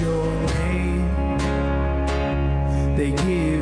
your 0.00 0.24
name, 0.54 1.36
they 2.96 3.10
give 3.10 3.59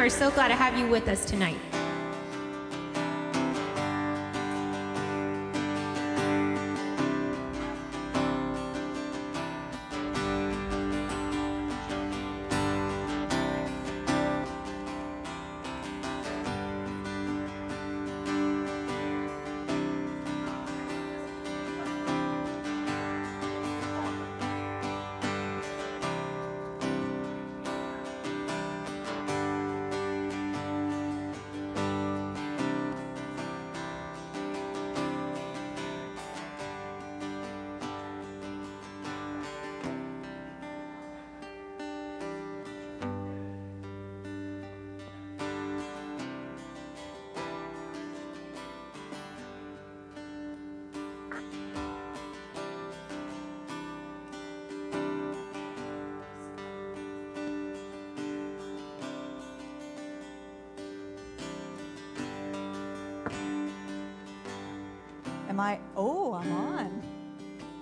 We're 0.00 0.08
so 0.08 0.30
glad 0.30 0.48
to 0.48 0.54
have 0.54 0.78
you 0.78 0.86
with 0.86 1.08
us 1.08 1.26
tonight. 1.26 1.58
I? 65.60 65.78
Oh, 65.96 66.34
I'm 66.34 66.52
on. 66.52 67.02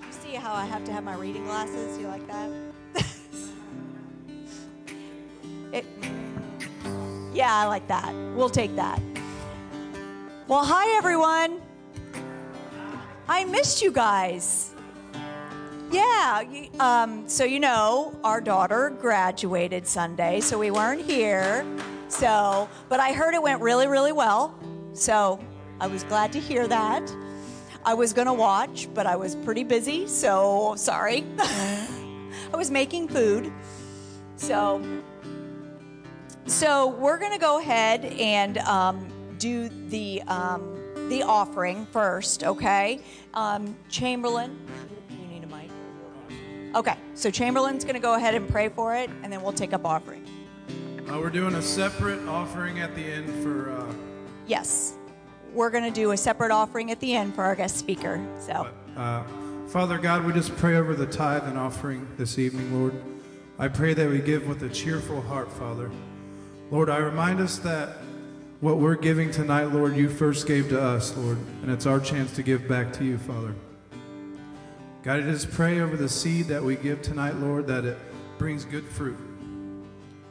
You 0.03 0.13
see 0.13 0.35
how 0.35 0.53
I 0.53 0.65
have 0.65 0.85
to 0.85 0.93
have 0.93 1.05
my 1.05 1.15
reading 1.15 1.45
glasses? 1.45 1.99
You 1.99 2.09
like 2.09 2.27
that? 2.27 2.51
it, 5.73 5.87
Yeah, 7.33 7.55
I 7.55 7.67
like 7.67 7.87
that. 7.89 8.13
We'll 8.35 8.51
take 8.51 8.75
that. 8.77 9.01
Well, 10.49 10.65
hi, 10.65 10.97
everyone. 10.97 11.61
I 13.29 13.45
missed 13.45 13.81
you 13.81 13.93
guys. 13.93 14.75
Yeah, 15.91 16.43
um, 16.81 17.29
so 17.29 17.45
you 17.45 17.61
know, 17.61 18.19
our 18.25 18.41
daughter 18.41 18.91
graduated 19.01 19.87
Sunday, 19.87 20.41
so 20.41 20.59
we 20.59 20.71
weren't 20.71 21.03
here. 21.03 21.65
So, 22.09 22.69
but 22.89 23.01
I 23.01 23.13
heard 23.13 23.35
it 23.35 23.43
went 23.43 23.61
really, 23.63 23.87
really 23.87 24.13
well. 24.13 24.59
So 24.95 25.39
I 25.81 25.87
was 25.87 26.03
glad 26.05 26.33
to 26.33 26.41
hear 26.41 26.67
that. 26.67 27.03
I 27.89 27.95
was 27.95 28.13
going 28.13 28.27
to 28.27 28.35
watch, 28.35 28.87
but 28.93 29.07
I 29.07 29.17
was 29.17 29.35
pretty 29.35 29.65
busy, 29.65 30.07
so 30.07 30.75
sorry. 30.77 31.25
I 31.39 31.89
was 32.53 32.71
making 32.71 33.09
food. 33.09 33.51
So, 34.37 34.85
so 36.45 36.89
we're 36.89 37.17
going 37.17 37.33
to 37.33 37.39
go 37.39 37.59
ahead 37.59 38.05
and 38.05 38.59
um, 38.59 39.09
do 39.39 39.71
the 39.89 40.21
um, 40.27 40.79
the 41.09 41.23
offering 41.23 41.87
first, 41.87 42.45
okay? 42.45 43.01
Um, 43.33 43.75
Chamberlain, 43.89 44.59
you 45.09 45.27
need 45.27 45.45
a 45.45 45.47
mic. 45.47 45.71
Okay, 46.77 46.99
so 47.15 47.31
Chamberlain's 47.31 47.85
going 47.85 47.95
to 47.95 48.03
go 48.03 48.17
ahead 48.17 48.35
and 48.35 48.47
pray 48.47 48.69
for 48.69 48.95
it, 48.97 49.09
and 49.23 49.33
then 49.33 49.41
we'll 49.41 49.55
take 49.55 49.73
up 49.73 49.87
offering. 49.87 50.27
Uh, 51.09 51.19
we're 51.19 51.31
doing 51.31 51.55
a 51.55 51.63
separate 51.63 52.21
offering 52.29 52.81
at 52.81 52.95
the 52.95 53.03
end 53.03 53.43
for. 53.43 53.73
Uh, 53.73 53.95
Yes, 54.47 54.98
we're 55.53 55.71
going 55.71 55.85
to 55.85 55.91
do 55.91 56.13
a 56.13 56.17
separate 56.17 56.51
offering 56.51 56.91
at 56.91 57.01
the 57.01 57.15
end 57.15 57.35
for 57.35 57.45
our 57.45 57.55
guest 57.55 57.77
speaker. 57.77 58.25
So, 58.41 58.69
uh, 58.97 59.25
Father 59.69 59.99
God, 59.99 60.25
we 60.25 60.33
just 60.33 60.57
pray 60.57 60.77
over 60.77 60.95
the 60.95 61.07
tithe 61.07 61.45
and 61.45 61.59
offering 61.59 62.07
this 62.17 62.39
evening, 62.39 62.81
Lord. 62.81 62.95
I 63.59 63.69
pray 63.69 63.93
that 63.95 64.09
we 64.09 64.21
give 64.21 64.47
with 64.47 64.63
a 64.63 64.69
cheerful 64.69 65.21
heart, 65.21 65.53
Father. 65.53 65.91
Lord, 66.71 66.89
I 66.89 66.99
remind 66.99 67.41
us 67.41 67.59
that 67.59 67.99
what 68.61 68.79
we're 68.79 68.97
giving 68.97 69.31
tonight, 69.31 69.65
Lord, 69.65 69.97
you 69.97 70.09
first 70.09 70.47
gave 70.47 70.69
to 70.71 70.81
us, 70.81 71.17
Lord, 71.17 71.39
and 71.63 71.71
it's 71.71 71.87
our 71.87 72.01
chance 72.01 72.35
to 72.37 72.43
give 72.43 72.69
back 72.69 72.93
to 72.95 73.05
you, 73.05 73.19
Father. 73.19 73.55
God, 75.03 75.21
I 75.21 75.23
just 75.23 75.51
pray 75.51 75.81
over 75.81 75.97
the 75.97 76.09
seed 76.09 76.47
that 76.47 76.63
we 76.63 76.77
give 76.77 77.03
tonight, 77.03 77.37
Lord, 77.37 77.67
that 77.69 77.85
it 77.85 77.99
brings 78.37 78.65
good 78.65 78.85
fruit. 78.85 79.17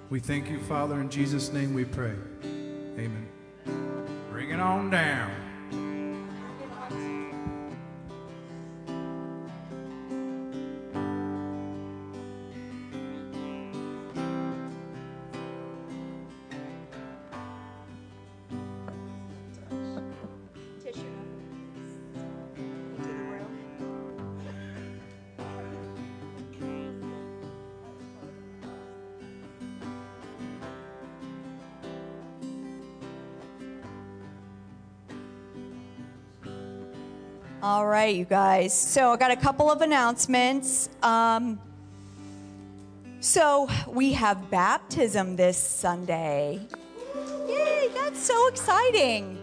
We 0.09 0.19
thank 0.19 0.49
you, 0.49 0.59
Father. 0.59 0.99
In 0.99 1.09
Jesus' 1.09 1.51
name 1.51 1.73
we 1.73 1.85
pray. 1.85 2.13
Amen. 2.43 3.27
It 4.49 4.61
on 4.61 4.89
down. 4.89 5.46
Right, 37.97 38.15
you 38.15 38.25
guys. 38.25 38.79
So, 38.79 39.11
I 39.11 39.17
got 39.17 39.31
a 39.31 39.35
couple 39.35 39.71
of 39.71 39.81
announcements. 39.81 40.87
Um, 41.01 41.59
so, 43.21 43.67
we 43.87 44.13
have 44.13 44.51
baptism 44.51 45.35
this 45.35 45.57
Sunday. 45.57 46.59
Yay, 47.47 47.89
that's 47.95 48.19
so 48.19 48.47
exciting. 48.49 49.39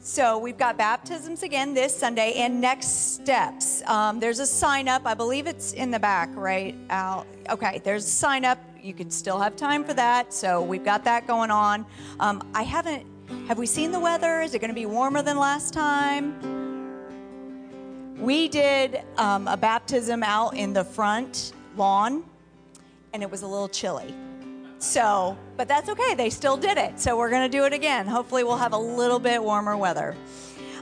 So, 0.00 0.36
we've 0.36 0.58
got 0.58 0.76
baptisms 0.76 1.42
again 1.42 1.72
this 1.72 1.96
Sunday 1.96 2.34
and 2.34 2.60
next 2.60 3.14
steps. 3.14 3.82
Um, 3.86 4.20
there's 4.20 4.38
a 4.38 4.46
sign 4.46 4.86
up. 4.86 5.06
I 5.06 5.14
believe 5.14 5.46
it's 5.46 5.72
in 5.72 5.90
the 5.90 5.98
back, 5.98 6.28
right? 6.34 6.74
Al? 6.90 7.26
Okay, 7.48 7.80
there's 7.84 8.04
a 8.04 8.10
sign 8.10 8.44
up. 8.44 8.58
You 8.82 8.92
can 8.92 9.10
still 9.10 9.38
have 9.38 9.56
time 9.56 9.82
for 9.82 9.94
that. 9.94 10.34
So, 10.34 10.60
we've 10.60 10.84
got 10.84 11.04
that 11.04 11.26
going 11.26 11.50
on. 11.50 11.86
Um, 12.20 12.46
I 12.54 12.64
haven't, 12.64 13.06
have 13.46 13.56
we 13.56 13.64
seen 13.64 13.92
the 13.92 14.00
weather? 14.00 14.42
Is 14.42 14.52
it 14.52 14.58
going 14.58 14.74
to 14.76 14.80
be 14.82 14.84
warmer 14.84 15.22
than 15.22 15.38
last 15.38 15.72
time? 15.72 16.67
We 18.18 18.48
did 18.48 19.02
um, 19.16 19.46
a 19.46 19.56
baptism 19.56 20.24
out 20.24 20.56
in 20.56 20.72
the 20.72 20.82
front 20.82 21.52
lawn, 21.76 22.24
and 23.12 23.22
it 23.22 23.30
was 23.30 23.42
a 23.42 23.46
little 23.46 23.68
chilly. 23.68 24.12
So, 24.78 25.38
but 25.56 25.68
that's 25.68 25.88
okay. 25.88 26.14
They 26.16 26.28
still 26.28 26.56
did 26.56 26.78
it. 26.78 26.98
So 26.98 27.16
we're 27.16 27.30
going 27.30 27.48
to 27.48 27.56
do 27.56 27.64
it 27.64 27.72
again. 27.72 28.08
Hopefully, 28.08 28.42
we'll 28.42 28.56
have 28.56 28.72
a 28.72 28.78
little 28.78 29.20
bit 29.20 29.40
warmer 29.42 29.76
weather. 29.76 30.16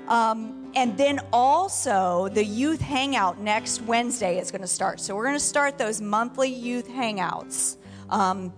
Um, 0.08 0.72
and 0.74 0.96
then 0.96 1.20
also, 1.30 2.28
the 2.28 2.44
youth 2.44 2.80
hangout 2.80 3.38
next 3.38 3.82
Wednesday 3.82 4.38
is 4.38 4.50
going 4.50 4.62
to 4.62 4.66
start. 4.66 4.98
So 4.98 5.14
we're 5.14 5.24
going 5.24 5.36
to 5.36 5.40
start 5.40 5.76
those 5.76 6.00
monthly 6.00 6.48
youth 6.48 6.88
hangouts. 6.88 7.76
Um, 8.08 8.52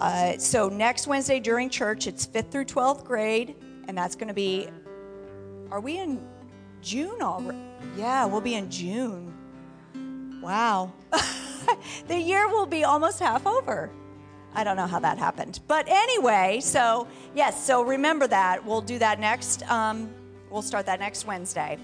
uh, 0.00 0.36
so 0.36 0.68
next 0.68 1.06
Wednesday 1.06 1.40
during 1.40 1.70
church, 1.70 2.06
it's 2.06 2.26
fifth 2.26 2.50
through 2.50 2.66
12th 2.66 3.04
grade, 3.04 3.54
and 3.88 3.96
that's 3.96 4.14
going 4.14 4.28
to 4.28 4.34
be, 4.34 4.68
are 5.70 5.80
we 5.80 5.98
in 5.98 6.26
June 6.82 7.22
already? 7.22 7.73
Yeah, 7.96 8.24
we'll 8.26 8.40
be 8.40 8.54
in 8.54 8.70
June. 8.70 9.32
Wow. 10.42 10.92
the 12.08 12.18
year 12.18 12.48
will 12.48 12.66
be 12.66 12.84
almost 12.84 13.20
half 13.20 13.46
over. 13.46 13.90
I 14.54 14.62
don't 14.62 14.76
know 14.76 14.86
how 14.86 15.00
that 15.00 15.18
happened. 15.18 15.60
But 15.66 15.88
anyway, 15.88 16.60
so 16.62 17.08
yes, 17.34 17.64
so 17.64 17.82
remember 17.82 18.26
that. 18.28 18.64
We'll 18.64 18.82
do 18.82 18.98
that 18.98 19.18
next, 19.18 19.68
um, 19.70 20.10
we'll 20.50 20.62
start 20.62 20.86
that 20.86 21.00
next 21.00 21.26
Wednesday. 21.26 21.78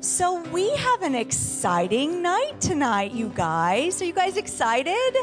So 0.00 0.42
we 0.50 0.68
have 0.76 1.02
an 1.02 1.14
exciting 1.14 2.22
night 2.22 2.60
tonight, 2.60 3.12
you 3.12 3.28
guys. 3.28 4.02
Are 4.02 4.04
you 4.04 4.12
guys 4.12 4.36
excited? 4.36 5.14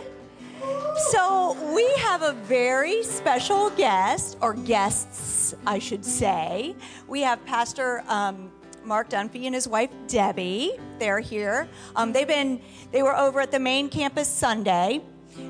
So 1.12 1.58
we 1.74 1.86
have 1.98 2.22
a 2.22 2.34
very 2.34 3.04
special 3.04 3.70
guest, 3.72 4.38
or 4.42 4.54
guests, 4.54 5.54
I 5.66 5.80
should 5.80 6.04
say. 6.04 6.76
We 7.08 7.22
have 7.22 7.46
Pastor 7.46 8.04
um, 8.08 8.52
Mark 8.84 9.10
Dunphy 9.10 9.46
and 9.46 9.56
his 9.56 9.68
wife 9.68 9.90
Debbie. 10.08 10.72
They're 11.00 11.20
here. 11.20 11.68
Um, 11.96 12.14
they've 12.14 12.28
been 12.28 12.62
they 12.92 13.04
were 13.04 13.16
over 13.16 13.40
at 13.40 13.52
the 13.52 13.60
main 13.60 13.90
campus 13.90 14.28
Sunday, 14.28 15.02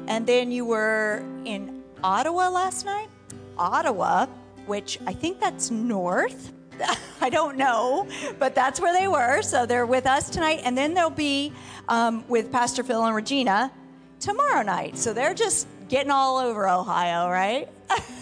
and 0.07 0.25
then 0.25 0.51
you 0.51 0.65
were 0.65 1.23
in 1.45 1.83
Ottawa 2.03 2.49
last 2.49 2.85
night. 2.85 3.09
Ottawa, 3.57 4.27
which 4.65 4.99
I 5.05 5.13
think 5.13 5.39
that's 5.39 5.71
north. 5.71 6.53
I 7.21 7.29
don't 7.29 7.57
know, 7.57 8.07
but 8.37 8.55
that's 8.55 8.79
where 8.79 8.93
they 8.93 9.07
were. 9.07 9.41
So 9.41 9.65
they're 9.65 9.85
with 9.85 10.05
us 10.05 10.29
tonight, 10.29 10.61
and 10.63 10.77
then 10.77 10.93
they'll 10.93 11.09
be 11.09 11.51
um, 11.89 12.23
with 12.27 12.51
Pastor 12.51 12.83
Phil 12.83 13.03
and 13.03 13.15
Regina 13.15 13.71
tomorrow 14.19 14.61
night. 14.61 14.97
So 14.97 15.13
they're 15.13 15.33
just 15.33 15.67
getting 15.89 16.11
all 16.11 16.37
over 16.37 16.69
Ohio, 16.69 17.29
right? 17.29 17.67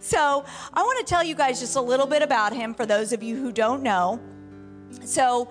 So, 0.00 0.44
I 0.72 0.82
want 0.82 0.98
to 0.98 1.04
tell 1.04 1.22
you 1.22 1.34
guys 1.34 1.60
just 1.60 1.76
a 1.76 1.80
little 1.80 2.06
bit 2.06 2.22
about 2.22 2.54
him 2.54 2.72
for 2.72 2.86
those 2.86 3.12
of 3.12 3.22
you 3.22 3.36
who 3.36 3.52
don't 3.52 3.82
know. 3.82 4.18
So, 5.04 5.48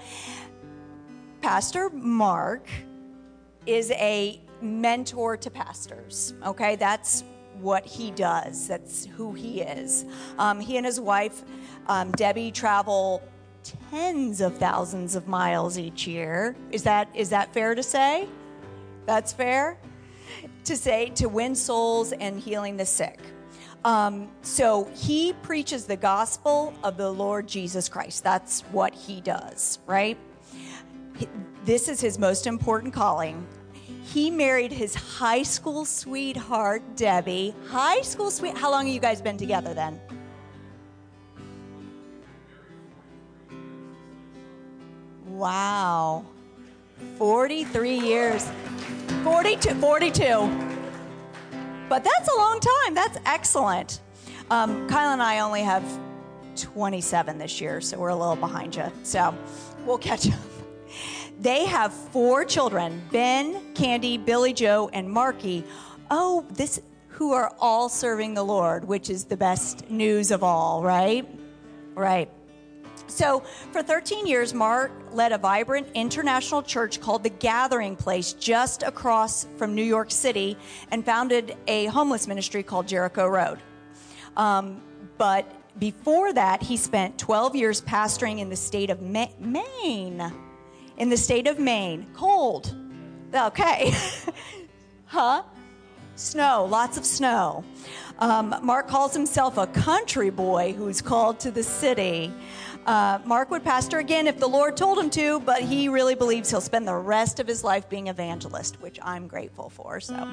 Pastor 1.41 1.89
Mark 1.91 2.67
is 3.67 3.91
a 3.91 4.41
mentor 4.61 5.37
to 5.37 5.49
pastors, 5.51 6.33
okay? 6.43 6.75
That's 6.75 7.23
what 7.61 7.85
he 7.85 8.11
does, 8.11 8.67
that's 8.67 9.05
who 9.05 9.33
he 9.33 9.61
is. 9.61 10.05
Um, 10.37 10.59
he 10.59 10.77
and 10.77 10.85
his 10.85 10.99
wife, 10.99 11.43
um, 11.87 12.11
Debbie, 12.13 12.51
travel 12.51 13.21
tens 13.63 14.41
of 14.41 14.57
thousands 14.57 15.15
of 15.15 15.27
miles 15.27 15.77
each 15.77 16.07
year. 16.07 16.55
Is 16.71 16.83
that, 16.83 17.09
is 17.13 17.29
that 17.29 17.53
fair 17.53 17.75
to 17.75 17.83
say? 17.83 18.27
That's 19.05 19.31
fair 19.31 19.77
to 20.63 20.75
say 20.75 21.09
to 21.15 21.27
win 21.27 21.55
souls 21.55 22.13
and 22.13 22.39
healing 22.39 22.77
the 22.77 22.85
sick. 22.85 23.19
Um, 23.85 24.29
so 24.41 24.89
he 24.93 25.33
preaches 25.41 25.85
the 25.85 25.95
gospel 25.95 26.73
of 26.83 26.97
the 26.97 27.09
Lord 27.09 27.47
Jesus 27.47 27.87
Christ. 27.87 28.23
That's 28.23 28.61
what 28.71 28.93
he 28.93 29.21
does, 29.21 29.79
right? 29.85 30.17
This 31.65 31.87
is 31.87 32.01
his 32.01 32.17
most 32.17 32.47
important 32.47 32.93
calling. 32.93 33.45
He 34.03 34.31
married 34.31 34.71
his 34.71 34.95
high 34.95 35.43
school 35.43 35.85
sweetheart, 35.85 36.81
Debbie. 36.95 37.53
High 37.67 38.01
school 38.01 38.31
sweet. 38.31 38.57
How 38.57 38.71
long 38.71 38.85
have 38.85 38.93
you 38.93 38.99
guys 38.99 39.21
been 39.21 39.37
together 39.37 39.73
then? 39.73 39.99
Wow. 45.27 46.25
43 47.17 47.99
years. 47.99 48.49
42. 49.23 49.75
42. 49.75 50.78
But 51.89 52.03
that's 52.03 52.29
a 52.31 52.37
long 52.37 52.59
time. 52.59 52.93
That's 52.93 53.17
excellent. 53.25 53.99
Um, 54.51 54.87
Kyle 54.87 55.11
and 55.11 55.21
I 55.21 55.39
only 55.39 55.63
have 55.63 55.83
27 56.55 57.37
this 57.39 57.59
year, 57.59 57.81
so 57.81 57.97
we're 57.97 58.09
a 58.09 58.15
little 58.15 58.35
behind 58.35 58.75
you. 58.75 58.91
So 59.03 59.35
we'll 59.85 59.97
catch 59.97 60.29
up. 60.31 60.39
They 61.39 61.65
have 61.65 61.93
four 61.93 62.45
children 62.45 63.01
Ben, 63.11 63.73
Candy, 63.73 64.17
Billy 64.17 64.53
Joe, 64.53 64.89
and 64.93 65.09
Marky. 65.09 65.63
Oh, 66.11 66.45
this. 66.51 66.81
who 67.07 67.33
are 67.33 67.53
all 67.59 67.89
serving 67.89 68.33
the 68.33 68.43
Lord, 68.43 68.85
which 68.85 69.09
is 69.09 69.25
the 69.25 69.37
best 69.37 69.89
news 69.89 70.31
of 70.31 70.43
all, 70.43 70.83
right? 70.83 71.27
Right. 71.95 72.29
So, 73.09 73.41
for 73.71 73.81
13 73.81 74.27
years, 74.27 74.53
Mark 74.53 74.91
led 75.11 75.31
a 75.31 75.37
vibrant 75.37 75.87
international 75.95 76.61
church 76.61 77.01
called 77.01 77.23
The 77.23 77.29
Gathering 77.29 77.95
Place 77.95 78.33
just 78.33 78.83
across 78.83 79.47
from 79.57 79.73
New 79.73 79.83
York 79.83 80.11
City 80.11 80.57
and 80.91 81.03
founded 81.03 81.57
a 81.67 81.87
homeless 81.87 82.27
ministry 82.27 82.61
called 82.61 82.87
Jericho 82.87 83.27
Road. 83.27 83.59
Um, 84.37 84.81
but 85.17 85.51
before 85.79 86.33
that, 86.33 86.61
he 86.61 86.77
spent 86.77 87.17
12 87.17 87.55
years 87.55 87.81
pastoring 87.81 88.39
in 88.39 88.49
the 88.49 88.55
state 88.55 88.89
of 88.89 89.01
Ma- 89.01 89.27
Maine. 89.39 90.31
In 90.97 91.09
the 91.09 91.17
state 91.17 91.47
of 91.47 91.57
Maine. 91.57 92.07
Cold. 92.13 92.75
Okay. 93.33 93.91
huh? 95.05 95.43
Snow, 96.15 96.65
lots 96.65 96.97
of 96.97 97.05
snow. 97.05 97.63
Um, 98.19 98.53
Mark 98.61 98.89
calls 98.89 99.13
himself 99.13 99.57
a 99.57 99.67
country 99.67 100.29
boy 100.29 100.73
who's 100.73 101.01
called 101.01 101.39
to 101.39 101.51
the 101.51 101.63
city. 101.63 102.33
Uh, 102.85 103.19
Mark 103.25 103.51
would 103.51 103.63
pastor 103.63 103.99
again 103.99 104.25
if 104.25 104.39
the 104.39 104.47
Lord 104.47 104.75
told 104.75 104.97
him 104.97 105.09
to, 105.11 105.39
but 105.41 105.61
he 105.61 105.89
really 105.89 106.15
believes 106.15 106.49
he'll 106.49 106.61
spend 106.61 106.87
the 106.87 106.95
rest 106.95 107.39
of 107.39 107.47
his 107.47 107.63
life 107.63 107.87
being 107.89 108.07
evangelist, 108.07 108.81
which 108.81 108.99
I'm 109.01 109.27
grateful 109.27 109.69
for. 109.69 109.99
So 109.99 110.27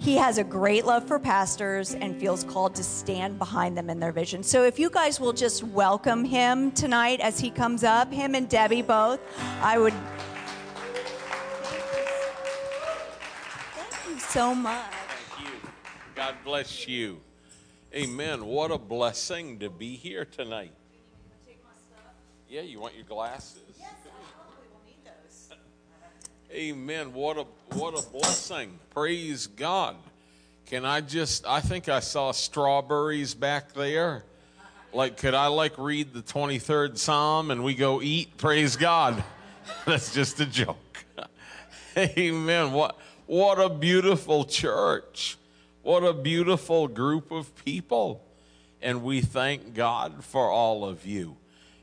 he 0.00 0.16
has 0.16 0.38
a 0.38 0.44
great 0.44 0.84
love 0.86 1.06
for 1.06 1.18
pastors 1.18 1.94
and 1.94 2.18
feels 2.18 2.44
called 2.44 2.74
to 2.76 2.84
stand 2.84 3.38
behind 3.38 3.76
them 3.76 3.90
in 3.90 4.00
their 4.00 4.12
vision. 4.12 4.42
So 4.42 4.64
if 4.64 4.78
you 4.78 4.90
guys 4.90 5.20
will 5.20 5.32
just 5.32 5.62
welcome 5.64 6.24
him 6.24 6.70
tonight 6.72 7.20
as 7.20 7.38
he 7.40 7.50
comes 7.50 7.84
up, 7.84 8.12
him 8.12 8.34
and 8.34 8.48
Debbie 8.48 8.82
both, 8.82 9.20
I 9.60 9.78
would. 9.78 9.94
Thank 13.74 14.08
you 14.08 14.18
so 14.20 14.54
much. 14.54 14.90
Thank 15.36 15.46
you. 15.46 15.70
God 16.14 16.34
bless 16.44 16.86
you. 16.86 17.20
Amen. 17.94 18.46
What 18.46 18.70
a 18.70 18.78
blessing 18.78 19.58
to 19.60 19.70
be 19.70 19.96
here 19.96 20.24
tonight. 20.24 20.72
Yeah, 22.50 22.62
you 22.62 22.80
want 22.80 22.94
your 22.94 23.04
glasses? 23.04 23.60
Yes, 23.78 23.88
I 24.06 24.08
probably 24.34 24.68
will 24.72 24.80
need 24.86 25.04
those. 25.04 25.50
Amen. 26.50 27.12
What 27.12 27.36
a 27.36 27.44
what 27.76 27.92
a 27.92 28.10
blessing. 28.10 28.78
Praise 28.88 29.46
God. 29.48 29.96
Can 30.64 30.86
I 30.86 31.02
just 31.02 31.46
I 31.46 31.60
think 31.60 31.90
I 31.90 32.00
saw 32.00 32.32
strawberries 32.32 33.34
back 33.34 33.74
there. 33.74 34.24
Like 34.94 35.18
could 35.18 35.34
I 35.34 35.48
like 35.48 35.76
read 35.76 36.14
the 36.14 36.22
23rd 36.22 36.96
Psalm 36.96 37.50
and 37.50 37.62
we 37.62 37.74
go 37.74 38.00
eat? 38.00 38.38
Praise 38.38 38.76
God. 38.76 39.22
That's 39.84 40.14
just 40.14 40.40
a 40.40 40.46
joke. 40.46 41.04
Amen. 41.98 42.72
What 42.72 42.96
what 43.26 43.60
a 43.60 43.68
beautiful 43.68 44.46
church. 44.46 45.36
What 45.82 46.02
a 46.02 46.14
beautiful 46.14 46.88
group 46.88 47.30
of 47.30 47.54
people. 47.66 48.24
And 48.80 49.02
we 49.02 49.20
thank 49.20 49.74
God 49.74 50.24
for 50.24 50.50
all 50.50 50.86
of 50.86 51.04
you. 51.04 51.36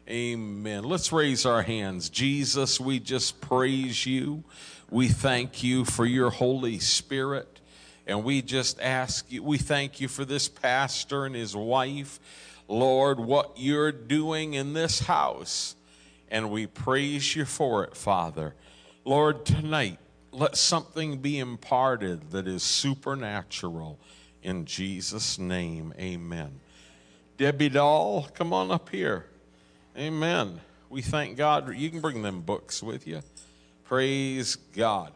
Amen. 0.07 0.83
Let's 0.83 1.11
raise 1.11 1.47
our 1.47 1.63
hands. 1.63 2.09
Jesus, 2.09 2.79
we 2.79 2.99
just 2.99 3.41
praise 3.41 4.05
you. 4.05 4.43
We 4.91 5.07
thank 5.07 5.63
you 5.63 5.83
for 5.83 6.05
your 6.05 6.29
Holy 6.29 6.77
Spirit. 6.77 7.59
And 8.05 8.23
we 8.23 8.43
just 8.43 8.79
ask 8.79 9.31
you, 9.31 9.41
we 9.41 9.57
thank 9.57 9.99
you 9.99 10.07
for 10.07 10.23
this 10.23 10.47
pastor 10.47 11.25
and 11.25 11.33
his 11.33 11.55
wife. 11.55 12.19
Lord, 12.67 13.19
what 13.19 13.53
you're 13.55 13.91
doing 13.91 14.53
in 14.53 14.73
this 14.73 14.99
house. 14.99 15.75
And 16.29 16.51
we 16.51 16.67
praise 16.67 17.35
you 17.35 17.45
for 17.45 17.83
it, 17.83 17.97
Father. 17.97 18.53
Lord, 19.05 19.43
tonight, 19.43 19.97
let 20.31 20.55
something 20.55 21.17
be 21.17 21.39
imparted 21.39 22.29
that 22.29 22.47
is 22.47 22.61
supernatural. 22.61 23.97
In 24.43 24.65
Jesus' 24.65 25.39
name, 25.39 25.95
amen. 25.97 26.59
Debbie 27.37 27.69
Doll, 27.69 28.27
come 28.35 28.53
on 28.53 28.69
up 28.69 28.89
here. 28.89 29.25
Amen. 29.97 30.59
We 30.89 31.01
thank 31.01 31.37
God. 31.37 31.73
You 31.73 31.89
can 31.89 32.01
bring 32.01 32.21
them 32.21 32.41
books 32.41 32.83
with 32.83 33.07
you. 33.07 33.21
Praise 33.85 34.57
God. 34.75 35.13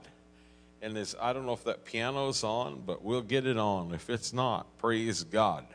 And 0.81 0.95
this, 0.95 1.15
I 1.19 1.33
don't 1.33 1.45
know 1.45 1.53
if 1.53 1.65
that 1.65 1.83
piano's 1.83 2.45
on, 2.45 2.83
but 2.85 3.03
we'll 3.03 3.21
get 3.21 3.45
it 3.45 3.57
on. 3.57 3.93
If 3.93 4.09
it's 4.09 4.31
not, 4.31 4.65
praise 4.77 5.23
God. 5.23 5.65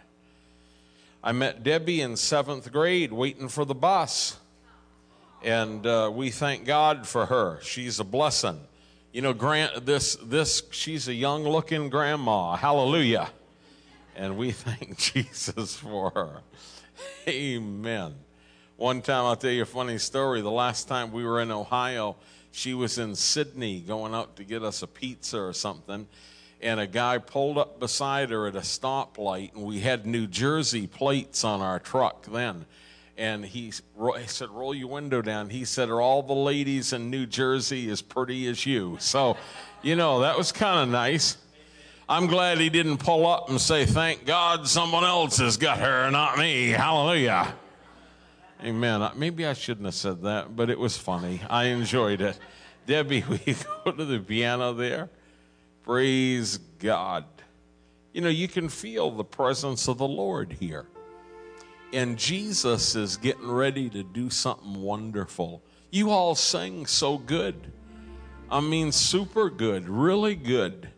I 1.22 1.32
met 1.32 1.62
Debbie 1.62 2.00
in 2.00 2.16
seventh 2.16 2.72
grade 2.72 3.12
waiting 3.12 3.48
for 3.48 3.66
the 3.66 3.74
bus. 3.74 4.38
And 5.42 5.86
uh, 5.86 6.10
we 6.14 6.30
thank 6.30 6.64
God 6.64 7.06
for 7.06 7.26
her. 7.26 7.58
She's 7.60 8.00
a 8.00 8.04
blessing. 8.04 8.58
You 9.12 9.20
know, 9.20 9.34
Grant, 9.34 9.84
this, 9.84 10.16
this, 10.16 10.62
she's 10.70 11.08
a 11.08 11.14
young 11.14 11.44
looking 11.44 11.90
grandma. 11.90 12.56
Hallelujah. 12.56 13.28
And 14.16 14.38
we 14.38 14.52
thank 14.52 14.96
Jesus 14.96 15.76
for 15.76 16.10
her. 16.14 16.40
Amen. 17.28 18.14
One 18.76 19.02
time, 19.02 19.24
I'll 19.24 19.36
tell 19.36 19.52
you 19.52 19.62
a 19.62 19.66
funny 19.66 19.98
story. 19.98 20.40
The 20.40 20.50
last 20.50 20.88
time 20.88 21.12
we 21.12 21.24
were 21.24 21.40
in 21.40 21.52
Ohio, 21.52 22.16
she 22.50 22.74
was 22.74 22.98
in 22.98 23.14
Sidney 23.14 23.78
going 23.78 24.14
out 24.14 24.34
to 24.36 24.44
get 24.44 24.64
us 24.64 24.82
a 24.82 24.88
pizza 24.88 25.40
or 25.40 25.52
something. 25.52 26.08
And 26.60 26.80
a 26.80 26.86
guy 26.88 27.18
pulled 27.18 27.56
up 27.56 27.78
beside 27.78 28.30
her 28.30 28.48
at 28.48 28.56
a 28.56 28.60
stoplight, 28.60 29.54
and 29.54 29.62
we 29.64 29.78
had 29.78 30.06
New 30.06 30.26
Jersey 30.26 30.88
plates 30.88 31.44
on 31.44 31.60
our 31.60 31.78
truck 31.78 32.26
then. 32.26 32.66
And 33.16 33.44
he, 33.44 33.70
said, 33.70 34.50
Roll 34.50 34.74
your 34.74 34.88
window 34.88 35.22
down. 35.22 35.50
He 35.50 35.64
said, 35.64 35.88
Are 35.88 36.00
all 36.00 36.24
the 36.24 36.32
ladies 36.32 36.92
in 36.92 37.10
New 37.10 37.26
Jersey 37.26 37.88
as 37.90 38.02
pretty 38.02 38.48
as 38.48 38.66
you? 38.66 38.96
So, 38.98 39.36
you 39.82 39.94
know, 39.94 40.20
that 40.20 40.36
was 40.36 40.50
kind 40.50 40.80
of 40.80 40.88
nice. 40.88 41.36
I'm 42.08 42.26
glad 42.26 42.58
he 42.58 42.70
didn't 42.70 42.98
pull 42.98 43.24
up 43.24 43.50
and 43.50 43.60
say, 43.60 43.86
Thank 43.86 44.26
God 44.26 44.66
someone 44.66 45.04
else 45.04 45.38
has 45.38 45.56
got 45.56 45.78
her, 45.78 46.10
not 46.10 46.38
me. 46.38 46.70
Hallelujah. 46.70 47.54
Amen. 48.64 49.10
Maybe 49.14 49.44
I 49.44 49.52
shouldn't 49.52 49.84
have 49.84 49.94
said 49.94 50.22
that, 50.22 50.56
but 50.56 50.70
it 50.70 50.78
was 50.78 50.96
funny. 50.96 51.42
I 51.50 51.64
enjoyed 51.64 52.22
it. 52.22 52.38
Debbie, 52.86 53.22
we 53.28 53.38
go 53.84 53.92
to 53.92 54.04
the 54.04 54.18
piano 54.18 54.72
there? 54.72 55.10
Praise 55.82 56.58
God. 56.78 57.26
You 58.14 58.22
know, 58.22 58.30
you 58.30 58.48
can 58.48 58.70
feel 58.70 59.10
the 59.10 59.24
presence 59.24 59.86
of 59.86 59.98
the 59.98 60.08
Lord 60.08 60.52
here. 60.52 60.86
And 61.92 62.16
Jesus 62.16 62.96
is 62.96 63.18
getting 63.18 63.50
ready 63.50 63.90
to 63.90 64.02
do 64.02 64.30
something 64.30 64.80
wonderful. 64.80 65.62
You 65.90 66.10
all 66.10 66.34
sing 66.34 66.86
so 66.86 67.18
good. 67.18 67.54
I 68.50 68.60
mean, 68.60 68.92
super 68.92 69.50
good, 69.50 69.88
really 69.88 70.36
good. 70.36 70.88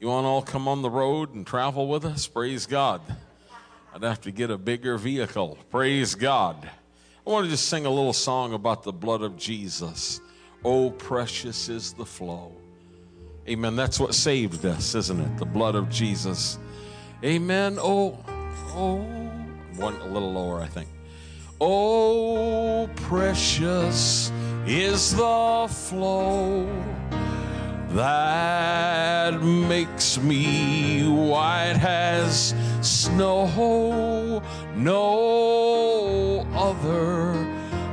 You 0.00 0.08
want 0.08 0.24
to 0.24 0.28
all 0.28 0.42
come 0.42 0.66
on 0.66 0.80
the 0.80 0.90
road 0.90 1.34
and 1.34 1.46
travel 1.46 1.88
with 1.88 2.06
us? 2.06 2.26
Praise 2.26 2.64
God. 2.64 3.02
I'd 3.94 4.02
have 4.02 4.22
to 4.22 4.30
get 4.30 4.50
a 4.50 4.58
bigger 4.58 4.96
vehicle. 4.96 5.58
Praise 5.70 6.14
God. 6.14 6.70
I 7.26 7.30
want 7.30 7.44
to 7.44 7.50
just 7.50 7.68
sing 7.68 7.86
a 7.86 7.90
little 7.90 8.12
song 8.12 8.52
about 8.52 8.84
the 8.84 8.92
blood 8.92 9.22
of 9.22 9.36
Jesus. 9.36 10.20
Oh, 10.64 10.90
precious 10.92 11.68
is 11.68 11.92
the 11.92 12.06
flow. 12.06 12.52
Amen. 13.48 13.74
That's 13.74 13.98
what 13.98 14.14
saved 14.14 14.64
us, 14.64 14.94
isn't 14.94 15.20
it? 15.20 15.36
The 15.36 15.44
blood 15.44 15.74
of 15.74 15.90
Jesus. 15.90 16.56
Amen. 17.24 17.78
Oh, 17.80 18.16
oh, 18.76 18.98
one 19.74 19.96
a 20.02 20.06
little 20.06 20.32
lower, 20.32 20.60
I 20.60 20.68
think. 20.68 20.88
Oh, 21.60 22.88
precious 22.94 24.30
is 24.64 25.16
the 25.16 25.66
flow 25.68 26.64
that 27.90 29.42
makes 29.42 30.16
me 30.18 31.08
white 31.08 31.80
as 31.82 32.54
snow. 32.82 34.42
No 34.76 36.05
other 36.56 37.34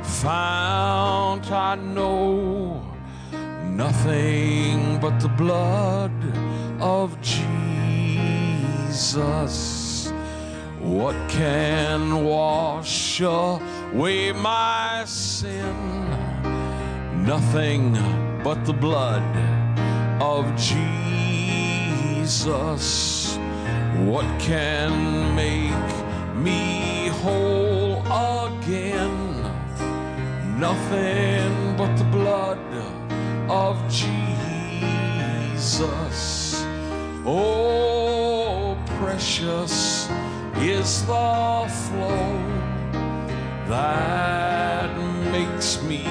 fount 0.02 1.50
I 1.50 1.74
know. 1.76 2.82
Nothing 3.64 4.98
but 5.00 5.18
the 5.20 5.28
blood 5.28 6.12
of 6.80 7.20
Jesus. 8.90 10.12
What 10.80 11.16
can 11.28 12.24
wash 12.24 13.20
away 13.20 14.32
my 14.32 15.04
sin? 15.06 16.08
Nothing 17.24 17.98
but 18.42 18.64
the 18.64 18.72
blood 18.72 19.36
of 20.20 20.44
Jesus. 22.16 23.36
What 24.04 24.26
can 24.38 25.34
make 25.34 25.92
me 26.36 27.08
whole 27.08 27.53
Nothing 30.64 31.76
but 31.76 31.92
the 31.98 32.04
blood 32.04 32.58
of 33.50 33.76
Jesus. 33.92 35.04
Oh, 37.26 38.74
precious 38.98 40.08
is 40.56 41.04
the 41.04 41.68
flow 41.84 42.40
that 43.68 44.90
makes 45.30 45.82
me 45.82 46.02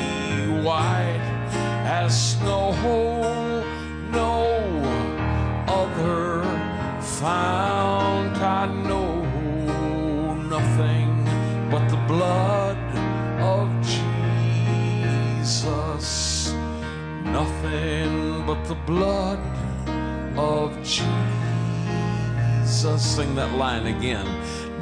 white 0.62 1.26
as 1.84 2.12
snow. 2.34 2.74
No 4.12 4.62
other 5.68 6.44
fine. 17.34 17.63
the 18.67 18.76
blood 18.86 19.39
of 20.38 20.76
Jesus. 20.84 21.06
Sing 23.15 23.36
that 23.36 23.52
line 23.58 23.88
again. 23.88 24.26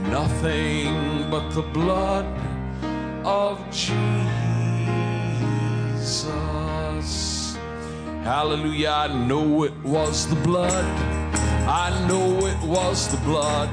Nothing 0.09 1.29
but 1.29 1.49
the 1.51 1.61
blood 1.61 2.25
of 3.25 3.59
Jesus. 3.71 3.97
Hallelujah. 8.23 8.89
I 8.89 9.07
know 9.27 9.63
it 9.63 9.73
was 9.83 10.27
the 10.27 10.35
blood. 10.35 10.85
I 11.67 11.89
know 12.07 12.45
it 12.45 12.61
was 12.67 13.07
the 13.07 13.17
blood. 13.25 13.69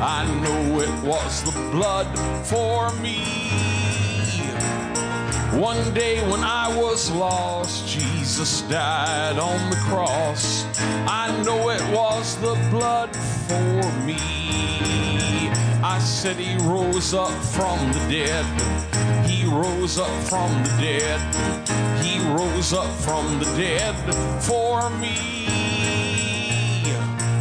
I 0.00 0.24
know 0.42 0.80
it 0.80 1.04
was 1.04 1.42
the 1.44 1.52
blood 1.70 2.08
for 2.46 2.92
me. 3.02 3.79
One 5.52 5.92
day 5.94 6.20
when 6.30 6.44
I 6.44 6.68
was 6.76 7.10
lost, 7.10 7.88
Jesus 7.88 8.62
died 8.62 9.36
on 9.36 9.70
the 9.70 9.76
cross. 9.76 10.64
I 11.08 11.42
know 11.44 11.70
it 11.70 11.82
was 11.92 12.36
the 12.36 12.54
blood 12.70 13.14
for 13.48 13.82
me. 14.06 14.16
I 15.82 15.98
said 15.98 16.36
he 16.36 16.56
rose 16.64 17.14
up 17.14 17.32
from 17.42 17.78
the 17.92 17.98
dead. 18.08 18.46
He 19.28 19.44
rose 19.44 19.98
up 19.98 20.22
from 20.28 20.52
the 20.62 20.70
dead. 20.80 21.20
He 22.04 22.20
rose 22.28 22.72
up 22.72 22.90
from 23.00 23.40
the 23.40 23.46
dead 23.56 23.96
for 24.40 24.88
me. 25.00 25.49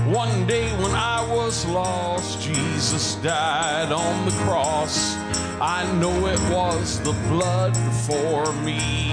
One 0.09 0.47
day 0.47 0.67
when 0.81 0.95
I 0.95 1.23
was 1.29 1.67
lost, 1.67 2.41
Jesus 2.41 3.13
died 3.17 3.91
on 3.91 4.25
the 4.25 4.31
cross. 4.43 5.15
I 5.61 5.85
know 5.99 6.25
it 6.25 6.39
was 6.49 6.99
the 7.01 7.13
blood 7.29 7.77
for 8.07 8.51
me. 8.63 9.11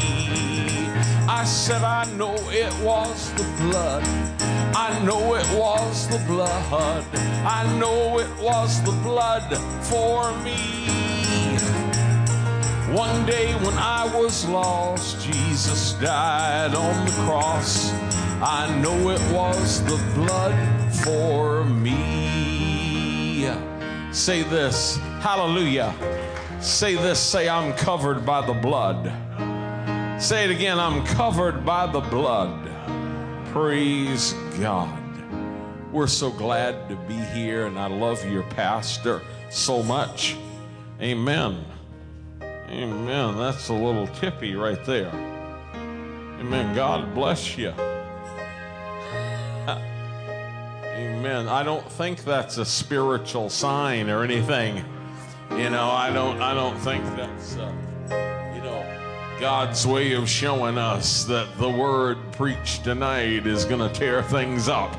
I 1.29 1.45
said, 1.45 1.83
I 1.83 2.07
know 2.17 2.35
it 2.49 2.73
was 2.83 3.31
the 3.35 3.45
blood. 3.61 4.05
I 4.75 4.99
know 5.05 5.35
it 5.35 5.47
was 5.53 6.09
the 6.09 6.25
blood. 6.27 7.05
I 7.45 7.67
know 7.79 8.19
it 8.19 8.31
was 8.41 8.83
the 8.83 8.97
blood 9.03 9.55
for 9.83 10.33
me. 10.41 10.89
One 12.97 13.27
day 13.27 13.53
when 13.57 13.77
I 13.77 14.11
was 14.19 14.49
lost, 14.49 15.21
Jesus 15.21 15.93
died 16.01 16.75
on 16.75 17.05
the 17.05 17.13
cross. 17.27 17.93
I 18.41 18.75
know 18.81 19.11
it 19.11 19.21
was 19.31 19.83
the 19.85 19.99
blood 20.15 20.86
for 21.03 21.65
me. 21.65 23.49
Say 24.13 24.43
this, 24.45 24.97
hallelujah. 25.21 25.95
Say 26.61 26.95
this, 26.95 27.21
say, 27.21 27.49
I'm 27.49 27.75
covered 27.75 28.25
by 28.25 28.45
the 28.45 28.55
blood. 28.55 29.13
Say 30.21 30.45
it 30.45 30.51
again, 30.51 30.79
I'm 30.79 31.05
covered 31.05 31.67
by 31.67 31.87
the 31.87 32.01
blood. 32.01 32.71
Praise 33.53 34.33
God. 34.59 34.99
We're 35.93 36.07
so 36.07 36.31
glad 36.31 36.89
to 36.89 36.97
be 37.07 37.15
here, 37.15 37.67
and 37.67 37.79
I 37.79 37.87
love 37.87 38.25
your 38.31 38.43
pastor 38.45 39.21
so 39.51 39.83
much. 39.83 40.37
Amen. 41.01 41.65
Amen. 42.43 43.37
That's 43.37 43.69
a 43.69 43.75
little 43.75 44.07
tippy 44.09 44.57
right 44.57 44.83
there. 44.85 45.13
Amen. 46.41 46.75
God 46.75 47.15
bless 47.15 47.57
you. 47.57 47.73
Amen. 51.17 51.49
I 51.49 51.63
don't 51.63 51.91
think 51.93 52.25
that's 52.25 52.59
a 52.59 52.65
spiritual 52.65 53.49
sign 53.49 54.11
or 54.11 54.23
anything. 54.23 54.85
You 55.53 55.71
know, 55.71 55.89
I 55.89 56.13
don't. 56.13 56.43
I 56.43 56.53
don't 56.53 56.77
think 56.77 57.03
that's. 57.17 57.57
Uh, 57.57 57.73
you 58.55 58.61
know, 58.61 59.39
God's 59.41 59.87
way 59.87 60.13
of 60.13 60.29
showing 60.29 60.77
us 60.77 61.25
that 61.25 61.57
the 61.57 61.71
word 61.71 62.19
preached 62.33 62.85
tonight 62.85 63.47
is 63.47 63.65
going 63.65 63.81
to 63.81 63.89
tear 63.99 64.23
things 64.25 64.69
up. 64.69 64.95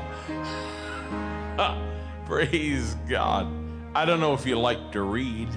Praise 2.26 2.96
God. 3.08 3.46
I 3.94 4.04
don't 4.04 4.18
know 4.18 4.34
if 4.34 4.44
you 4.44 4.58
like 4.58 4.90
to 4.92 5.02
read. 5.02 5.48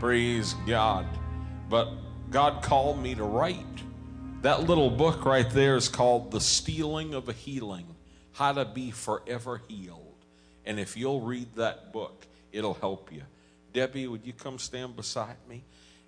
Praise 0.00 0.54
God. 0.66 1.06
But 1.68 1.90
God 2.30 2.62
called 2.62 3.02
me 3.02 3.14
to 3.16 3.24
write. 3.24 3.66
That 4.40 4.62
little 4.62 4.88
book 4.88 5.26
right 5.26 5.48
there 5.50 5.76
is 5.76 5.90
called 5.90 6.30
The 6.30 6.40
Stealing 6.40 7.12
of 7.12 7.28
a 7.28 7.34
Healing 7.34 7.93
How 8.34 8.52
to 8.52 8.64
Be 8.64 8.90
Forever 8.90 9.62
Healed. 9.68 10.00
And 10.66 10.78
if 10.78 10.96
you'll 10.96 11.20
read 11.20 11.54
that 11.56 11.92
book, 11.92 12.26
it'll 12.52 12.74
help 12.74 13.12
you. 13.12 13.22
Debbie, 13.72 14.06
would 14.06 14.26
you 14.26 14.32
come 14.32 14.58
stand 14.58 14.96
beside 14.96 15.36
me? 15.48 15.64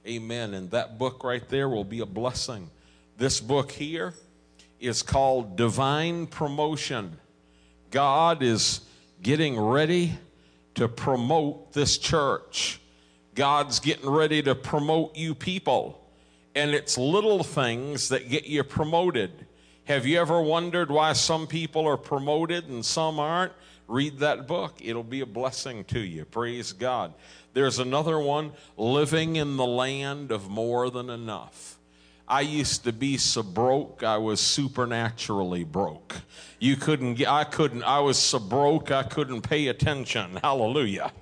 Amen. 0.07 0.55
And 0.55 0.71
that 0.71 0.99
book 0.99 1.25
right 1.25 1.47
there 1.49 1.69
will 1.69 1.85
be 1.85 2.01
a 2.01 2.07
blessing. 2.07 2.71
This 3.17 3.41
book 3.41 3.73
here 3.73 4.15
is 4.79 5.03
called 5.03 5.57
Divine 5.57 6.27
Promotion. 6.27 7.17
God 7.91 8.43
is 8.43 8.81
getting 9.23 9.59
ready 9.59 10.13
to 10.75 10.89
promote 10.89 11.73
this 11.73 11.97
church. 11.97 12.81
God's 13.35 13.81
getting 13.81 14.09
ready 14.09 14.43
to 14.43 14.55
promote 14.55 15.17
you 15.17 15.35
people. 15.35 16.03
And 16.55 16.73
it's 16.73 16.99
little 16.99 17.43
things 17.43 18.09
that 18.09 18.29
get 18.29 18.47
you 18.47 18.65
promoted. 18.65 19.46
Have 19.87 20.05
you 20.05 20.21
ever 20.21 20.43
wondered 20.43 20.91
why 20.91 21.13
some 21.13 21.47
people 21.47 21.87
are 21.87 21.97
promoted 21.97 22.69
and 22.69 22.85
some 22.85 23.21
aren't? 23.21 23.53
Read 23.87 24.19
that 24.19 24.49
book. 24.49 24.81
It'll 24.83 25.05
be 25.05 25.21
a 25.21 25.27
blessing 25.27 25.85
to 25.85 26.01
you. 26.01 26.25
Praise 26.25 26.73
God. 26.73 27.15
There's 27.53 27.79
another 27.79 28.19
one, 28.19 28.51
Living 28.77 29.37
in 29.37 29.57
the 29.57 29.65
Land 29.65 30.33
of 30.33 30.49
More 30.49 30.91
Than 30.91 31.09
Enough. 31.09 31.79
I 32.27 32.41
used 32.41 32.83
to 32.83 32.93
be 32.93 33.17
so 33.17 33.45
broke, 33.45 34.03
I 34.03 34.17
was 34.17 34.41
supernaturally 34.41 35.63
broke. 35.63 36.17
You 36.59 36.75
couldn't 36.75 37.15
get, 37.15 37.29
I 37.29 37.45
couldn't, 37.45 37.85
I 37.85 38.01
was 38.01 38.19
so 38.19 38.41
broke, 38.41 38.91
I 38.91 39.05
couldn't 39.05 39.43
pay 39.43 39.69
attention. 39.69 40.41
Hallelujah. 40.43 41.13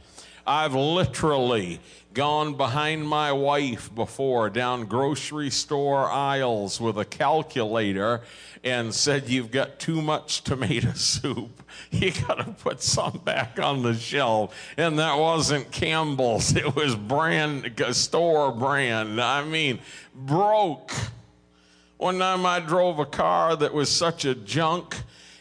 I've 0.46 0.74
literally 0.74 1.80
gone 2.14 2.54
behind 2.54 3.06
my 3.06 3.32
wife 3.32 3.92
before 3.92 4.48
down 4.48 4.86
grocery 4.86 5.50
store 5.50 6.08
aisles 6.08 6.80
with 6.80 6.96
a 6.96 7.04
calculator 7.04 8.22
and 8.62 8.94
said, 8.94 9.28
You've 9.28 9.50
got 9.50 9.78
too 9.80 10.00
much 10.00 10.42
tomato 10.44 10.92
soup. 10.94 11.62
You 11.90 12.12
got 12.12 12.38
to 12.38 12.52
put 12.52 12.82
some 12.82 13.20
back 13.24 13.58
on 13.60 13.82
the 13.82 13.94
shelf. 13.94 14.56
And 14.76 14.98
that 14.98 15.18
wasn't 15.18 15.70
Campbell's, 15.72 16.54
it 16.56 16.74
was 16.74 16.94
brand, 16.94 17.72
store 17.90 18.52
brand. 18.52 19.20
I 19.20 19.44
mean, 19.44 19.80
broke. 20.14 20.92
One 21.96 22.18
time 22.18 22.46
I 22.46 22.60
drove 22.60 22.98
a 23.00 23.06
car 23.06 23.56
that 23.56 23.74
was 23.74 23.90
such 23.90 24.24
a 24.24 24.34
junk, 24.34 24.96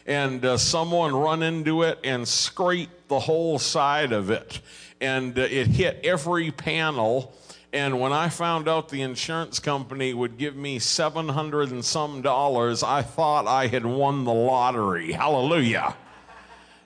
and 0.06 0.44
uh, 0.44 0.56
someone 0.56 1.14
run 1.14 1.42
into 1.42 1.82
it 1.82 1.98
and 2.04 2.26
scraped 2.26 3.08
the 3.08 3.20
whole 3.20 3.58
side 3.58 4.12
of 4.12 4.30
it 4.30 4.60
and 5.04 5.38
uh, 5.38 5.42
it 5.42 5.66
hit 5.66 6.00
every 6.02 6.50
panel. 6.50 7.34
And 7.72 8.00
when 8.00 8.12
I 8.12 8.28
found 8.28 8.68
out 8.68 8.88
the 8.88 9.02
insurance 9.02 9.58
company 9.58 10.14
would 10.14 10.38
give 10.38 10.56
me 10.56 10.78
700 10.78 11.72
and 11.72 11.84
some 11.84 12.22
dollars, 12.22 12.82
I 12.82 13.02
thought 13.02 13.46
I 13.46 13.66
had 13.66 13.84
won 13.84 14.24
the 14.24 14.32
lottery. 14.32 15.12
Hallelujah. 15.12 15.94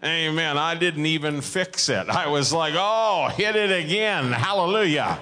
Amen. 0.03 0.57
I 0.57 0.75
didn't 0.75 1.07
even 1.07 1.41
fix 1.41 1.89
it. 1.89 2.09
I 2.09 2.29
was 2.29 2.53
like, 2.53 2.75
oh, 2.77 3.31
hit 3.37 3.55
it 3.55 3.85
again. 3.85 4.33
Hallelujah. 4.33 5.19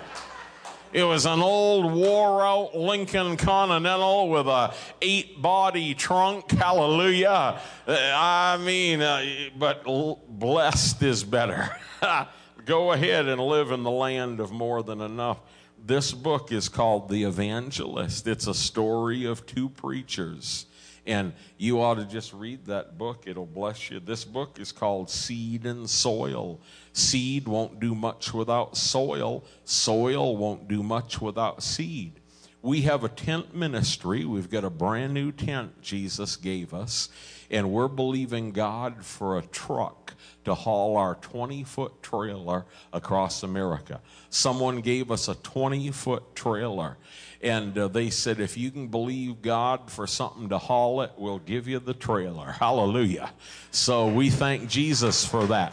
It 0.92 1.02
was 1.02 1.26
an 1.26 1.40
old 1.40 1.92
wore 1.92 2.42
out 2.46 2.74
Lincoln 2.76 3.36
Continental 3.36 4.30
with 4.30 4.46
a 4.46 4.72
eight 5.02 5.42
body 5.42 5.94
trunk. 5.94 6.50
Hallelujah. 6.52 7.60
Uh, 7.86 8.12
I 8.14 8.56
mean, 8.58 9.02
uh, 9.02 9.24
but 9.58 9.84
blessed 10.28 11.02
is 11.02 11.24
better. 11.24 11.76
go 12.66 12.90
ahead 12.90 13.28
and 13.28 13.40
live 13.40 13.70
in 13.70 13.84
the 13.84 13.90
land 13.90 14.40
of 14.40 14.50
more 14.50 14.82
than 14.82 15.00
enough. 15.00 15.38
This 15.82 16.12
book 16.12 16.50
is 16.50 16.68
called 16.68 17.08
The 17.08 17.22
Evangelist. 17.22 18.26
It's 18.26 18.48
a 18.48 18.54
story 18.54 19.24
of 19.24 19.46
two 19.46 19.68
preachers. 19.68 20.66
And 21.06 21.32
you 21.56 21.80
ought 21.80 21.94
to 21.94 22.04
just 22.04 22.32
read 22.32 22.66
that 22.66 22.98
book. 22.98 23.22
It'll 23.26 23.46
bless 23.46 23.88
you. 23.90 24.00
This 24.00 24.24
book 24.24 24.58
is 24.58 24.72
called 24.72 25.08
Seed 25.08 25.64
and 25.64 25.88
Soil. 25.88 26.60
Seed 26.92 27.46
won't 27.46 27.78
do 27.78 27.94
much 27.94 28.34
without 28.34 28.76
soil, 28.76 29.44
soil 29.64 30.36
won't 30.36 30.66
do 30.66 30.82
much 30.82 31.20
without 31.20 31.62
seed. 31.62 32.20
We 32.66 32.82
have 32.82 33.04
a 33.04 33.08
tent 33.08 33.54
ministry. 33.54 34.24
We've 34.24 34.50
got 34.50 34.64
a 34.64 34.70
brand 34.70 35.14
new 35.14 35.30
tent 35.30 35.80
Jesus 35.82 36.34
gave 36.34 36.74
us, 36.74 37.08
and 37.48 37.70
we're 37.70 37.86
believing 37.86 38.50
God 38.50 39.04
for 39.04 39.38
a 39.38 39.42
truck 39.42 40.14
to 40.46 40.52
haul 40.52 40.96
our 40.96 41.14
20 41.14 41.62
foot 41.62 42.02
trailer 42.02 42.66
across 42.92 43.44
America. 43.44 44.00
Someone 44.30 44.80
gave 44.80 45.12
us 45.12 45.28
a 45.28 45.36
20 45.36 45.92
foot 45.92 46.34
trailer, 46.34 46.96
and 47.40 47.78
uh, 47.78 47.86
they 47.86 48.10
said, 48.10 48.40
if 48.40 48.56
you 48.56 48.72
can 48.72 48.88
believe 48.88 49.42
God 49.42 49.88
for 49.88 50.08
something 50.08 50.48
to 50.48 50.58
haul 50.58 51.02
it, 51.02 51.12
we'll 51.16 51.38
give 51.38 51.68
you 51.68 51.78
the 51.78 51.94
trailer. 51.94 52.50
Hallelujah. 52.50 53.30
So 53.70 54.08
we 54.08 54.28
thank 54.28 54.68
Jesus 54.68 55.24
for 55.24 55.46
that. 55.46 55.72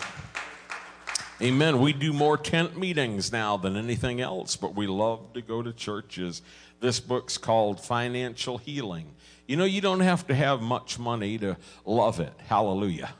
Amen. 1.42 1.82
We 1.82 1.92
do 1.92 2.14
more 2.14 2.38
tent 2.38 2.78
meetings 2.78 3.32
now 3.32 3.58
than 3.58 3.76
anything 3.76 4.22
else, 4.22 4.56
but 4.56 4.76
we 4.76 4.86
love 4.86 5.34
to 5.34 5.42
go 5.42 5.64
to 5.64 5.74
churches 5.74 6.42
This 6.84 7.00
book's 7.00 7.38
called 7.38 7.80
Financial 7.80 8.58
Healing. 8.58 9.06
You 9.48 9.56
know, 9.56 9.64
you 9.64 9.80
don't 9.80 10.02
have 10.02 10.28
to 10.28 10.36
have 10.36 10.62
much 10.62 11.00
money 11.00 11.38
to 11.38 11.56
love 11.86 12.20
it. 12.20 12.34
Hallelujah. 12.48 13.14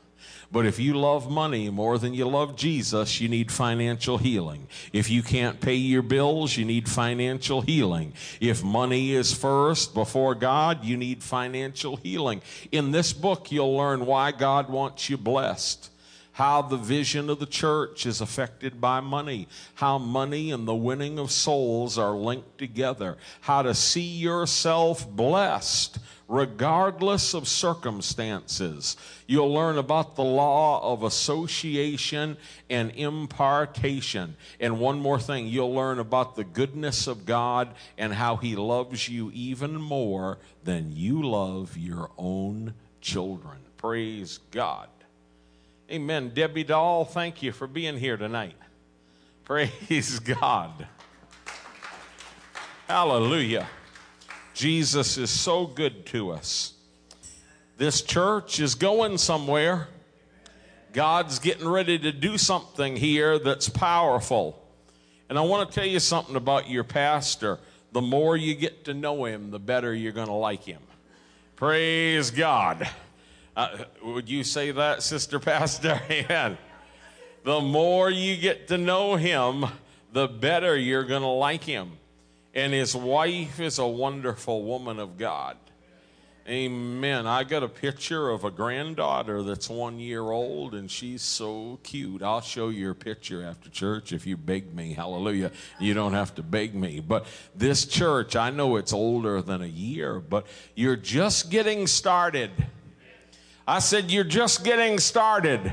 But 0.52 0.66
if 0.66 0.78
you 0.78 0.92
love 0.92 1.30
money 1.30 1.70
more 1.70 1.96
than 1.96 2.12
you 2.12 2.28
love 2.28 2.56
Jesus, 2.56 3.22
you 3.22 3.30
need 3.30 3.50
financial 3.50 4.18
healing. 4.18 4.68
If 4.92 5.08
you 5.08 5.22
can't 5.22 5.62
pay 5.62 5.76
your 5.76 6.02
bills, 6.02 6.58
you 6.58 6.66
need 6.66 6.90
financial 6.90 7.62
healing. 7.62 8.12
If 8.38 8.62
money 8.62 9.12
is 9.12 9.32
first 9.32 9.94
before 9.94 10.34
God, 10.34 10.84
you 10.84 10.98
need 10.98 11.22
financial 11.22 11.96
healing. 11.96 12.42
In 12.70 12.90
this 12.90 13.14
book, 13.14 13.50
you'll 13.50 13.74
learn 13.74 14.04
why 14.04 14.32
God 14.32 14.68
wants 14.68 15.08
you 15.08 15.16
blessed 15.16 15.88
how 16.34 16.60
the 16.62 16.76
vision 16.76 17.30
of 17.30 17.38
the 17.38 17.46
church 17.46 18.06
is 18.06 18.20
affected 18.20 18.80
by 18.80 18.98
money, 19.00 19.46
how 19.74 19.98
money 19.98 20.50
and 20.50 20.66
the 20.66 20.74
winning 20.74 21.18
of 21.18 21.30
souls 21.30 21.96
are 21.96 22.16
linked 22.16 22.58
together, 22.58 23.16
how 23.40 23.62
to 23.62 23.72
see 23.72 24.00
yourself 24.00 25.08
blessed 25.08 25.98
regardless 26.26 27.34
of 27.34 27.46
circumstances. 27.46 28.96
You'll 29.28 29.52
learn 29.52 29.78
about 29.78 30.16
the 30.16 30.24
law 30.24 30.92
of 30.92 31.04
association 31.04 32.36
and 32.68 32.90
impartation. 32.96 34.36
And 34.58 34.80
one 34.80 34.98
more 34.98 35.20
thing, 35.20 35.46
you'll 35.46 35.74
learn 35.74 36.00
about 36.00 36.34
the 36.34 36.44
goodness 36.44 37.06
of 37.06 37.26
God 37.26 37.74
and 37.96 38.12
how 38.12 38.36
He 38.36 38.56
loves 38.56 39.08
you 39.08 39.30
even 39.32 39.74
more 39.74 40.38
than 40.64 40.96
you 40.96 41.22
love 41.22 41.76
your 41.76 42.10
own 42.18 42.74
children. 43.00 43.58
Praise 43.76 44.40
God. 44.50 44.88
Amen. 45.94 46.32
Debbie 46.34 46.64
Dahl, 46.64 47.04
thank 47.04 47.40
you 47.40 47.52
for 47.52 47.68
being 47.68 47.96
here 47.96 48.16
tonight. 48.16 48.56
Praise 49.44 50.18
God. 50.18 50.88
Hallelujah. 52.88 53.68
Jesus 54.54 55.16
is 55.18 55.30
so 55.30 55.68
good 55.68 56.04
to 56.06 56.32
us. 56.32 56.74
This 57.76 58.02
church 58.02 58.58
is 58.58 58.74
going 58.74 59.18
somewhere. 59.18 59.86
God's 60.92 61.38
getting 61.38 61.68
ready 61.68 61.96
to 62.00 62.10
do 62.10 62.38
something 62.38 62.96
here 62.96 63.38
that's 63.38 63.68
powerful. 63.68 64.60
And 65.28 65.38
I 65.38 65.42
want 65.42 65.70
to 65.70 65.74
tell 65.76 65.86
you 65.86 66.00
something 66.00 66.34
about 66.34 66.68
your 66.68 66.82
pastor. 66.82 67.60
The 67.92 68.02
more 68.02 68.36
you 68.36 68.56
get 68.56 68.86
to 68.86 68.94
know 68.94 69.26
him, 69.26 69.52
the 69.52 69.60
better 69.60 69.94
you're 69.94 70.10
going 70.10 70.26
to 70.26 70.32
like 70.32 70.64
him. 70.64 70.82
Praise 71.54 72.32
God. 72.32 72.90
Uh, 73.56 73.84
would 74.02 74.28
you 74.28 74.42
say 74.42 74.72
that, 74.72 75.02
Sister 75.02 75.38
Pastor? 75.38 76.00
Amen. 76.10 76.58
The 77.44 77.60
more 77.60 78.10
you 78.10 78.36
get 78.36 78.68
to 78.68 78.78
know 78.78 79.14
him, 79.14 79.66
the 80.12 80.26
better 80.26 80.76
you're 80.76 81.04
going 81.04 81.22
to 81.22 81.28
like 81.28 81.62
him. 81.62 81.92
And 82.54 82.72
his 82.72 82.96
wife 82.96 83.60
is 83.60 83.78
a 83.78 83.86
wonderful 83.86 84.62
woman 84.62 84.98
of 84.98 85.18
God. 85.18 85.56
Amen. 86.46 87.26
I 87.26 87.42
got 87.42 87.62
a 87.62 87.68
picture 87.68 88.28
of 88.28 88.44
a 88.44 88.50
granddaughter 88.50 89.42
that's 89.42 89.70
one 89.70 89.98
year 89.98 90.20
old, 90.20 90.74
and 90.74 90.90
she's 90.90 91.22
so 91.22 91.78
cute. 91.82 92.22
I'll 92.22 92.42
show 92.42 92.68
you 92.68 92.88
her 92.88 92.94
picture 92.94 93.42
after 93.42 93.70
church 93.70 94.12
if 94.12 94.26
you 94.26 94.36
beg 94.36 94.74
me. 94.74 94.92
Hallelujah. 94.92 95.52
You 95.80 95.94
don't 95.94 96.12
have 96.12 96.34
to 96.34 96.42
beg 96.42 96.74
me. 96.74 97.00
But 97.00 97.26
this 97.54 97.86
church, 97.86 98.36
I 98.36 98.50
know 98.50 98.76
it's 98.76 98.92
older 98.92 99.40
than 99.40 99.62
a 99.62 99.66
year, 99.66 100.20
but 100.20 100.46
you're 100.74 100.96
just 100.96 101.50
getting 101.50 101.86
started. 101.86 102.50
I 103.66 103.78
said, 103.78 104.10
You're 104.10 104.24
just 104.24 104.64
getting 104.64 104.98
started. 104.98 105.72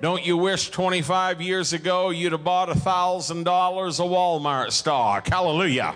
Don't 0.00 0.24
you 0.26 0.36
wish 0.36 0.70
25 0.70 1.40
years 1.40 1.72
ago 1.72 2.10
you'd 2.10 2.32
have 2.32 2.42
bought 2.42 2.68
$1,000 2.68 3.40
of 3.40 4.10
Walmart 4.10 4.72
stock? 4.72 5.28
Hallelujah. 5.28 5.94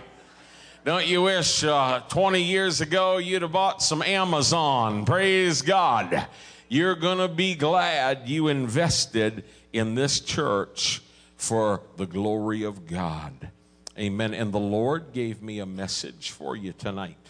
Don't 0.84 1.06
you 1.06 1.22
wish 1.22 1.64
uh, 1.64 2.00
20 2.08 2.40
years 2.40 2.80
ago 2.80 3.18
you'd 3.18 3.42
have 3.42 3.50
bought 3.50 3.82
some 3.82 4.02
Amazon? 4.02 5.04
Praise 5.04 5.60
God. 5.60 6.28
You're 6.68 6.94
going 6.94 7.18
to 7.18 7.28
be 7.28 7.56
glad 7.56 8.28
you 8.28 8.46
invested 8.46 9.44
in 9.72 9.96
this 9.96 10.20
church 10.20 11.02
for 11.36 11.82
the 11.96 12.06
glory 12.06 12.62
of 12.62 12.86
God. 12.86 13.50
Amen. 13.98 14.34
And 14.34 14.52
the 14.52 14.60
Lord 14.60 15.12
gave 15.12 15.42
me 15.42 15.58
a 15.58 15.66
message 15.66 16.30
for 16.30 16.54
you 16.54 16.72
tonight. 16.72 17.25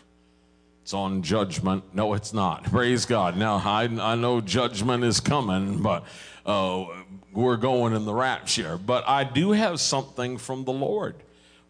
It's 0.86 0.94
on 0.94 1.22
judgment. 1.22 1.82
No, 1.94 2.14
it's 2.14 2.32
not. 2.32 2.62
Praise 2.70 3.06
God. 3.06 3.36
Now, 3.36 3.56
I, 3.56 3.88
I 4.00 4.14
know 4.14 4.40
judgment 4.40 5.02
is 5.02 5.18
coming, 5.18 5.82
but 5.82 6.04
uh, 6.46 6.84
we're 7.32 7.56
going 7.56 7.92
in 7.92 8.04
the 8.04 8.14
rapture. 8.14 8.78
But 8.78 9.02
I 9.08 9.24
do 9.24 9.50
have 9.50 9.80
something 9.80 10.38
from 10.38 10.64
the 10.64 10.70
Lord. 10.70 11.16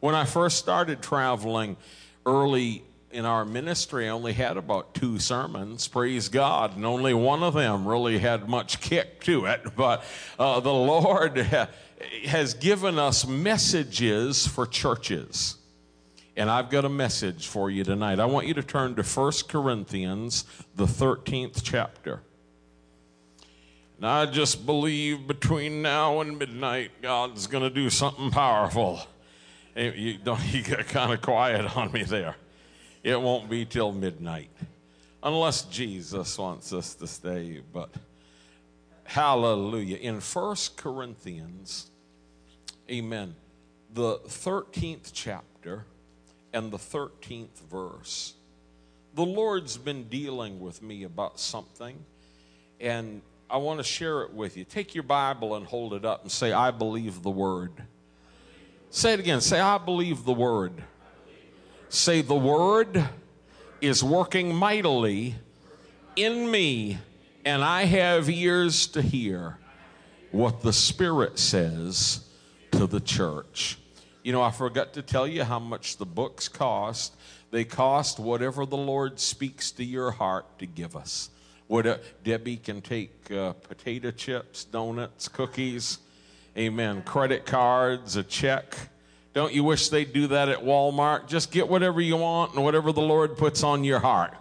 When 0.01 0.15
I 0.15 0.27
first 0.27 0.59
started 0.59 1.01
traveling 1.01 1.79
early 2.27 2.85
in 3.11 3.25
our 3.25 3.47
ministry, 3.47 4.07
I 4.07 4.11
only 4.11 4.35
had 4.35 4.59
about 4.59 4.93
two 4.93 5.19
sermons, 5.19 5.89
praise 5.89 6.29
God, 6.29 6.77
and 6.77 6.85
only 6.85 7.15
one 7.15 7.43
of 7.43 7.55
them 7.55 7.89
really 7.89 8.19
had 8.19 8.51
much 8.51 8.83
kick 8.83 9.25
to 9.25 9.47
it. 9.47 9.63
But 9.77 10.05
uh, 10.39 10.61
the 10.61 10.75
Lord 10.75 11.39
ha- 11.39 11.69
has 12.27 12.53
given 12.53 12.99
us 12.99 13.27
messages 13.27 14.47
for 14.47 14.67
churches. 14.67 15.57
And 16.37 16.51
I've 16.51 16.69
got 16.69 16.85
a 16.85 16.91
message 16.91 17.47
for 17.47 17.71
you 17.71 17.83
tonight. 17.83 18.21
I 18.21 18.27
want 18.27 18.47
you 18.47 18.53
to 18.55 18.63
turn 18.63 18.95
to 18.97 19.03
1 19.03 19.33
Corinthians, 19.49 20.45
the 20.75 20.85
13th 20.85 21.63
chapter. 21.63 22.21
And 23.97 24.07
I 24.07 24.27
just 24.27 24.67
believe 24.67 25.27
between 25.27 25.81
now 25.81 26.21
and 26.21 26.39
midnight, 26.39 26.91
God's 27.01 27.47
going 27.47 27.63
to 27.63 27.71
do 27.71 27.89
something 27.89 28.31
powerful. 28.31 29.01
Eh, 29.75 29.93
you, 29.95 30.19
don't, 30.19 30.41
you 30.53 30.63
got 30.63 30.87
kind 30.89 31.13
of 31.15 31.23
quiet 31.23 31.75
on 31.75 31.91
me 31.91 32.03
there. 32.03 32.37
It 33.03 33.19
won't 33.19 33.49
be 33.49 33.65
till 33.65 33.93
midnight, 33.93 34.51
unless 35.23 35.63
Jesus 35.63 36.37
wants 36.37 36.73
us 36.75 36.95
to 36.97 37.07
stay. 37.07 37.63
But 37.73 37.95
hallelujah. 39.05 39.97
In 39.97 40.21
1 40.21 40.57
Corinthians, 40.77 41.91
amen, 42.91 43.37
the 43.95 44.19
13th 44.19 45.13
chapter 45.15 45.87
and 46.57 46.71
the 46.71 46.79
13th 46.79 47.61
verse, 47.71 48.33
the 49.15 49.27
Lord's 49.27 49.77
been 49.77 50.05
dealing 50.05 50.59
with 50.59 50.83
me 50.83 51.03
about 51.03 51.39
something, 51.39 52.03
and 52.81 53.21
I 53.51 53.59
want 53.59 53.79
to 53.79 53.85
share 53.85 54.23
it 54.23 54.33
with 54.33 54.57
you. 54.57 54.65
Take 54.65 54.95
your 54.95 55.03
Bible 55.05 55.57
and 55.57 55.67
hold 55.67 55.93
it 55.93 56.07
up 56.07 56.23
and 56.23 56.33
say, 56.33 56.53
I 56.53 56.71
believe 56.71 57.23
the 57.23 57.31
word. 57.31 57.73
Say 58.89 59.13
it 59.13 59.21
again. 59.21 59.43
Say, 59.43 59.61
I 59.61 59.77
believe 59.77 60.25
the 60.25 60.33
word. 60.33 60.73
Say, 61.91 62.23
the 62.23 62.35
word 62.35 63.07
is 63.83 64.03
working 64.03 64.55
mightily 64.55 65.35
in 66.17 66.51
me, 66.51 66.97
and 67.45 67.63
I 67.63 67.85
have 67.85 68.31
ears 68.31 68.87
to 68.89 69.03
hear 69.03 69.59
what 70.31 70.63
the 70.63 70.73
Spirit 70.73 71.39
says 71.39 72.25
to 72.71 72.87
the 72.87 73.01
church. 73.01 73.79
You 74.27 74.33
know, 74.33 74.43
I 74.43 74.51
forgot 74.51 74.95
to 74.95 75.03
tell 75.03 75.29
you 75.29 75.45
how 75.45 75.61
much 75.61 75.99
the 75.99 76.05
books 76.05 76.49
cost. 76.49 77.15
They 77.53 77.65
cost 77.65 78.19
whatever 78.19 78.67
the 78.67 78.77
Lord 78.77 79.21
speaks 79.21 79.71
to 79.71 79.85
your 79.85 80.11
heart 80.11 80.59
to 80.59 80.67
give 80.67 80.97
us. 80.97 81.31
What 81.69 81.87
uh, 81.87 81.99
Debbie 82.25 82.57
can 82.57 82.81
take 82.81 83.31
uh, 83.31 83.53
potato 83.53 84.11
chips, 84.11 84.65
donuts, 84.65 85.29
cookies, 85.29 85.99
amen, 86.59 87.03
credit 87.03 87.47
cards, 87.47 88.17
a 88.17 88.25
check. 88.25 88.77
Don't 89.33 89.55
you 89.55 89.63
wish 89.63 89.91
they'd 89.91 90.13
do 90.13 90.27
that 90.27 90.49
at 90.49 90.59
Walmart? 90.59 91.29
Just 91.29 91.53
get 91.53 91.69
whatever 91.69 92.01
you 92.01 92.17
want 92.17 92.53
and 92.57 92.65
whatever 92.65 92.91
the 92.91 93.03
Lord 93.03 93.37
puts 93.37 93.63
on 93.63 93.85
your 93.85 94.01
heart. 94.01 94.35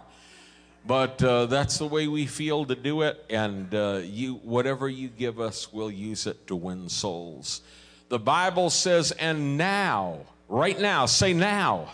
But 0.84 1.22
uh, 1.22 1.46
that's 1.46 1.78
the 1.78 1.86
way 1.86 2.08
we 2.08 2.26
feel 2.26 2.64
to 2.64 2.74
do 2.74 3.02
it, 3.02 3.24
and 3.30 3.72
uh, 3.72 4.00
you, 4.02 4.34
whatever 4.42 4.88
you 4.88 5.06
give 5.06 5.38
us, 5.38 5.72
we'll 5.72 5.92
use 5.92 6.26
it 6.26 6.48
to 6.48 6.56
win 6.56 6.88
souls. 6.88 7.60
The 8.08 8.18
Bible 8.18 8.70
says, 8.70 9.12
and 9.12 9.58
now, 9.58 10.20
right 10.48 10.78
now, 10.78 11.06
say 11.06 11.32
now. 11.32 11.90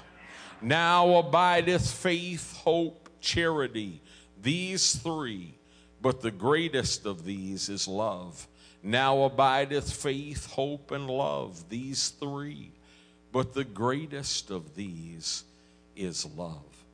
Now 0.61 1.17
abideth 1.17 1.91
faith, 1.91 2.57
hope, 2.59 3.09
charity. 3.21 4.01
These 4.41 4.97
three, 4.97 5.55
but 6.01 6.21
the 6.21 6.31
greatest 6.31 7.07
of 7.07 7.25
these 7.25 7.69
is 7.69 7.89
love. 7.89 8.47
Now 8.83 9.23
abideth 9.23 9.93
faith, 9.93 10.47
hope, 10.47 10.91
and 10.91 11.09
love. 11.09 11.69
These 11.69 12.11
three, 12.11 12.73
but 13.33 13.55
the 13.55 13.65
greatest 13.65 14.51
of 14.51 14.75
these 14.75 15.45
is 15.97 16.27
love. 16.37 16.85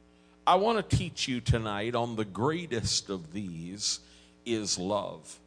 I 0.46 0.54
want 0.54 0.88
to 0.88 0.96
teach 0.96 1.28
you 1.28 1.40
tonight 1.40 1.94
on 1.94 2.16
the 2.16 2.24
greatest 2.24 3.10
of 3.10 3.32
these 3.32 4.00
is 4.46 4.78
love. 4.78 5.38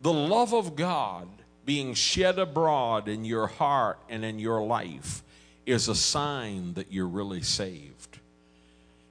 The 0.00 0.12
love 0.12 0.54
of 0.54 0.74
God 0.74 1.28
being 1.64 1.94
shed 1.94 2.38
abroad 2.38 3.08
in 3.08 3.24
your 3.24 3.46
heart 3.46 3.98
and 4.08 4.24
in 4.24 4.38
your 4.38 4.62
life 4.62 5.22
is 5.66 5.88
a 5.88 5.94
sign 5.94 6.74
that 6.74 6.92
you're 6.92 7.06
really 7.06 7.42
saved. 7.42 8.18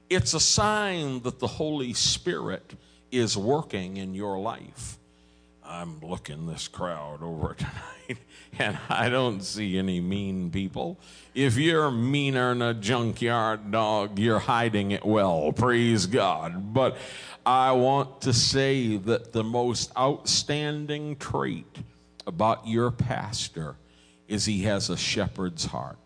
It's 0.08 0.34
a 0.34 0.40
sign 0.40 1.22
that 1.22 1.38
the 1.38 1.46
Holy 1.46 1.92
Spirit 1.92 2.74
is 3.10 3.36
working 3.36 3.96
in 3.96 4.14
your 4.14 4.38
life. 4.38 4.98
I'm 5.64 6.00
looking 6.00 6.46
this 6.46 6.66
crowd 6.66 7.22
over 7.22 7.54
tonight, 7.58 8.18
and 8.58 8.76
I 8.88 9.08
don't 9.08 9.42
see 9.42 9.78
any 9.78 10.00
mean 10.00 10.50
people. 10.50 10.98
If 11.32 11.56
you're 11.56 11.92
meaner 11.92 12.48
than 12.48 12.62
a 12.62 12.74
junkyard 12.74 13.70
dog, 13.70 14.18
you're 14.18 14.40
hiding 14.40 14.90
it 14.90 15.04
well. 15.04 15.52
Praise 15.52 16.06
God. 16.06 16.74
But 16.74 16.96
I 17.46 17.72
want 17.72 18.22
to 18.22 18.32
say 18.32 18.96
that 18.96 19.32
the 19.32 19.44
most 19.44 19.92
outstanding 19.96 21.16
trait 21.16 21.78
about 22.26 22.66
your 22.66 22.90
pastor 22.90 23.76
is 24.28 24.44
he 24.44 24.62
has 24.62 24.90
a 24.90 24.96
shepherd's 24.96 25.64
heart. 25.64 25.98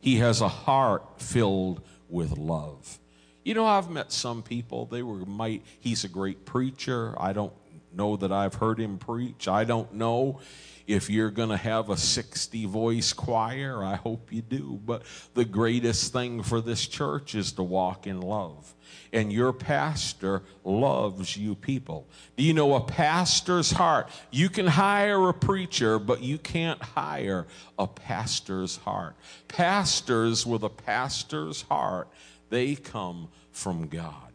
He 0.00 0.16
has 0.16 0.40
a 0.40 0.48
heart 0.48 1.20
filled 1.20 1.82
with 2.08 2.36
love. 2.36 2.98
You 3.44 3.54
know, 3.54 3.66
I've 3.66 3.90
met 3.90 4.12
some 4.12 4.42
people, 4.42 4.86
they 4.86 5.02
were 5.02 5.24
might 5.24 5.64
he's 5.80 6.04
a 6.04 6.08
great 6.08 6.44
preacher. 6.44 7.14
I 7.18 7.32
don't 7.32 7.52
know 7.92 8.16
that 8.16 8.30
I've 8.30 8.54
heard 8.54 8.78
him 8.78 8.98
preach. 8.98 9.48
I 9.48 9.64
don't 9.64 9.94
know 9.94 10.40
if 10.88 11.10
you're 11.10 11.30
going 11.30 11.50
to 11.50 11.56
have 11.56 11.90
a 11.90 11.96
60 11.96 12.64
voice 12.64 13.12
choir. 13.12 13.84
I 13.84 13.96
hope 13.96 14.32
you 14.32 14.40
do. 14.40 14.80
But 14.84 15.02
the 15.34 15.44
greatest 15.44 16.14
thing 16.14 16.42
for 16.42 16.62
this 16.62 16.88
church 16.88 17.34
is 17.34 17.52
to 17.52 17.62
walk 17.62 18.06
in 18.06 18.20
love. 18.22 18.74
And 19.12 19.30
your 19.30 19.52
pastor 19.52 20.42
loves 20.64 21.36
you 21.36 21.54
people. 21.54 22.08
Do 22.38 22.42
you 22.42 22.54
know 22.54 22.74
a 22.74 22.80
pastor's 22.80 23.70
heart? 23.70 24.08
You 24.30 24.48
can 24.48 24.66
hire 24.66 25.28
a 25.28 25.34
preacher, 25.34 25.98
but 25.98 26.22
you 26.22 26.38
can't 26.38 26.82
hire 26.82 27.46
a 27.78 27.86
pastor's 27.86 28.78
heart. 28.78 29.14
Pastors 29.46 30.46
with 30.46 30.62
a 30.64 30.70
pastor's 30.70 31.62
heart, 31.62 32.08
they 32.48 32.74
come 32.74 33.28
from 33.52 33.88
God. 33.88 34.27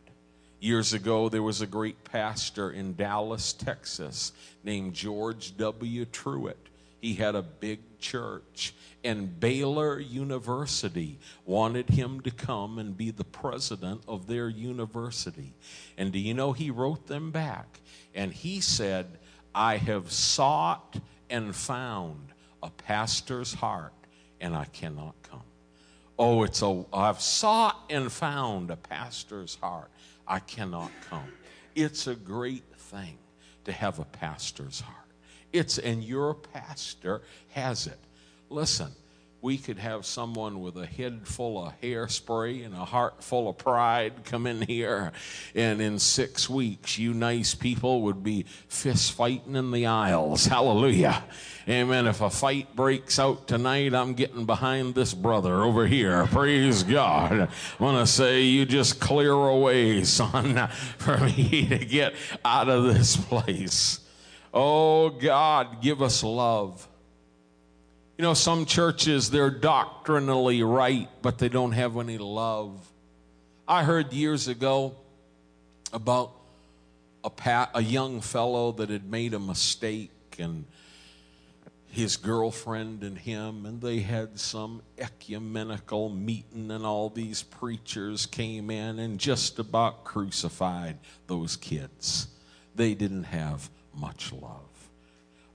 Years 0.63 0.93
ago, 0.93 1.27
there 1.27 1.43
was 1.43 1.59
a 1.59 1.67
great 1.67 2.05
pastor 2.05 2.71
in 2.71 2.95
Dallas, 2.95 3.51
Texas, 3.51 4.31
named 4.63 4.93
George 4.93 5.57
W. 5.57 6.05
Truett. 6.05 6.69
He 7.01 7.15
had 7.15 7.35
a 7.35 7.41
big 7.41 7.99
church, 7.99 8.73
and 9.03 9.41
Baylor 9.41 9.99
University 9.99 11.19
wanted 11.45 11.89
him 11.89 12.21
to 12.21 12.31
come 12.31 12.79
and 12.79 12.95
be 12.95 13.11
the 13.11 13.25
president 13.25 14.03
of 14.07 14.25
their 14.25 14.47
university. 14.47 15.53
And 15.97 16.13
do 16.13 16.19
you 16.19 16.33
know 16.33 16.53
he 16.53 16.71
wrote 16.71 17.07
them 17.07 17.31
back? 17.31 17.81
And 18.15 18.31
he 18.31 18.61
said, 18.61 19.19
I 19.53 19.75
have 19.75 20.13
sought 20.13 20.95
and 21.29 21.53
found 21.53 22.29
a 22.63 22.69
pastor's 22.69 23.53
heart, 23.53 23.91
and 24.39 24.55
I 24.55 24.63
cannot 24.63 25.15
come. 25.23 25.41
Oh, 26.17 26.43
it's 26.43 26.61
a, 26.61 26.85
I've 26.93 27.19
sought 27.19 27.83
and 27.89 28.09
found 28.09 28.71
a 28.71 28.77
pastor's 28.77 29.55
heart. 29.55 29.89
I 30.27 30.39
cannot 30.39 30.91
come. 31.09 31.31
It's 31.75 32.07
a 32.07 32.15
great 32.15 32.63
thing 32.77 33.17
to 33.65 33.71
have 33.71 33.99
a 33.99 34.05
pastor's 34.05 34.81
heart. 34.81 34.97
It's, 35.51 35.77
and 35.77 36.03
your 36.03 36.33
pastor 36.33 37.21
has 37.49 37.87
it. 37.87 37.99
Listen, 38.49 38.91
we 39.43 39.57
could 39.57 39.77
have 39.77 40.05
someone 40.05 40.61
with 40.61 40.77
a 40.77 40.85
head 40.85 41.27
full 41.27 41.61
of 41.61 41.73
hairspray 41.81 42.65
and 42.65 42.73
a 42.73 42.85
heart 42.85 43.21
full 43.21 43.49
of 43.49 43.57
pride 43.57 44.13
come 44.23 44.47
in 44.47 44.61
here, 44.61 45.11
and 45.53 45.81
in 45.81 45.99
six 45.99 46.49
weeks, 46.49 46.97
you 46.97 47.13
nice 47.13 47.53
people 47.53 48.03
would 48.03 48.23
be 48.23 48.45
fist 48.69 49.11
fighting 49.11 49.57
in 49.57 49.71
the 49.71 49.85
aisles. 49.85 50.45
Hallelujah. 50.45 51.25
Amen. 51.67 52.07
If 52.07 52.21
a 52.21 52.29
fight 52.29 52.73
breaks 52.73 53.19
out 53.19 53.45
tonight, 53.45 53.93
I'm 53.93 54.13
getting 54.13 54.45
behind 54.45 54.95
this 54.95 55.13
brother 55.13 55.63
over 55.63 55.87
here. 55.87 56.25
Praise 56.27 56.83
God. 56.83 57.33
I 57.33 57.83
want 57.83 57.97
to 57.97 58.11
say, 58.11 58.43
you 58.43 58.65
just 58.65 59.01
clear 59.01 59.33
away, 59.33 60.05
son, 60.05 60.67
for 60.97 61.17
me 61.17 61.67
to 61.67 61.79
get 61.79 62.13
out 62.45 62.69
of 62.69 62.85
this 62.85 63.17
place. 63.17 63.99
Oh, 64.53 65.09
God, 65.09 65.81
give 65.81 66.01
us 66.01 66.23
love. 66.23 66.87
You 68.17 68.21
know, 68.21 68.35
some 68.35 68.65
churches, 68.65 69.31
they're 69.31 69.49
doctrinally 69.49 70.61
right, 70.61 71.09
but 71.21 71.39
they 71.39 71.49
don't 71.49 71.71
have 71.71 71.97
any 71.97 72.19
love. 72.19 72.79
I 73.67 73.83
heard 73.83 74.13
years 74.13 74.47
ago 74.47 74.95
about 75.91 76.31
a, 77.23 77.67
a 77.73 77.81
young 77.81 78.21
fellow 78.21 78.71
that 78.73 78.89
had 78.89 79.09
made 79.09 79.33
a 79.33 79.39
mistake 79.39 80.11
and 80.37 80.65
his 81.93 82.17
girlfriend 82.17 83.03
and 83.03 83.17
him, 83.17 83.65
and 83.67 83.79
they 83.79 83.99
had 83.99 84.39
some 84.39 84.81
ecumenical 84.97 86.09
meeting, 86.09 86.71
and 86.71 86.85
all 86.85 87.09
these 87.09 87.43
preachers 87.43 88.25
came 88.25 88.71
in 88.71 88.97
and 88.97 89.19
just 89.19 89.59
about 89.59 90.03
crucified 90.03 90.97
those 91.27 91.55
kids. 91.55 92.27
They 92.75 92.95
didn't 92.95 93.25
have 93.25 93.69
much 93.93 94.33
love. 94.33 94.72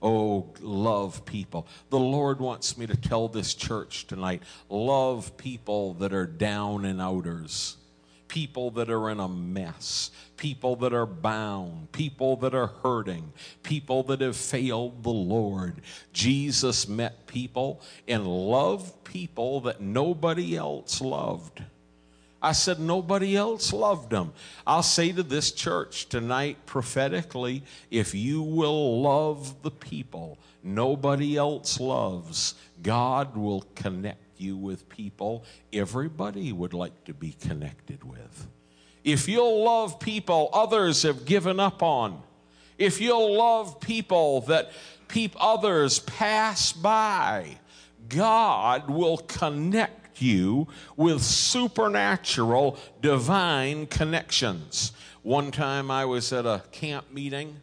Oh, 0.01 0.47
love 0.61 1.25
people. 1.25 1.67
The 1.89 1.99
Lord 1.99 2.39
wants 2.39 2.77
me 2.77 2.87
to 2.87 2.95
tell 2.95 3.27
this 3.27 3.53
church 3.53 4.07
tonight 4.07 4.43
love 4.69 5.35
people 5.35 5.95
that 5.95 6.13
are 6.13 6.25
down 6.25 6.85
and 6.85 7.01
outers, 7.01 7.75
people 8.29 8.71
that 8.71 8.89
are 8.89 9.09
in 9.09 9.19
a 9.19 9.27
mess, 9.27 10.11
people 10.37 10.77
that 10.77 10.93
are 10.93 11.05
bound, 11.05 11.91
people 11.91 12.37
that 12.37 12.55
are 12.55 12.67
hurting, 12.67 13.33
people 13.61 14.03
that 14.03 14.21
have 14.21 14.37
failed 14.37 15.03
the 15.03 15.09
Lord. 15.09 15.81
Jesus 16.13 16.87
met 16.87 17.27
people 17.27 17.81
and 18.07 18.25
loved 18.25 19.03
people 19.03 19.59
that 19.61 19.81
nobody 19.81 20.55
else 20.55 21.01
loved. 21.01 21.61
I 22.41 22.53
said 22.53 22.79
nobody 22.79 23.35
else 23.35 23.73
loved 23.73 24.11
them. 24.11 24.33
I'll 24.65 24.83
say 24.83 25.11
to 25.11 25.23
this 25.23 25.51
church 25.51 26.07
tonight 26.07 26.65
prophetically 26.65 27.63
if 27.91 28.15
you 28.15 28.41
will 28.41 29.01
love 29.01 29.61
the 29.61 29.71
people 29.71 30.37
nobody 30.63 31.37
else 31.37 31.79
loves, 31.79 32.55
God 32.81 33.35
will 33.35 33.65
connect 33.75 34.39
you 34.39 34.57
with 34.57 34.87
people 34.89 35.43
everybody 35.73 36.53
would 36.53 36.73
like 36.73 37.03
to 37.05 37.13
be 37.13 37.35
connected 37.41 38.03
with. 38.03 38.47
If 39.03 39.27
you'll 39.27 39.63
love 39.63 39.99
people 39.99 40.49
others 40.53 41.03
have 41.03 41.25
given 41.25 41.59
up 41.59 41.83
on, 41.83 42.21
if 42.77 43.01
you'll 43.01 43.35
love 43.35 43.81
people 43.81 44.41
that 44.41 44.71
peop- 45.09 45.35
others 45.39 45.99
pass 45.99 46.71
by, 46.71 47.57
God 48.07 48.89
will 48.89 49.17
connect 49.17 49.98
you 50.21 50.67
with 50.95 51.21
supernatural, 51.21 52.77
divine 53.01 53.87
connections. 53.87 54.91
One 55.23 55.51
time 55.51 55.91
I 55.91 56.05
was 56.05 56.31
at 56.33 56.45
a 56.45 56.63
camp 56.71 57.11
meeting 57.11 57.57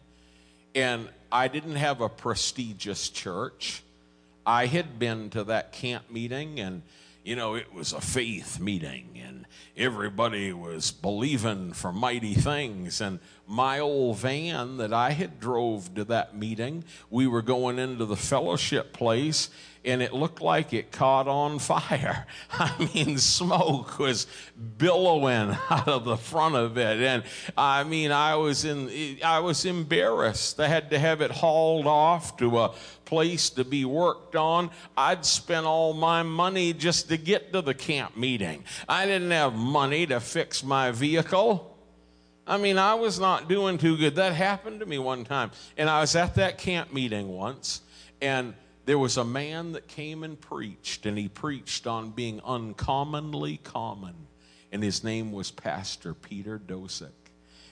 and 0.75 1.09
I 1.33 1.49
didn't 1.49 1.77
have 1.77 2.01
a 2.01 2.09
prestigious 2.09 3.09
church. 3.09 3.83
I 4.45 4.67
had 4.67 4.99
been 4.99 5.31
to 5.31 5.45
that 5.45 5.73
camp 5.73 6.11
meeting 6.11 6.61
and 6.61 6.83
you 7.25 7.35
know, 7.35 7.57
it 7.57 7.75
was 7.75 7.93
a 7.93 8.01
faith 8.01 8.61
meeting 8.61 9.16
everybody 9.77 10.53
was 10.53 10.91
believing 10.91 11.73
for 11.73 11.93
mighty 11.93 12.35
things. 12.35 13.01
And 13.01 13.21
my 13.47 13.79
old 13.79 14.19
van 14.19 14.79
that 14.79 14.93
I 14.93 15.11
had 15.11 15.39
drove 15.39 15.95
to 15.95 16.05
that 16.05 16.37
meeting, 16.37 16.85
we 17.11 17.27
were 17.27 17.43
going 17.43 17.79
into 17.79 18.05
the 18.05 18.17
fellowship 18.17 18.93
place 18.93 19.51
and 19.87 20.03
it 20.03 20.13
looked 20.13 20.43
like 20.43 20.73
it 20.73 20.91
caught 20.91 21.29
on 21.29 21.59
fire. 21.61 22.27
I 22.51 22.91
mean, 22.93 23.19
smoke 23.19 23.99
was 23.99 24.27
billowing 24.77 25.57
out 25.71 25.89
of 25.89 26.05
the 26.05 26.17
front 26.17 26.57
of 26.57 26.77
it. 26.77 27.01
And 27.01 27.23
I 27.57 27.85
mean, 27.85 28.11
I 28.11 28.35
was 28.35 28.65
in, 28.65 29.19
I 29.25 29.39
was 29.39 29.65
embarrassed. 29.65 30.59
I 30.59 30.69
had 30.69 30.91
to 30.91 30.99
have 30.99 31.21
it 31.21 31.31
hauled 31.31 31.87
off 31.87 32.37
to 32.39 32.59
a 32.59 32.75
place 33.07 33.49
to 33.51 33.65
be 33.65 33.87
worked 33.87 34.37
on. 34.37 34.71
I'd 34.97 35.25
spent 35.25 35.65
all 35.65 35.95
my 35.95 36.23
money 36.23 36.75
just 36.75 37.09
to 37.09 37.17
get 37.17 37.55
to 37.55 37.63
the 37.63 37.73
camp 37.73 38.17
meeting. 38.17 38.65
I 38.87 39.07
didn't 39.07 39.31
have 39.31 39.55
money 39.55 40.07
to 40.07 40.21
fix 40.21 40.63
my 40.63 40.91
vehicle. 40.91 41.73
I 42.47 42.59
mean, 42.59 42.79
I 42.79 42.95
was 42.95 43.19
not 43.19 43.49
doing 43.49 43.79
too 43.79 43.97
good. 43.97 44.17
That 44.17 44.35
happened 44.35 44.81
to 44.81 44.87
me 44.87 44.99
one 44.99 45.25
time. 45.25 45.51
And 45.79 45.89
I 45.89 46.01
was 46.01 46.15
at 46.15 46.35
that 46.35 46.59
camp 46.59 46.93
meeting 46.93 47.29
once, 47.29 47.81
and 48.21 48.55
there 48.85 48.99
was 48.99 49.17
a 49.17 49.25
man 49.25 49.73
that 49.73 49.89
came 49.89 50.23
and 50.23 50.41
preached, 50.41 51.07
and 51.07 51.19
he 51.19 51.29
preached 51.29 51.87
on 51.89 52.11
being 52.11 52.41
uncommonly 52.45 53.57
common. 53.65 54.15
And 54.71 54.83
his 54.83 55.03
name 55.03 55.33
was 55.33 55.51
Pastor 55.51 56.15
Peter 56.15 56.59
Dosick. 56.59 57.11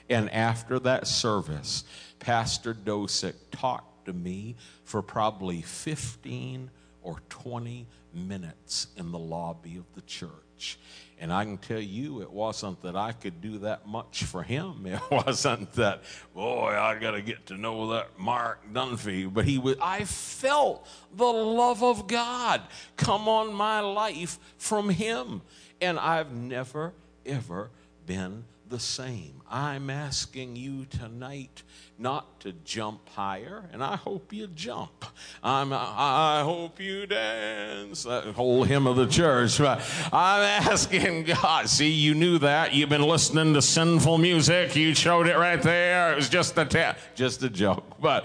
And 0.08 0.30
after 0.30 0.78
that 0.80 1.06
service, 1.06 1.84
Pastor 2.18 2.74
Dosick 2.74 3.34
talked 3.50 3.93
to 4.06 4.12
me 4.12 4.56
for 4.84 5.02
probably 5.02 5.62
15 5.62 6.70
or 7.02 7.18
20 7.28 7.86
minutes 8.12 8.88
in 8.96 9.12
the 9.12 9.18
lobby 9.18 9.76
of 9.76 9.84
the 9.94 10.00
church. 10.02 10.78
And 11.20 11.32
I 11.32 11.44
can 11.44 11.58
tell 11.58 11.80
you, 11.80 12.22
it 12.22 12.30
wasn't 12.30 12.82
that 12.82 12.96
I 12.96 13.12
could 13.12 13.40
do 13.40 13.58
that 13.58 13.86
much 13.86 14.24
for 14.24 14.42
him. 14.42 14.86
It 14.86 15.00
wasn't 15.10 15.72
that, 15.74 16.02
boy, 16.34 16.76
I 16.78 16.98
got 16.98 17.12
to 17.12 17.22
get 17.22 17.46
to 17.46 17.56
know 17.56 17.92
that 17.92 18.18
Mark 18.18 18.60
Dunphy. 18.72 19.32
But 19.32 19.44
he 19.44 19.58
was, 19.58 19.76
I 19.80 20.04
felt 20.04 20.86
the 21.14 21.24
love 21.24 21.82
of 21.82 22.06
God 22.06 22.62
come 22.96 23.28
on 23.28 23.52
my 23.52 23.80
life 23.80 24.38
from 24.58 24.88
him. 24.88 25.42
And 25.80 25.98
I've 25.98 26.32
never, 26.32 26.92
ever 27.26 27.70
been 28.06 28.44
the 28.68 28.78
same. 28.78 29.42
I'm 29.50 29.90
asking 29.90 30.56
you 30.56 30.86
tonight 30.86 31.62
not 31.98 32.40
to 32.40 32.52
jump 32.64 33.08
higher, 33.10 33.68
and 33.72 33.84
I 33.84 33.96
hope 33.96 34.32
you 34.32 34.46
jump. 34.48 35.04
I'm, 35.42 35.72
I 35.72 36.40
hope 36.42 36.80
you 36.80 37.06
dance. 37.06 38.02
That 38.04 38.24
whole 38.24 38.64
hymn 38.64 38.86
of 38.86 38.96
the 38.96 39.06
church. 39.06 39.60
I'm 39.60 39.80
asking 40.12 41.24
God. 41.24 41.68
See, 41.68 41.90
you 41.90 42.14
knew 42.14 42.38
that. 42.38 42.74
You've 42.74 42.88
been 42.88 43.02
listening 43.02 43.54
to 43.54 43.62
sinful 43.62 44.18
music. 44.18 44.74
You 44.74 44.94
showed 44.94 45.28
it 45.28 45.36
right 45.36 45.62
there. 45.62 46.12
It 46.12 46.16
was 46.16 46.28
just 46.28 46.56
a 46.58 46.64
ta- 46.64 46.96
just 47.14 47.42
a 47.42 47.50
joke. 47.50 48.00
But 48.00 48.24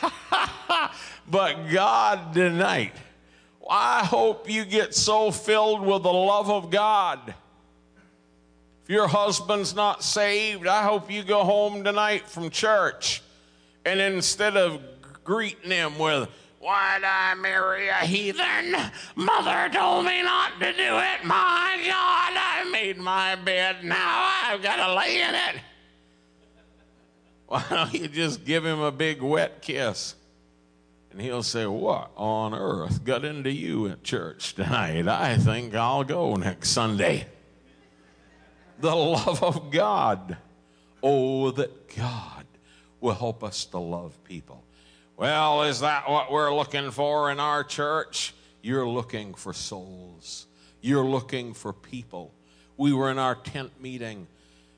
but 1.28 1.68
God 1.70 2.32
tonight. 2.32 2.92
I 3.68 4.04
hope 4.04 4.50
you 4.50 4.64
get 4.64 4.94
so 4.94 5.30
filled 5.30 5.80
with 5.80 6.02
the 6.02 6.12
love 6.12 6.50
of 6.50 6.70
God. 6.70 7.34
If 8.84 8.90
your 8.90 9.08
husband's 9.08 9.74
not 9.74 10.04
saved, 10.04 10.66
I 10.66 10.82
hope 10.82 11.10
you 11.10 11.24
go 11.24 11.42
home 11.42 11.84
tonight 11.84 12.28
from 12.28 12.50
church 12.50 13.22
and 13.86 13.98
instead 13.98 14.58
of 14.58 14.80
greeting 15.24 15.70
him 15.70 15.98
with, 15.98 16.28
Why'd 16.60 17.02
I 17.04 17.34
marry 17.34 17.88
a 17.88 18.06
heathen? 18.06 18.74
Mother 19.16 19.70
told 19.70 20.06
me 20.06 20.22
not 20.22 20.58
to 20.60 20.72
do 20.72 20.98
it. 20.98 21.24
My 21.24 21.76
God, 21.86 22.32
I 22.36 22.68
made 22.72 22.96
my 22.96 23.36
bed. 23.36 23.84
Now 23.84 24.32
I've 24.44 24.62
got 24.62 24.76
to 24.76 24.94
lay 24.94 25.20
in 25.20 25.34
it. 25.34 25.60
Why 27.46 27.64
don't 27.68 27.92
you 27.92 28.08
just 28.08 28.46
give 28.46 28.64
him 28.64 28.80
a 28.80 28.90
big 28.90 29.20
wet 29.20 29.60
kiss? 29.60 30.14
And 31.10 31.20
he'll 31.20 31.42
say, 31.42 31.66
What 31.66 32.10
on 32.16 32.54
earth 32.54 33.04
got 33.04 33.26
into 33.26 33.50
you 33.50 33.88
at 33.88 34.02
church 34.02 34.54
tonight? 34.54 35.06
I 35.06 35.36
think 35.36 35.74
I'll 35.74 36.04
go 36.04 36.34
next 36.34 36.70
Sunday. 36.70 37.26
The 38.78 38.94
love 38.94 39.42
of 39.42 39.70
God. 39.70 40.36
Oh, 41.02 41.50
that 41.52 41.94
God 41.96 42.46
will 43.00 43.14
help 43.14 43.44
us 43.44 43.66
to 43.66 43.78
love 43.78 44.22
people. 44.24 44.64
Well, 45.16 45.64
is 45.64 45.80
that 45.80 46.08
what 46.08 46.32
we're 46.32 46.54
looking 46.54 46.90
for 46.90 47.30
in 47.30 47.38
our 47.38 47.62
church? 47.62 48.34
You're 48.62 48.88
looking 48.88 49.34
for 49.34 49.52
souls, 49.52 50.46
you're 50.80 51.04
looking 51.04 51.52
for 51.54 51.72
people. 51.72 52.32
We 52.76 52.92
were 52.92 53.10
in 53.10 53.18
our 53.18 53.36
tent 53.36 53.80
meeting 53.80 54.26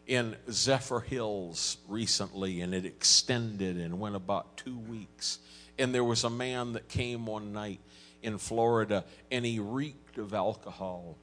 in 0.07 0.37
Zephyrhills 0.49 1.77
recently, 1.89 2.61
and 2.61 2.75
it 2.75 2.85
extended 2.85 3.77
and 3.77 3.99
went 3.99 4.17
about 4.17 4.57
two 4.57 4.77
weeks. 4.77 5.39
And 5.79 5.95
there 5.95 6.05
was 6.05 6.25
a 6.25 6.31
man 6.31 6.73
that 6.75 6.89
came 6.89 7.27
one 7.27 7.53
night 7.53 7.81
in 8.23 8.39
Florida, 8.39 9.05
and 9.31 9.45
he 9.45 9.59
reeked 9.59 10.19
of 10.19 10.35
alcohol. 10.35 11.17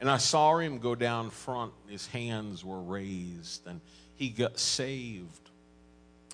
And 0.00 0.10
I 0.10 0.16
saw 0.16 0.56
him 0.58 0.78
go 0.78 0.94
down 0.94 1.28
front, 1.30 1.72
his 1.86 2.06
hands 2.06 2.64
were 2.64 2.80
raised, 2.80 3.66
and 3.66 3.80
he 4.16 4.30
got 4.30 4.58
saved. 4.58 5.50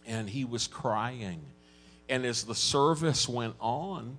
And 0.06 0.30
he 0.30 0.44
was 0.44 0.68
crying. 0.68 1.40
And 2.08 2.24
as 2.24 2.44
the 2.44 2.54
service 2.54 3.28
went 3.28 3.56
on, 3.58 4.18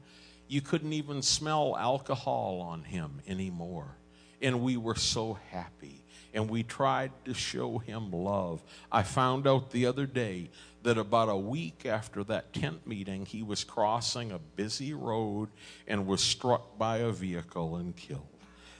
you 0.49 0.59
couldn't 0.59 0.91
even 0.91 1.21
smell 1.21 1.77
alcohol 1.77 2.59
on 2.61 2.83
him 2.83 3.21
anymore. 3.25 3.95
And 4.41 4.61
we 4.61 4.75
were 4.75 4.95
so 4.95 5.39
happy. 5.49 6.03
And 6.33 6.49
we 6.49 6.63
tried 6.63 7.11
to 7.23 7.33
show 7.33 7.77
him 7.77 8.11
love. 8.11 8.61
I 8.91 9.03
found 9.03 9.47
out 9.47 9.71
the 9.71 9.85
other 9.85 10.05
day 10.05 10.49
that 10.83 10.97
about 10.97 11.29
a 11.29 11.37
week 11.37 11.85
after 11.85 12.23
that 12.25 12.51
tent 12.53 12.85
meeting, 12.85 13.25
he 13.25 13.43
was 13.43 13.63
crossing 13.63 14.31
a 14.31 14.39
busy 14.39 14.93
road 14.93 15.49
and 15.87 16.05
was 16.05 16.21
struck 16.21 16.77
by 16.77 16.97
a 16.97 17.11
vehicle 17.11 17.77
and 17.77 17.95
killed. 17.95 18.36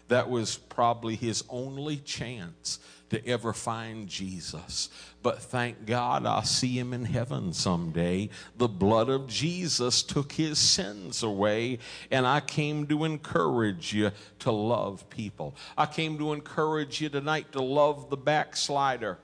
That 0.08 0.30
was 0.30 0.58
probably 0.58 1.16
his 1.16 1.44
only 1.50 1.98
chance 1.98 2.80
to 3.10 3.26
ever 3.28 3.54
find 3.54 4.08
Jesus. 4.08 4.90
But 5.24 5.42
thank 5.42 5.86
God 5.86 6.26
I'll 6.26 6.44
see 6.44 6.78
him 6.78 6.94
in 6.94 7.06
heaven 7.06 7.54
someday. 7.54 8.30
The 8.58 8.68
blood 8.68 9.10
of 9.10 9.28
Jesus 9.28 10.04
took 10.04 10.34
his 10.34 10.58
sins 10.60 11.24
away, 11.24 11.80
and 12.12 12.28
I 12.28 12.42
came 12.42 12.88
to 12.88 13.06
encourage 13.06 13.94
you 13.94 14.12
to 14.40 14.52
love 14.52 15.10
people. 15.10 15.56
I 15.78 15.86
came 15.86 16.18
to 16.18 16.34
encourage 16.34 17.02
you 17.02 17.10
tonight 17.10 17.52
to 17.54 17.62
love 17.62 18.10
the 18.10 18.18
backslider. 18.18 19.20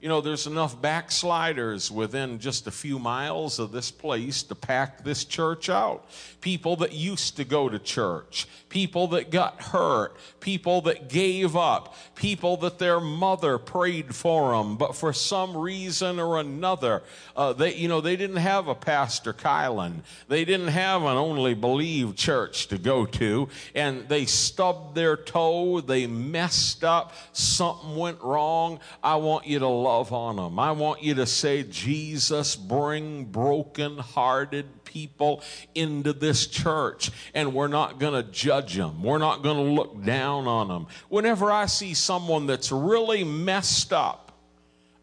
You 0.00 0.08
know, 0.08 0.22
there's 0.22 0.46
enough 0.46 0.80
backsliders 0.80 1.90
within 1.90 2.38
just 2.38 2.66
a 2.66 2.70
few 2.70 2.98
miles 2.98 3.58
of 3.58 3.70
this 3.70 3.90
place 3.90 4.42
to 4.44 4.54
pack 4.54 5.04
this 5.04 5.26
church 5.26 5.68
out. 5.68 6.06
People 6.40 6.76
that 6.76 6.92
used 6.92 7.36
to 7.36 7.44
go 7.44 7.68
to 7.68 7.78
church, 7.78 8.48
people 8.70 9.08
that 9.08 9.30
got 9.30 9.60
hurt, 9.60 10.16
people 10.40 10.80
that 10.82 11.10
gave 11.10 11.54
up, 11.54 11.94
people 12.14 12.56
that 12.58 12.78
their 12.78 12.98
mother 12.98 13.58
prayed 13.58 14.14
for 14.14 14.56
them, 14.56 14.78
but 14.78 14.96
for 14.96 15.12
some 15.12 15.54
reason 15.54 16.18
or 16.18 16.40
another, 16.40 17.02
uh, 17.36 17.52
they, 17.52 17.74
you 17.74 17.86
know, 17.86 18.00
they 18.00 18.16
didn't 18.16 18.36
have 18.36 18.68
a 18.68 18.74
Pastor 18.74 19.34
Kylan. 19.34 20.00
They 20.28 20.46
didn't 20.46 20.68
have 20.68 21.02
an 21.02 21.18
only 21.18 21.52
believe 21.52 22.16
church 22.16 22.68
to 22.68 22.78
go 22.78 23.04
to, 23.04 23.50
and 23.74 24.08
they 24.08 24.24
stubbed 24.24 24.94
their 24.94 25.18
toe, 25.18 25.82
they 25.82 26.06
messed 26.06 26.84
up, 26.84 27.12
something 27.34 27.96
went 27.96 28.22
wrong. 28.22 28.80
I 29.02 29.16
want 29.16 29.46
you 29.46 29.58
to 29.58 29.68
love 29.68 29.89
on 29.90 30.36
them. 30.36 30.58
I 30.58 30.72
want 30.72 31.02
you 31.02 31.14
to 31.16 31.26
say, 31.26 31.62
Jesus, 31.62 32.56
bring 32.56 33.24
broken 33.24 33.98
hearted 33.98 34.84
people 34.84 35.42
into 35.74 36.12
this 36.12 36.46
church, 36.46 37.10
and 37.34 37.54
we're 37.54 37.68
not 37.68 37.98
going 37.98 38.12
to 38.12 38.30
judge 38.30 38.74
them. 38.74 39.02
We're 39.02 39.18
not 39.18 39.42
going 39.42 39.56
to 39.56 39.72
look 39.72 40.04
down 40.04 40.46
on 40.46 40.68
them. 40.68 40.86
Whenever 41.08 41.50
I 41.50 41.66
see 41.66 41.94
someone 41.94 42.46
that's 42.46 42.72
really 42.72 43.24
messed 43.24 43.92
up, 43.92 44.32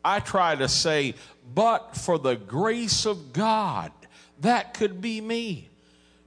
I 0.03 0.19
try 0.19 0.55
to 0.55 0.67
say, 0.67 1.15
but 1.53 1.95
for 1.95 2.17
the 2.17 2.35
grace 2.35 3.05
of 3.05 3.33
God, 3.33 3.91
that 4.41 4.73
could 4.73 5.01
be 5.01 5.21
me. 5.21 5.69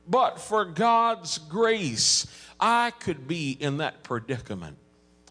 But 0.07 0.41
for 0.41 0.65
God's 0.65 1.39
grace, 1.39 2.27
I 2.59 2.91
could 2.91 3.29
be 3.29 3.53
in 3.53 3.79
that 3.79 4.03
predicament. 4.03 4.77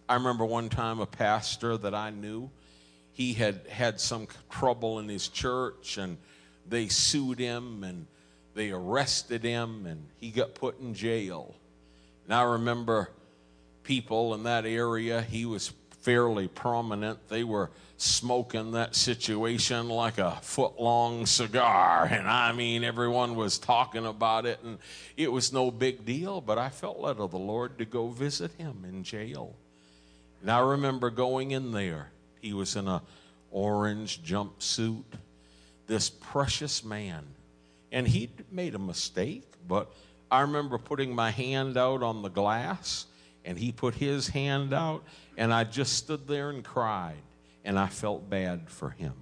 I 0.08 0.16
remember 0.16 0.46
one 0.46 0.70
time 0.70 1.00
a 1.00 1.06
pastor 1.06 1.78
that 1.78 1.94
I 1.94 2.10
knew, 2.10 2.50
he 3.20 3.34
had 3.34 3.60
had 3.68 4.00
some 4.00 4.30
trouble 4.50 4.98
in 5.00 5.10
his 5.10 5.28
church 5.28 5.98
and 5.98 6.16
they 6.70 6.88
sued 6.88 7.38
him 7.38 7.84
and 7.84 8.08
they 8.54 8.72
arrested 8.72 9.44
him 9.44 9.86
and 9.86 10.08
he 10.22 10.30
got 10.30 10.56
put 10.56 10.80
in 10.80 10.94
jail. 10.94 11.54
And 12.24 12.34
I 12.34 12.44
remember 12.44 13.10
people 13.84 14.34
in 14.36 14.44
that 14.44 14.66
area, 14.66 15.22
he 15.22 15.46
was 15.46 15.74
fairly 16.00 16.48
prominent. 16.48 17.28
They 17.28 17.44
were 17.44 17.72
smoking 17.98 18.72
that 18.72 18.96
situation 18.96 19.90
like 19.90 20.18
a 20.18 20.38
foot 20.42 20.80
long 20.80 21.26
cigar. 21.26 22.08
And 22.10 22.26
I 22.26 22.54
mean, 22.54 22.86
everyone 22.86 23.36
was 23.36 23.58
talking 23.58 24.06
about 24.06 24.46
it, 24.46 24.62
and 24.64 24.78
it 25.18 25.30
was 25.30 25.52
no 25.52 25.72
big 25.72 26.06
deal. 26.06 26.40
But 26.40 26.58
I 26.58 26.70
felt 26.70 27.02
led 27.02 27.18
of 27.20 27.32
the 27.32 27.38
Lord 27.38 27.80
to 27.80 27.84
go 27.84 28.08
visit 28.08 28.52
him 28.54 28.86
in 28.88 29.04
jail. 29.04 29.58
And 30.40 30.50
I 30.50 30.60
remember 30.60 31.10
going 31.10 31.52
in 31.52 31.74
there. 31.74 32.12
He 32.42 32.54
was 32.54 32.76
in 32.76 32.88
a 32.88 33.02
orange 33.52 34.24
jumpsuit, 34.24 35.04
this 35.88 36.10
precious 36.10 36.84
man. 36.84 37.26
And 37.92 38.08
he 38.08 38.30
made 38.52 38.76
a 38.76 38.80
mistake, 38.80 39.52
but 39.68 39.92
I 40.30 40.42
remember 40.42 40.78
putting 40.78 41.14
my 41.14 41.32
hand 41.32 41.78
out 41.78 42.04
on 42.04 42.22
the 42.22 42.30
glass, 42.30 43.08
and 43.44 43.58
he 43.58 43.72
put 43.72 43.96
his 43.96 44.28
hand 44.28 44.74
out, 44.74 45.04
and 45.38 45.54
I 45.54 45.64
just 45.64 45.94
stood 45.94 46.28
there 46.28 46.52
and 46.52 46.64
cried, 46.64 47.22
and 47.66 47.80
I 47.80 47.88
felt 47.88 48.30
bad 48.30 48.70
for 48.70 48.92
him. 48.92 49.14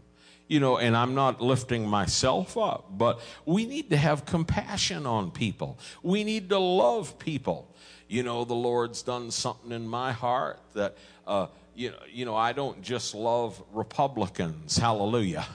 You 0.49 0.59
know, 0.59 0.78
and 0.78 0.95
I'm 0.95 1.13
not 1.13 1.41
lifting 1.41 1.88
myself 1.88 2.57
up, 2.57 2.97
but 2.97 3.20
we 3.45 3.65
need 3.65 3.89
to 3.89 3.97
have 3.97 4.26
compassion 4.26 5.05
on 5.05 5.32
people. 5.32 5.78
We 6.03 6.24
need 6.24 6.49
to 6.49 6.59
love 6.59 7.20
people. 7.20 7.74
You 8.07 8.24
know, 8.24 8.45
the 8.45 8.55
Lord's 8.55 9.01
done 9.01 9.32
something 9.32 9.72
in 9.72 9.88
my 9.88 10.13
heart 10.13 10.59
that, 10.74 10.97
uh, 11.26 11.47
you, 11.78 11.91
know, 11.91 11.97
you 12.11 12.25
know, 12.25 12.36
I 12.36 12.53
don't 12.53 12.82
just 12.82 13.13
love 13.13 13.61
Republicans. 13.71 14.78
Hallelujah. 14.78 15.45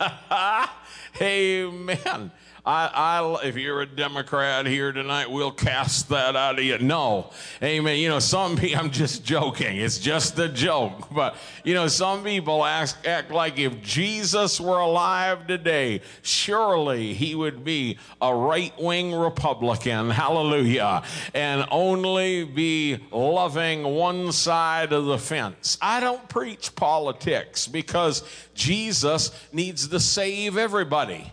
Amen. 1.20 2.30
I, 2.68 2.90
I, 2.92 3.46
if 3.46 3.56
you're 3.56 3.80
a 3.80 3.86
Democrat 3.86 4.66
here 4.66 4.92
tonight, 4.92 5.30
we'll 5.30 5.50
cast 5.50 6.10
that 6.10 6.36
out 6.36 6.58
of 6.58 6.64
you. 6.66 6.76
No, 6.76 7.30
amen. 7.62 7.98
You 7.98 8.10
know, 8.10 8.18
some 8.18 8.58
people, 8.58 8.78
I'm 8.84 8.90
just 8.90 9.24
joking. 9.24 9.78
It's 9.78 9.96
just 9.96 10.38
a 10.38 10.50
joke. 10.50 11.08
But, 11.10 11.36
you 11.64 11.72
know, 11.72 11.88
some 11.88 12.22
people 12.22 12.66
ask, 12.66 13.06
act 13.06 13.30
like 13.30 13.58
if 13.58 13.80
Jesus 13.80 14.60
were 14.60 14.80
alive 14.80 15.46
today, 15.46 16.02
surely 16.20 17.14
he 17.14 17.34
would 17.34 17.64
be 17.64 17.96
a 18.20 18.34
right 18.34 18.78
wing 18.78 19.14
Republican. 19.14 20.10
Hallelujah. 20.10 21.04
And 21.32 21.66
only 21.70 22.44
be 22.44 22.98
loving 23.10 23.84
one 23.84 24.30
side 24.30 24.92
of 24.92 25.06
the 25.06 25.16
fence. 25.16 25.78
I 25.80 26.00
don't 26.00 26.28
preach 26.28 26.74
politics 26.74 27.66
because 27.66 28.24
Jesus 28.52 29.30
needs 29.54 29.88
to 29.88 29.98
save 29.98 30.58
everybody. 30.58 31.32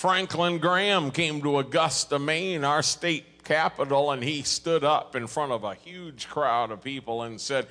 Franklin 0.00 0.56
Graham 0.56 1.10
came 1.10 1.42
to 1.42 1.58
Augusta, 1.58 2.18
Maine, 2.18 2.64
our 2.64 2.82
state 2.82 3.44
capital, 3.44 4.12
and 4.12 4.24
he 4.24 4.40
stood 4.40 4.82
up 4.82 5.14
in 5.14 5.26
front 5.26 5.52
of 5.52 5.62
a 5.62 5.74
huge 5.74 6.26
crowd 6.26 6.70
of 6.70 6.82
people 6.82 7.24
and 7.24 7.38
said, 7.38 7.66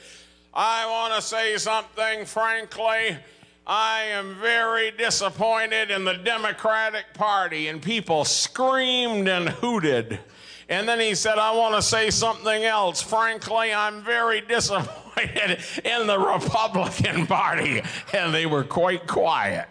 I 0.54 0.88
want 0.88 1.16
to 1.16 1.24
say 1.24 1.58
something 1.58 2.26
frankly. 2.26 3.18
I 3.66 4.02
am 4.12 4.36
very 4.36 4.92
disappointed 4.92 5.90
in 5.90 6.06
the 6.06 6.14
Democratic 6.14 7.16
Party, 7.16 7.68
and 7.68 7.82
people 7.82 8.24
screamed 8.26 9.28
and 9.28 9.50
hooted. 9.50 10.20
And 10.70 10.88
then 10.88 11.00
he 11.00 11.16
said, 11.16 11.40
I 11.40 11.50
want 11.56 11.74
to 11.74 11.82
say 11.82 12.12
something 12.12 12.64
else. 12.64 13.02
Frankly, 13.02 13.74
I'm 13.74 14.04
very 14.04 14.42
disappointed 14.48 15.64
in 15.84 16.06
the 16.06 16.20
Republican 16.20 17.26
Party. 17.26 17.82
And 18.14 18.32
they 18.32 18.46
were 18.46 18.64
quite 18.64 19.08
quiet. 19.08 19.68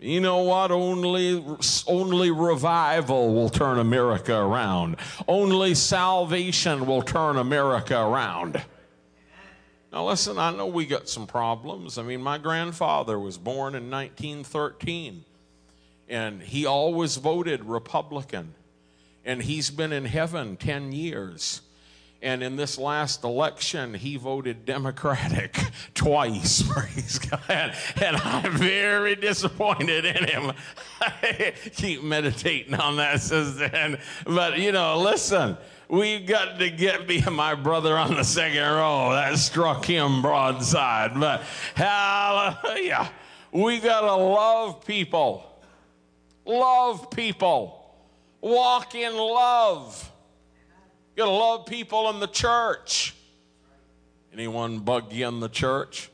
You 0.00 0.20
know 0.20 0.38
what? 0.38 0.70
Only, 0.70 1.44
only 1.86 2.30
revival 2.30 3.34
will 3.34 3.50
turn 3.50 3.78
America 3.78 4.34
around. 4.34 4.96
Only 5.28 5.74
salvation 5.74 6.86
will 6.86 7.02
turn 7.02 7.36
America 7.36 8.00
around. 8.00 8.62
Now, 9.92 10.06
listen, 10.06 10.38
I 10.38 10.52
know 10.52 10.66
we 10.66 10.86
got 10.86 11.08
some 11.08 11.26
problems. 11.26 11.98
I 11.98 12.02
mean, 12.02 12.22
my 12.22 12.38
grandfather 12.38 13.18
was 13.18 13.36
born 13.36 13.74
in 13.74 13.90
1913, 13.90 15.24
and 16.08 16.40
he 16.40 16.64
always 16.64 17.16
voted 17.16 17.64
Republican, 17.64 18.54
and 19.24 19.42
he's 19.42 19.70
been 19.70 19.92
in 19.92 20.06
heaven 20.06 20.56
10 20.56 20.92
years. 20.92 21.60
And 22.22 22.42
in 22.42 22.56
this 22.56 22.76
last 22.76 23.24
election, 23.24 23.94
he 23.94 24.16
voted 24.16 24.66
Democratic 24.66 25.58
twice. 25.94 26.62
Praise 26.68 27.18
God. 27.18 27.74
And 28.00 28.16
I'm 28.16 28.52
very 28.52 29.16
disappointed 29.16 30.04
in 30.04 30.24
him. 30.24 30.52
I 31.00 31.54
Keep 31.74 32.02
meditating 32.02 32.74
on 32.74 32.96
that 32.96 33.20
since 33.22 33.56
then. 33.56 33.98
But, 34.26 34.58
you 34.58 34.70
know, 34.70 34.98
listen, 34.98 35.56
we've 35.88 36.26
got 36.26 36.58
to 36.58 36.68
get 36.68 37.08
me 37.08 37.22
and 37.26 37.34
my 37.34 37.54
brother 37.54 37.96
on 37.96 38.14
the 38.14 38.24
second 38.24 38.62
row. 38.62 39.10
That 39.12 39.38
struck 39.38 39.86
him 39.86 40.20
broadside. 40.20 41.18
But 41.18 41.42
hallelujah. 41.74 43.10
We 43.52 43.78
got 43.78 44.02
to 44.02 44.14
love 44.14 44.84
people. 44.84 45.46
Love 46.44 47.10
people. 47.10 47.96
Walk 48.42 48.94
in 48.94 49.16
love. 49.16 50.10
You 51.16 51.24
gotta 51.24 51.30
love 51.30 51.66
people 51.66 52.08
in 52.10 52.20
the 52.20 52.28
church. 52.28 53.14
Anyone 54.32 54.78
bug 54.78 55.12
you 55.12 55.26
in 55.26 55.40
the 55.40 55.48
church? 55.48 56.10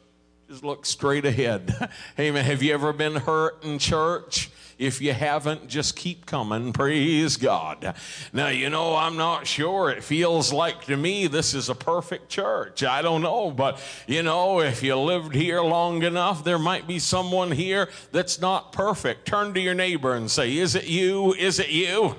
Just 0.48 0.64
look 0.64 0.86
straight 0.86 1.26
ahead. 1.26 1.90
Amen. 2.18 2.44
Have 2.44 2.62
you 2.62 2.72
ever 2.72 2.92
been 2.92 3.16
hurt 3.16 3.62
in 3.62 3.78
church? 3.78 4.50
If 4.78 5.00
you 5.00 5.12
haven't, 5.12 5.68
just 5.68 5.96
keep 5.96 6.26
coming. 6.26 6.72
Praise 6.72 7.36
God. 7.36 7.94
Now, 8.32 8.48
you 8.48 8.68
know, 8.68 8.94
I'm 8.94 9.16
not 9.16 9.46
sure. 9.46 9.90
It 9.90 10.04
feels 10.04 10.52
like 10.52 10.84
to 10.84 10.96
me 10.96 11.26
this 11.26 11.54
is 11.54 11.68
a 11.68 11.74
perfect 11.74 12.28
church. 12.28 12.82
I 12.82 13.00
don't 13.00 13.22
know. 13.22 13.50
But, 13.50 13.80
you 14.06 14.22
know, 14.22 14.60
if 14.60 14.82
you 14.82 14.96
lived 14.96 15.34
here 15.34 15.62
long 15.62 16.02
enough, 16.02 16.44
there 16.44 16.58
might 16.58 16.86
be 16.86 16.98
someone 16.98 17.50
here 17.50 17.88
that's 18.12 18.40
not 18.40 18.72
perfect. 18.72 19.26
Turn 19.26 19.54
to 19.54 19.60
your 19.60 19.74
neighbor 19.74 20.14
and 20.14 20.30
say, 20.30 20.56
Is 20.56 20.74
it 20.74 20.86
you? 20.86 21.32
Is 21.34 21.58
it 21.58 21.70
you? 21.70 22.14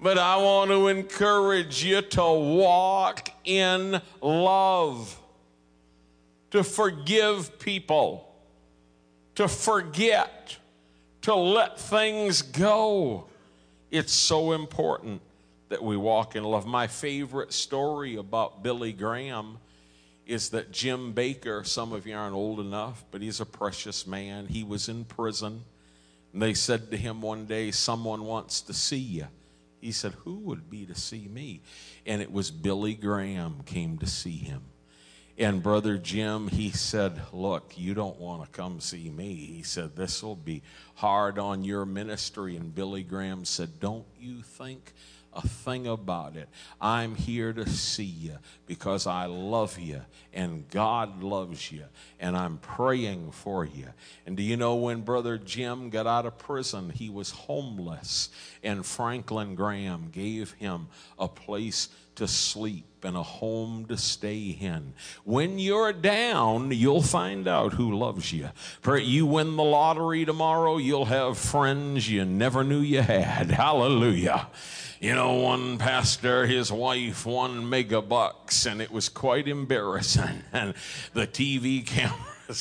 But 0.00 0.18
I 0.18 0.36
want 0.36 0.70
to 0.70 0.88
encourage 0.88 1.82
you 1.82 2.02
to 2.02 2.22
walk 2.22 3.30
in 3.44 4.00
love, 4.20 5.18
to 6.50 6.62
forgive 6.62 7.58
people, 7.58 8.34
to 9.36 9.48
forget, 9.48 10.56
to 11.22 11.34
let 11.34 11.80
things 11.80 12.42
go. 12.42 13.24
It's 13.90 14.12
so 14.12 14.52
important 14.52 15.22
that 15.70 15.82
we 15.82 15.96
walk 15.96 16.36
in 16.36 16.44
love. 16.44 16.66
My 16.66 16.86
favorite 16.86 17.52
story 17.52 18.16
about 18.16 18.62
Billy 18.62 18.92
Graham 18.92 19.58
is 20.26 20.50
that 20.50 20.72
Jim 20.72 21.14
Bakker, 21.14 21.66
some 21.66 21.92
of 21.92 22.06
you 22.06 22.14
aren't 22.14 22.34
old 22.34 22.60
enough, 22.60 23.04
but 23.10 23.22
he's 23.22 23.40
a 23.40 23.46
precious 23.46 24.06
man. 24.06 24.46
He 24.46 24.64
was 24.64 24.88
in 24.88 25.04
prison. 25.04 25.62
And 26.32 26.42
they 26.42 26.52
said 26.52 26.90
to 26.90 26.96
him 26.96 27.22
one 27.22 27.46
day, 27.46 27.70
Someone 27.70 28.24
wants 28.24 28.60
to 28.62 28.74
see 28.74 28.98
you. 28.98 29.28
He 29.86 29.92
said, 29.92 30.14
Who 30.24 30.40
would 30.40 30.68
be 30.68 30.84
to 30.86 30.96
see 30.96 31.28
me? 31.28 31.60
And 32.04 32.20
it 32.20 32.32
was 32.32 32.50
Billy 32.50 32.94
Graham 32.94 33.62
came 33.66 33.98
to 33.98 34.06
see 34.08 34.36
him. 34.36 34.62
And 35.38 35.62
Brother 35.62 35.96
Jim, 35.96 36.48
he 36.48 36.72
said, 36.72 37.22
Look, 37.32 37.78
you 37.78 37.94
don't 37.94 38.18
want 38.18 38.42
to 38.42 38.50
come 38.50 38.80
see 38.80 39.08
me. 39.08 39.32
He 39.36 39.62
said, 39.62 39.94
This 39.94 40.24
will 40.24 40.34
be 40.34 40.64
hard 40.96 41.38
on 41.38 41.62
your 41.62 41.86
ministry. 41.86 42.56
And 42.56 42.74
Billy 42.74 43.04
Graham 43.04 43.44
said, 43.44 43.78
Don't 43.78 44.06
you 44.18 44.42
think 44.42 44.92
a 45.36 45.46
thing 45.46 45.86
about 45.86 46.36
it. 46.36 46.48
I'm 46.80 47.14
here 47.14 47.52
to 47.52 47.68
see 47.68 48.04
you 48.04 48.38
because 48.66 49.06
I 49.06 49.26
love 49.26 49.78
you 49.78 50.00
and 50.32 50.68
God 50.70 51.22
loves 51.22 51.70
you 51.70 51.84
and 52.18 52.36
I'm 52.36 52.58
praying 52.58 53.32
for 53.32 53.64
you. 53.64 53.88
And 54.24 54.36
do 54.36 54.42
you 54.42 54.56
know 54.56 54.76
when 54.76 55.02
Brother 55.02 55.36
Jim 55.36 55.90
got 55.90 56.06
out 56.06 56.26
of 56.26 56.38
prison, 56.38 56.90
he 56.90 57.10
was 57.10 57.30
homeless 57.30 58.30
and 58.62 58.84
Franklin 58.84 59.54
Graham 59.54 60.08
gave 60.10 60.52
him 60.52 60.88
a 61.18 61.28
place 61.28 61.90
to 62.16 62.26
sleep 62.26 62.86
and 63.02 63.16
a 63.16 63.22
home 63.22 63.84
to 63.86 63.96
stay 63.96 64.56
in. 64.60 64.94
When 65.24 65.58
you're 65.58 65.92
down, 65.92 66.72
you'll 66.72 67.02
find 67.02 67.46
out 67.46 67.74
who 67.74 67.96
loves 67.96 68.32
you. 68.32 68.50
For 68.80 68.98
you 68.98 69.26
win 69.26 69.56
the 69.56 69.62
lottery 69.62 70.24
tomorrow, 70.24 70.78
you'll 70.78 71.04
have 71.04 71.38
friends 71.38 72.10
you 72.10 72.24
never 72.24 72.64
knew 72.64 72.80
you 72.80 73.02
had. 73.02 73.50
Hallelujah. 73.50 74.48
You 74.98 75.14
know, 75.14 75.34
one 75.34 75.76
pastor, 75.76 76.46
his 76.46 76.72
wife 76.72 77.26
won 77.26 77.68
mega 77.68 78.00
bucks, 78.00 78.64
and 78.64 78.80
it 78.80 78.90
was 78.90 79.08
quite 79.08 79.46
embarrassing. 79.46 80.42
And 80.52 80.72
the 81.12 81.26
TV 81.26 81.86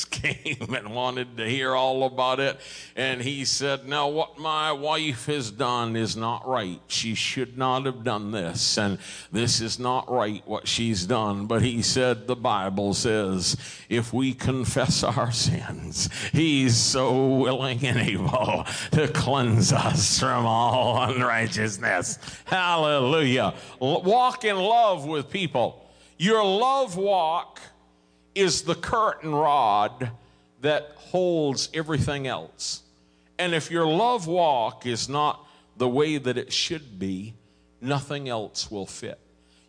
came 0.05 0.73
and 0.75 0.93
wanted 0.93 1.37
to 1.37 1.47
hear 1.47 1.75
all 1.75 2.05
about 2.05 2.39
it. 2.39 2.59
And 2.95 3.21
he 3.21 3.45
said, 3.45 3.87
Now, 3.87 4.07
what 4.07 4.37
my 4.37 4.71
wife 4.71 5.27
has 5.27 5.51
done 5.51 5.95
is 5.95 6.15
not 6.15 6.47
right. 6.47 6.81
She 6.87 7.15
should 7.15 7.57
not 7.57 7.85
have 7.85 8.03
done 8.03 8.31
this. 8.31 8.77
And 8.77 8.97
this 9.31 9.61
is 9.61 9.79
not 9.79 10.09
right 10.11 10.41
what 10.47 10.67
she's 10.67 11.05
done. 11.05 11.45
But 11.45 11.61
he 11.61 11.81
said, 11.81 12.27
The 12.27 12.35
Bible 12.35 12.93
says, 12.93 13.55
if 13.89 14.13
we 14.13 14.33
confess 14.33 15.03
our 15.03 15.31
sins, 15.31 16.09
he's 16.31 16.75
so 16.75 17.35
willing 17.35 17.85
and 17.85 17.99
able 17.99 18.65
to 18.91 19.07
cleanse 19.09 19.71
us 19.71 20.19
from 20.19 20.45
all 20.45 21.01
unrighteousness. 21.09 22.17
Hallelujah. 22.45 23.53
Walk 23.79 24.45
in 24.45 24.57
love 24.57 25.05
with 25.05 25.29
people. 25.29 25.89
Your 26.17 26.43
love 26.43 26.95
walk 26.95 27.59
is 28.35 28.63
the 28.63 28.75
curtain 28.75 29.33
rod 29.33 30.11
that 30.61 30.91
holds 30.95 31.69
everything 31.73 32.27
else. 32.27 32.83
And 33.39 33.53
if 33.53 33.71
your 33.71 33.87
love 33.87 34.27
walk 34.27 34.85
is 34.85 35.09
not 35.09 35.45
the 35.77 35.87
way 35.87 36.17
that 36.17 36.37
it 36.37 36.53
should 36.53 36.99
be, 36.99 37.33
nothing 37.81 38.29
else 38.29 38.69
will 38.69 38.85
fit. 38.85 39.19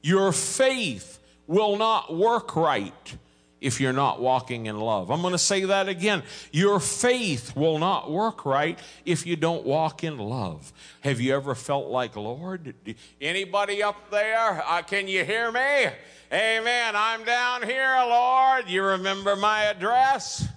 Your 0.02 0.32
faith 0.32 1.18
will 1.46 1.76
not 1.76 2.14
work 2.14 2.54
right 2.54 3.16
if 3.60 3.80
you're 3.80 3.92
not 3.92 4.20
walking 4.20 4.66
in 4.66 4.78
love. 4.78 5.10
I'm 5.10 5.22
going 5.22 5.32
to 5.32 5.38
say 5.38 5.64
that 5.64 5.88
again. 5.88 6.22
Your 6.52 6.78
faith 6.78 7.56
will 7.56 7.78
not 7.78 8.10
work 8.10 8.44
right 8.44 8.78
if 9.04 9.26
you 9.26 9.34
don't 9.34 9.64
walk 9.64 10.04
in 10.04 10.18
love. 10.18 10.72
Have 11.00 11.20
you 11.20 11.34
ever 11.34 11.54
felt 11.54 11.88
like, 11.88 12.16
Lord, 12.16 12.74
anybody 13.20 13.82
up 13.82 14.10
there? 14.10 14.62
Uh, 14.66 14.82
can 14.82 15.08
you 15.08 15.24
hear 15.24 15.50
me? 15.50 15.86
Amen. 16.32 16.94
I'm 16.96 17.24
down 17.24 17.62
here, 17.62 17.96
Lord. 17.98 18.25
You 18.68 18.82
remember 18.82 19.36
my 19.36 19.64
address? 19.64 20.48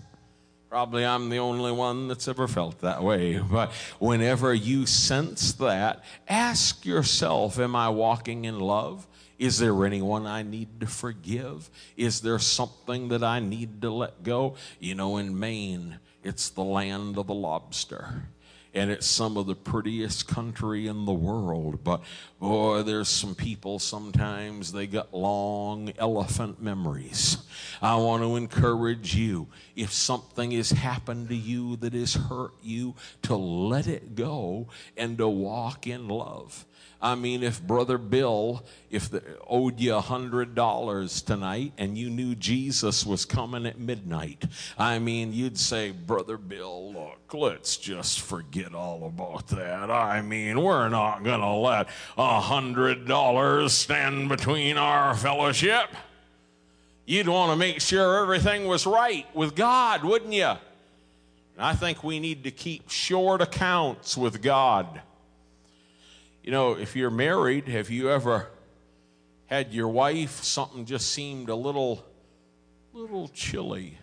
Probably 0.70 1.06
I'm 1.06 1.30
the 1.30 1.40
only 1.40 1.72
one 1.72 2.08
that's 2.08 2.28
ever 2.28 2.48
felt 2.48 2.82
that 2.82 3.04
way. 3.04 3.40
But 3.40 3.72
whenever 4.00 4.54
you 4.54 4.86
sense 4.86 5.54
that, 5.54 6.04
ask 6.28 6.86
yourself 6.86 7.60
Am 7.60 7.76
I 7.76 7.90
walking 7.90 8.46
in 8.46 8.60
love? 8.60 9.08
Is 9.40 9.58
there 9.60 9.86
anyone 9.86 10.26
I 10.26 10.44
need 10.44 10.82
to 10.82 10.88
forgive? 10.88 11.70
Is 11.96 12.22
there 12.22 12.40
something 12.40 13.08
that 13.08 13.24
I 13.24 13.40
need 13.40 13.82
to 13.82 13.90
let 13.90 14.22
go? 14.22 14.56
You 14.80 14.96
know, 14.96 15.18
in 15.18 15.40
Maine, 15.40 16.00
it's 16.24 16.50
the 16.50 16.64
land 16.64 17.18
of 17.18 17.28
the 17.28 17.34
lobster. 17.34 18.28
And 18.74 18.92
it's 18.92 19.08
some 19.08 19.36
of 19.36 19.48
the 19.48 19.56
prettiest 19.56 20.28
country 20.28 20.86
in 20.88 21.06
the 21.06 21.14
world. 21.14 21.84
But 21.84 22.02
boy, 22.40 22.84
there's 22.84 23.10
some 23.10 23.34
people 23.34 23.80
sometimes, 23.80 24.72
they 24.72 24.86
got 24.86 25.14
long 25.14 25.92
elephant 25.98 26.62
memories. 26.62 27.38
I 27.82 27.96
want 27.96 28.22
to 28.24 28.36
encourage 28.36 29.16
you 29.16 29.48
if 29.76 29.92
something 29.92 30.52
has 30.52 30.70
happened 30.72 31.30
to 31.30 31.36
you 31.36 31.78
that 31.78 31.94
has 31.94 32.14
hurt 32.14 32.54
you, 32.62 32.96
to 33.24 33.36
let 33.36 33.88
it 33.88 34.16
go 34.16 34.68
and 34.96 35.18
to 35.18 35.28
walk 35.28 35.88
in 35.88 36.08
love. 36.08 36.66
I 37.02 37.16
mean, 37.16 37.44
if 37.44 37.62
Brother 37.62 37.98
Bill, 37.98 38.66
if 38.92 39.10
the, 39.10 39.24
owed 39.48 39.80
you 39.80 39.96
a 39.96 40.02
hundred 40.02 40.54
dollars 40.54 41.22
tonight 41.22 41.72
and 41.78 41.98
you 41.98 42.10
knew 42.10 42.36
Jesus 42.36 43.06
was 43.06 43.24
coming 43.24 43.66
at 43.66 43.80
midnight, 43.80 44.44
I 44.78 45.00
mean, 45.00 45.32
you'd 45.32 45.58
say, 45.58 45.92
Brother 45.92 46.38
Bill, 46.38 46.92
look, 46.92 47.34
let's 47.34 47.78
just 47.78 48.20
forget 48.20 48.76
all 48.76 49.06
about 49.06 49.48
that. 49.48 49.90
I 49.90 50.22
mean, 50.22 50.62
we're 50.62 50.90
not 50.90 51.24
gonna 51.24 51.58
let 51.58 51.88
a 52.18 52.42
hundred 52.42 53.08
dollars 53.08 53.72
stand 53.72 54.28
between 54.28 54.78
our 54.78 55.16
fellowship. 55.16 55.86
You'd 57.06 57.30
want 57.30 57.52
to 57.54 57.56
make 57.56 57.80
sure 57.80 58.22
everything 58.22 58.68
was 58.68 58.86
right 58.86 59.26
with 59.34 59.56
God, 59.56 60.04
wouldn't 60.04 60.34
you? 60.34 60.44
And 60.44 60.58
I 61.58 61.74
think 61.74 62.04
we 62.04 62.20
need 62.20 62.44
to 62.44 62.52
keep 62.52 62.90
short 62.90 63.42
accounts 63.42 64.18
with 64.18 64.42
God. 64.42 65.02
You 66.50 66.56
know, 66.56 66.74
if 66.74 66.96
you're 66.96 67.12
married, 67.12 67.68
have 67.68 67.92
you 67.92 68.10
ever 68.10 68.48
had 69.46 69.72
your 69.72 69.88
wife 69.88 70.44
something 70.44 70.84
just 70.84 71.14
seemed 71.14 71.48
a 71.48 71.54
little 71.54 72.04
little 72.92 73.28
chilly? 73.28 74.00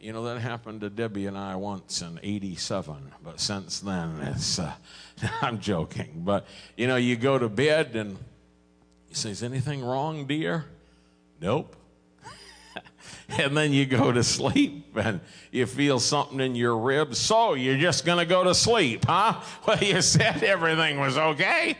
You 0.00 0.12
know, 0.12 0.24
that 0.24 0.40
happened 0.40 0.80
to 0.80 0.90
Debbie 0.90 1.26
and 1.26 1.38
I 1.38 1.54
once 1.54 2.02
in 2.02 2.18
87, 2.20 3.12
but 3.22 3.38
since 3.38 3.78
then 3.78 4.18
it's 4.20 4.58
uh, 4.58 4.74
I'm 5.40 5.60
joking, 5.60 6.22
but 6.24 6.44
you 6.76 6.88
know, 6.88 6.96
you 6.96 7.14
go 7.14 7.38
to 7.38 7.48
bed 7.48 7.94
and 7.94 8.18
you 9.08 9.14
say, 9.14 9.30
"Is 9.30 9.44
anything 9.44 9.84
wrong, 9.84 10.26
dear?" 10.26 10.64
Nope. 11.40 11.76
and 13.28 13.56
then 13.56 13.72
you 13.72 13.86
go 13.86 14.12
to 14.12 14.22
sleep 14.22 14.96
and 14.96 15.20
you 15.50 15.66
feel 15.66 15.98
something 15.98 16.40
in 16.40 16.54
your 16.54 16.76
ribs. 16.78 17.18
So 17.18 17.54
you're 17.54 17.78
just 17.78 18.04
going 18.04 18.18
to 18.18 18.26
go 18.26 18.44
to 18.44 18.54
sleep, 18.54 19.04
huh? 19.06 19.40
Well, 19.66 19.82
you 19.82 20.00
said 20.02 20.42
everything 20.42 21.00
was 21.00 21.18
okay. 21.18 21.76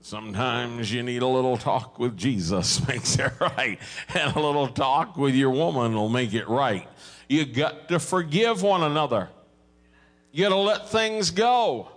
Sometimes 0.00 0.92
you 0.92 1.02
need 1.02 1.22
a 1.22 1.26
little 1.26 1.56
talk 1.56 1.98
with 1.98 2.16
Jesus, 2.16 2.86
makes 2.88 3.18
it 3.18 3.32
right. 3.40 3.78
And 4.14 4.34
a 4.34 4.40
little 4.40 4.68
talk 4.68 5.16
with 5.16 5.34
your 5.34 5.50
woman 5.50 5.94
will 5.94 6.08
make 6.08 6.34
it 6.34 6.48
right. 6.48 6.88
You 7.28 7.44
got 7.46 7.88
to 7.88 7.98
forgive 7.98 8.62
one 8.62 8.82
another. 8.82 9.30
You 10.32 10.44
got 10.44 10.50
to 10.50 10.56
let 10.56 10.88
things 10.88 11.30
go. 11.30 11.88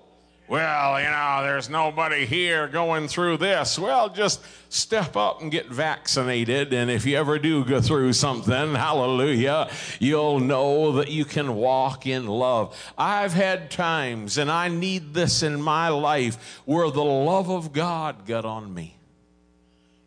Well, 0.48 1.02
you 1.02 1.10
know, 1.10 1.40
there's 1.42 1.72
nobody 1.72 2.28
here 2.28 2.68
going 2.68 3.08
through 3.08 3.38
this. 3.38 3.80
Well, 3.80 4.10
just 4.10 4.42
step 4.70 5.18
up 5.18 5.42
and 5.42 5.52
get 5.52 5.70
vaccinated. 5.70 6.72
And 6.72 6.92
if 6.92 7.04
you 7.04 7.18
ever 7.18 7.40
do 7.40 7.66
go 7.66 7.82
through 7.82 8.14
something, 8.14 8.76
hallelujah, 8.76 9.72
you'll 10.00 10.40
know 10.40 10.92
that 10.94 11.10
you 11.10 11.26
can 11.26 11.56
walk 11.56 12.06
in 12.06 12.28
love. 12.28 12.80
I've 12.96 13.34
had 13.34 13.72
times, 13.72 14.38
and 14.38 14.52
I 14.52 14.68
need 14.68 15.16
this 15.16 15.42
in 15.42 15.60
my 15.60 15.90
life, 15.90 16.62
where 16.66 16.92
the 16.92 17.04
love 17.04 17.50
of 17.50 17.74
God 17.74 18.28
got 18.28 18.46
on 18.46 18.72
me. 18.72 18.98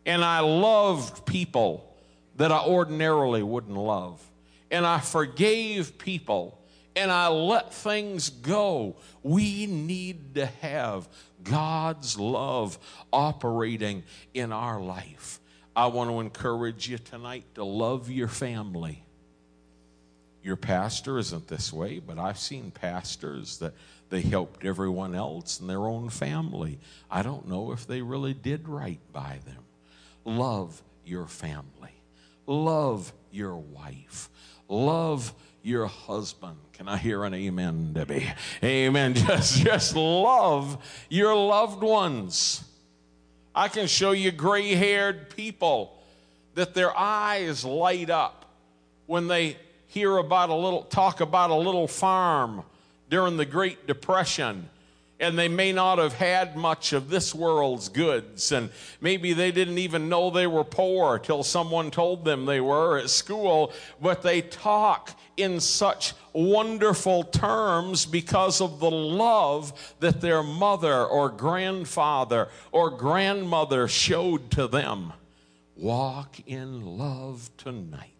And 0.07 0.25
I 0.25 0.39
loved 0.39 1.27
people 1.27 1.85
that 2.37 2.53
I 2.53 2.61
ordinarily 2.61 3.43
wouldn't 3.43 3.77
love. 3.77 4.23
And 4.71 4.87
I 4.87 5.01
forgave 5.01 5.99
people 5.99 6.61
and 6.99 7.13
I 7.13 7.29
let 7.29 7.73
things 7.73 8.29
go. 8.29 8.97
We 9.23 9.67
need 9.67 10.35
to 10.35 10.47
have 10.47 11.09
God's 11.45 12.19
love 12.19 12.77
operating 13.13 14.03
in 14.35 14.53
our 14.53 14.81
life. 14.81 15.41
I 15.77 15.87
want 15.87 16.11
to 16.11 16.19
encourage 16.19 16.89
you 16.89 16.99
tonight 16.99 17.45
to 17.55 17.63
love 17.65 18.11
your 18.11 18.27
family. 18.27 19.05
Your 20.43 20.57
pastor 20.57 21.19
isn't 21.19 21.47
this 21.47 21.73
way, 21.73 22.01
but 22.01 22.19
I've 22.19 22.39
seen 22.39 22.73
pastors 22.73 23.59
that 23.59 23.75
they 24.11 24.23
helped 24.23 24.65
everyone 24.65 25.15
else 25.15 25.61
in 25.61 25.69
their 25.69 25.87
own 25.87 26.09
family. 26.09 26.81
I 27.09 27.23
don't 27.23 27.47
know 27.47 27.71
if 27.71 27.87
they 27.87 28.03
really 28.03 28.35
did 28.35 28.69
right 28.69 29.01
by 29.13 29.39
them. 29.47 29.65
Love 30.25 30.83
your 31.05 31.27
family. 31.27 32.03
Love 32.47 33.13
your 33.31 33.57
wife. 33.57 34.31
Love 34.69 35.33
your 35.63 35.87
husband. 35.87 36.57
Can 36.73 36.89
I 36.89 36.97
hear 36.97 37.25
an 37.25 37.35
amen, 37.35 37.93
Debbie? 37.93 38.27
Amen. 38.63 39.15
Just, 39.15 39.65
just 39.65 39.97
love 39.97 40.79
your 41.09 41.35
loved 41.35 41.83
ones. 41.83 42.65
I 43.55 43.69
can 43.69 43.89
show 43.89 44.13
you 44.13 44.31
gray 44.31 44.75
haired 44.75 45.31
people 45.35 45.99
that 46.55 46.75
their 46.75 46.97
eyes 46.97 47.65
light 47.65 48.11
up 48.11 48.45
when 49.07 49.27
they 49.27 49.57
hear 49.89 50.17
about 50.19 50.51
a 50.51 50.55
little, 50.55 50.83
talk 50.83 51.21
about 51.21 51.51
a 51.51 51.55
little 51.55 51.89
farm 51.89 52.63
during 53.11 53.37
the 53.37 53.45
Great 53.45 53.87
Depression 53.87 54.69
and 55.21 55.39
they 55.39 55.49
may 55.49 55.73
not 55.73 55.99
have 55.99 56.15
had 56.15 56.57
much 56.57 56.93
of 56.93 57.09
this 57.09 57.35
world's 57.35 57.89
goods, 57.89 58.53
and 58.53 58.71
maybe 59.01 59.33
they 59.33 59.51
didn't 59.51 59.79
even 59.79 60.09
know 60.09 60.31
they 60.31 60.47
were 60.47 60.65
poor 60.65 61.19
till 61.19 61.43
someone 61.43 61.91
told 61.91 62.25
them 62.25 62.45
they 62.47 62.61
were 62.61 62.99
at 62.99 63.11
school, 63.11 63.73
but 64.01 64.23
they 64.23 64.41
talk 64.43 65.19
in 65.37 65.61
such 65.61 66.15
wonderful 66.33 67.25
terms 67.25 68.07
because 68.07 68.61
of 68.61 68.81
the 68.81 68.91
love 68.91 69.95
that 70.01 70.21
their 70.21 70.43
mother 70.43 71.05
or 71.05 71.29
grandfather 71.29 72.49
or 72.71 72.91
grandmother 72.91 73.89
showed 73.89 74.51
to 74.51 74.67
them. 74.69 75.13
Walk 75.77 76.41
in 76.47 76.99
love 76.99 77.51
tonight. 77.57 78.18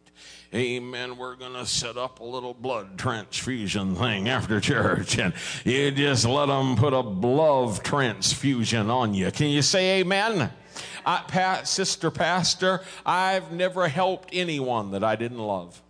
Amen. 0.55 1.19
We're 1.19 1.37
going 1.37 1.53
to 1.53 1.67
set 1.67 1.99
up 1.99 2.21
a 2.21 2.25
little 2.25 2.55
blood 2.55 2.97
transfusion 2.97 3.95
thing 3.95 4.31
after 4.31 4.61
church, 4.61 5.19
and 5.19 5.35
you 5.63 5.91
just 5.91 6.25
let 6.25 6.47
them 6.47 6.75
put 6.75 6.95
a 6.95 7.01
love 7.01 7.83
transfusion 7.83 8.89
on 8.89 9.13
you. 9.13 9.31
Can 9.31 9.49
you 9.49 9.61
say 9.61 10.01
amen? 10.01 10.51
I, 11.05 11.23
pa- 11.29 11.63
Sister 11.65 12.11
Pastor, 12.11 12.81
I've 13.05 13.53
never 13.53 13.89
helped 13.89 14.31
anyone 14.33 14.93
that 14.93 15.05
I 15.05 15.17
didn't 15.17 15.39
love. 15.39 15.83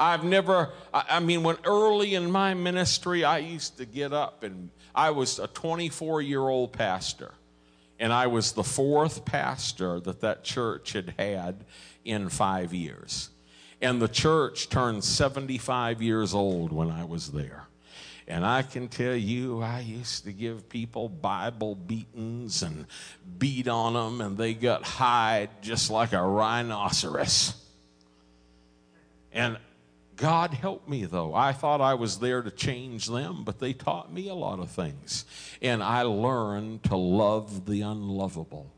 I've 0.00 0.24
never, 0.24 0.70
I, 0.94 1.04
I 1.10 1.20
mean, 1.20 1.42
when 1.42 1.56
early 1.64 2.14
in 2.14 2.30
my 2.30 2.54
ministry, 2.54 3.22
I 3.22 3.38
used 3.38 3.76
to 3.78 3.84
get 3.84 4.14
up 4.14 4.44
and 4.44 4.70
I 4.94 5.10
was 5.10 5.38
a 5.38 5.46
24 5.46 6.22
year 6.22 6.40
old 6.40 6.72
pastor, 6.72 7.34
and 7.98 8.14
I 8.14 8.28
was 8.28 8.52
the 8.52 8.64
fourth 8.64 9.26
pastor 9.26 10.00
that 10.00 10.22
that 10.22 10.42
church 10.42 10.94
had 10.94 11.14
had 11.18 11.64
in 12.02 12.30
five 12.30 12.72
years. 12.72 13.28
And 13.80 14.02
the 14.02 14.08
church 14.08 14.68
turned 14.68 15.04
75 15.04 16.02
years 16.02 16.34
old 16.34 16.72
when 16.72 16.90
I 16.90 17.04
was 17.04 17.30
there. 17.30 17.68
And 18.26 18.44
I 18.44 18.62
can 18.62 18.88
tell 18.88 19.14
you, 19.14 19.62
I 19.62 19.80
used 19.80 20.24
to 20.24 20.32
give 20.32 20.68
people 20.68 21.08
Bible 21.08 21.74
beatings 21.74 22.62
and 22.62 22.86
beat 23.38 23.68
on 23.68 23.94
them, 23.94 24.20
and 24.20 24.36
they 24.36 24.52
got 24.52 24.82
hide 24.82 25.48
just 25.62 25.90
like 25.90 26.12
a 26.12 26.20
rhinoceros. 26.20 27.54
And 29.32 29.56
God 30.16 30.52
helped 30.52 30.88
me, 30.88 31.04
though. 31.06 31.32
I 31.32 31.52
thought 31.52 31.80
I 31.80 31.94
was 31.94 32.18
there 32.18 32.42
to 32.42 32.50
change 32.50 33.06
them, 33.06 33.44
but 33.44 33.60
they 33.60 33.72
taught 33.72 34.12
me 34.12 34.28
a 34.28 34.34
lot 34.34 34.58
of 34.58 34.68
things. 34.70 35.24
And 35.62 35.82
I 35.82 36.02
learned 36.02 36.82
to 36.84 36.96
love 36.96 37.64
the 37.64 37.80
unlovable. 37.82 38.70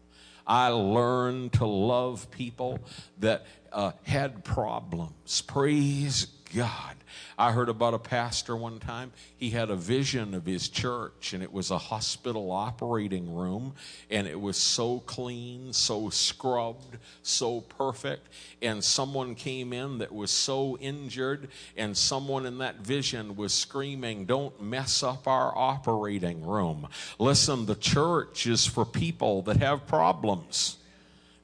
I 0.51 0.71
learned 0.71 1.53
to 1.55 1.65
love 1.65 2.29
people 2.33 2.81
that 3.21 3.47
uh, 3.73 3.93
had 4.03 4.43
problems. 4.43 5.43
Praise 5.43 6.27
God. 6.55 6.97
I 7.39 7.53
heard 7.53 7.69
about 7.69 7.95
a 7.95 7.99
pastor 7.99 8.55
one 8.57 8.81
time. 8.81 9.13
He 9.37 9.51
had 9.51 9.71
a 9.71 9.77
vision 9.77 10.35
of 10.35 10.45
his 10.45 10.69
church, 10.69 11.33
and 11.33 11.43
it 11.43 11.53
was 11.53 11.71
a 11.71 11.79
hospital 11.79 12.51
operating 12.51 13.35
room, 13.35 13.75
and 14.11 14.27
it 14.27 14.39
was 14.39 14.57
so 14.57 15.01
clean, 15.01 15.73
so 15.73 16.11
scrubbed, 16.11 16.99
so 17.23 17.63
perfect. 17.63 18.29
And 18.61 18.85
someone 18.85 19.35
came 19.35 19.73
in 19.73 19.99
that 19.99 20.13
was 20.13 20.31
so 20.31 20.77
injured, 20.79 21.49
and 21.77 21.97
someone 21.97 22.45
in 22.47 22.59
that 22.59 22.81
vision 22.81 23.37
was 23.37 23.55
screaming, 23.55 24.27
Don't 24.27 24.61
mess 24.61 25.03
up 25.03 25.27
our 25.27 25.57
operating 25.57 26.45
room. 26.45 26.89
Listen, 27.19 27.67
the 27.67 27.75
church 27.75 28.47
is 28.47 28.67
for 28.67 28.85
people 28.85 29.43
that 29.43 29.57
have 29.59 29.87
problems. 29.87 30.77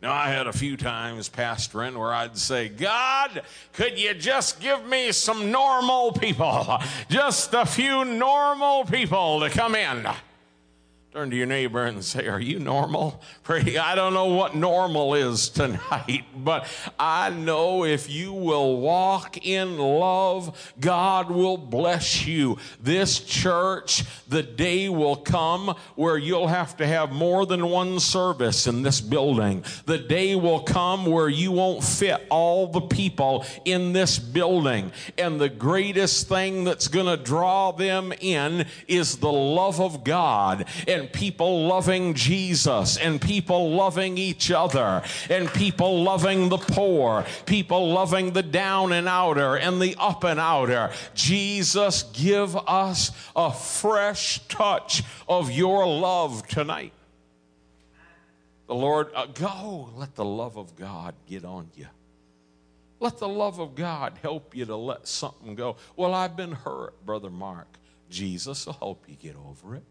Now, 0.02 0.12
I 0.12 0.28
had 0.28 0.46
a 0.46 0.52
few 0.52 0.76
times 0.76 1.28
pastoring 1.28 1.96
where 1.96 2.12
I'd 2.12 2.36
say, 2.36 2.68
God, 2.68 3.42
could 3.72 3.98
you 3.98 4.12
just 4.12 4.60
give 4.60 4.86
me 4.86 5.10
some 5.10 5.50
normal 5.50 6.12
people? 6.12 6.78
Just 7.08 7.54
a 7.54 7.64
few 7.64 8.04
normal 8.04 8.84
people 8.84 9.40
to 9.40 9.48
come 9.48 9.74
in 9.74 10.06
Turn 11.16 11.30
to 11.30 11.36
your 11.36 11.46
neighbor 11.46 11.82
and 11.82 12.04
say, 12.04 12.26
Are 12.26 12.38
you 12.38 12.58
normal? 12.58 13.22
Pray. 13.42 13.78
I 13.78 13.94
don't 13.94 14.12
know 14.12 14.26
what 14.26 14.54
normal 14.54 15.14
is 15.14 15.48
tonight, 15.48 16.26
but 16.36 16.68
I 16.98 17.30
know 17.30 17.86
if 17.86 18.10
you 18.10 18.34
will 18.34 18.82
walk 18.82 19.46
in 19.46 19.78
love, 19.78 20.74
God 20.78 21.30
will 21.30 21.56
bless 21.56 22.26
you. 22.26 22.58
This 22.82 23.18
church, 23.18 24.04
the 24.28 24.42
day 24.42 24.90
will 24.90 25.16
come 25.16 25.74
where 25.94 26.18
you'll 26.18 26.48
have 26.48 26.76
to 26.76 26.86
have 26.86 27.12
more 27.12 27.46
than 27.46 27.70
one 27.70 27.98
service 27.98 28.66
in 28.66 28.82
this 28.82 29.00
building. 29.00 29.64
The 29.86 29.96
day 29.96 30.34
will 30.34 30.60
come 30.60 31.06
where 31.06 31.30
you 31.30 31.50
won't 31.50 31.82
fit 31.82 32.26
all 32.28 32.66
the 32.66 32.82
people 32.82 33.46
in 33.64 33.94
this 33.94 34.18
building. 34.18 34.92
And 35.16 35.40
the 35.40 35.48
greatest 35.48 36.28
thing 36.28 36.64
that's 36.64 36.88
going 36.88 37.06
to 37.06 37.16
draw 37.16 37.70
them 37.70 38.12
in 38.20 38.66
is 38.86 39.16
the 39.16 39.32
love 39.32 39.80
of 39.80 40.04
God. 40.04 40.66
And 40.86 41.05
people 41.12 41.66
loving 41.66 42.14
Jesus 42.14 42.96
and 42.96 43.20
people 43.20 43.70
loving 43.70 44.18
each 44.18 44.50
other 44.50 45.02
and 45.30 45.48
people 45.52 46.02
loving 46.02 46.48
the 46.48 46.58
poor, 46.58 47.24
people 47.46 47.92
loving 47.92 48.32
the 48.32 48.42
down 48.42 48.92
and 48.92 49.08
outer 49.08 49.56
and 49.56 49.80
the 49.80 49.96
up 49.98 50.24
and 50.24 50.40
outer. 50.40 50.90
Jesus, 51.14 52.04
give 52.12 52.56
us 52.56 53.10
a 53.34 53.52
fresh 53.52 54.46
touch 54.48 55.02
of 55.28 55.50
your 55.50 55.86
love 55.86 56.46
tonight. 56.48 56.92
The 58.66 58.74
Lord, 58.74 59.10
uh, 59.14 59.26
go, 59.26 59.90
let 59.94 60.14
the 60.16 60.24
love 60.24 60.56
of 60.56 60.74
God 60.74 61.14
get 61.28 61.44
on 61.44 61.70
you. 61.76 61.86
Let 62.98 63.18
the 63.18 63.28
love 63.28 63.60
of 63.60 63.74
God 63.74 64.18
help 64.22 64.56
you 64.56 64.64
to 64.64 64.76
let 64.76 65.06
something 65.06 65.54
go. 65.54 65.76
Well, 65.96 66.14
I've 66.14 66.36
been 66.36 66.52
hurt, 66.52 67.04
Brother 67.04 67.30
Mark. 67.30 67.68
Jesus 68.08 68.66
will 68.66 68.72
help 68.74 69.04
you 69.08 69.16
get 69.16 69.36
over 69.36 69.76
it. 69.76 69.84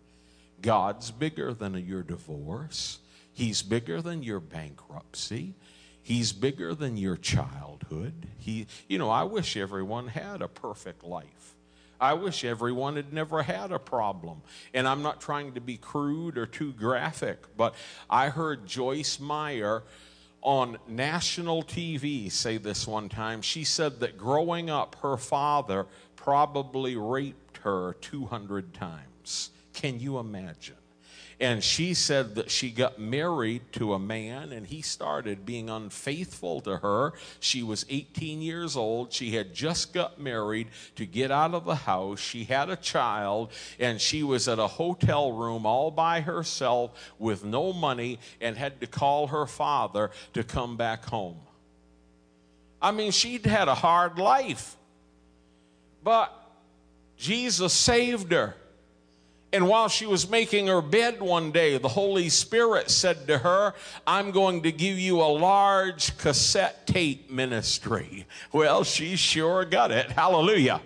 God's 0.61 1.11
bigger 1.11 1.53
than 1.53 1.73
your 1.85 2.03
divorce. 2.03 2.99
He's 3.33 3.61
bigger 3.61 4.01
than 4.01 4.23
your 4.23 4.39
bankruptcy. 4.39 5.55
He's 6.01 6.31
bigger 6.31 6.75
than 6.75 6.97
your 6.97 7.17
childhood. 7.17 8.27
He, 8.37 8.67
you 8.87 8.97
know, 8.97 9.09
I 9.09 9.23
wish 9.23 9.57
everyone 9.57 10.07
had 10.07 10.41
a 10.41 10.47
perfect 10.47 11.03
life. 11.03 11.55
I 11.99 12.13
wish 12.13 12.43
everyone 12.43 12.95
had 12.95 13.13
never 13.13 13.41
had 13.41 13.71
a 13.71 13.79
problem. 13.79 14.41
And 14.73 14.87
I'm 14.87 15.01
not 15.01 15.21
trying 15.21 15.53
to 15.53 15.61
be 15.61 15.77
crude 15.77 16.37
or 16.37 16.45
too 16.45 16.73
graphic, 16.73 17.39
but 17.57 17.75
I 18.09 18.29
heard 18.29 18.67
Joyce 18.67 19.19
Meyer 19.19 19.83
on 20.41 20.77
national 20.87 21.63
TV 21.63 22.31
say 22.31 22.57
this 22.57 22.85
one 22.85 23.09
time. 23.09 23.41
She 23.41 23.63
said 23.63 23.99
that 24.01 24.17
growing 24.17 24.69
up, 24.69 24.95
her 25.01 25.17
father 25.17 25.87
probably 26.15 26.95
raped 26.95 27.57
her 27.57 27.93
200 28.01 28.73
times. 28.73 29.49
Can 29.75 29.99
you 29.99 30.17
imagine? 30.19 30.75
And 31.37 31.61
she 31.61 31.93
said 31.93 32.35
that 32.35 32.49
she 32.49 32.71
got 32.71 32.97
married 32.97 33.61
to 33.73 33.93
a 33.93 33.99
man 33.99 34.53
and 34.53 34.65
he 34.65 34.81
started 34.81 35.45
being 35.45 35.69
unfaithful 35.69 36.61
to 36.61 36.77
her. 36.77 37.11
She 37.41 37.61
was 37.61 37.85
18 37.89 38.41
years 38.41 38.77
old. 38.77 39.11
She 39.11 39.31
had 39.31 39.53
just 39.53 39.93
got 39.93 40.17
married 40.17 40.69
to 40.95 41.05
get 41.05 41.31
out 41.31 41.53
of 41.53 41.65
the 41.65 41.75
house. 41.75 42.21
She 42.21 42.45
had 42.45 42.69
a 42.69 42.77
child 42.77 43.51
and 43.79 43.99
she 43.99 44.23
was 44.23 44.47
at 44.47 44.59
a 44.59 44.67
hotel 44.67 45.33
room 45.33 45.65
all 45.65 45.91
by 45.91 46.21
herself 46.21 46.91
with 47.19 47.43
no 47.43 47.73
money 47.73 48.19
and 48.39 48.55
had 48.55 48.79
to 48.79 48.87
call 48.87 49.27
her 49.27 49.45
father 49.45 50.11
to 50.33 50.43
come 50.43 50.77
back 50.77 51.03
home. 51.03 51.41
I 52.81 52.91
mean, 52.91 53.11
she'd 53.11 53.45
had 53.45 53.67
a 53.67 53.75
hard 53.75 54.17
life, 54.17 54.77
but 56.01 56.31
Jesus 57.17 57.73
saved 57.73 58.31
her. 58.31 58.55
And 59.55 59.69
while 59.69 59.87
she 59.87 60.05
was 60.05 60.29
making 60.29 60.67
her 60.67 60.81
bed 60.81 61.21
one 61.21 61.53
day, 61.53 61.77
the 61.77 61.87
Holy 61.87 62.27
Spirit 62.27 62.89
said 62.89 63.25
to 63.27 63.37
her, 63.37 63.73
I'm 64.05 64.31
going 64.31 64.63
to 64.63 64.71
give 64.73 64.99
you 64.99 65.21
a 65.21 65.31
large 65.31 66.17
cassette 66.17 66.85
tape 66.85 67.31
ministry. 67.31 68.27
Well, 68.51 68.83
she 68.83 69.15
sure 69.15 69.63
got 69.63 69.91
it. 69.91 70.11
Hallelujah. 70.11 70.81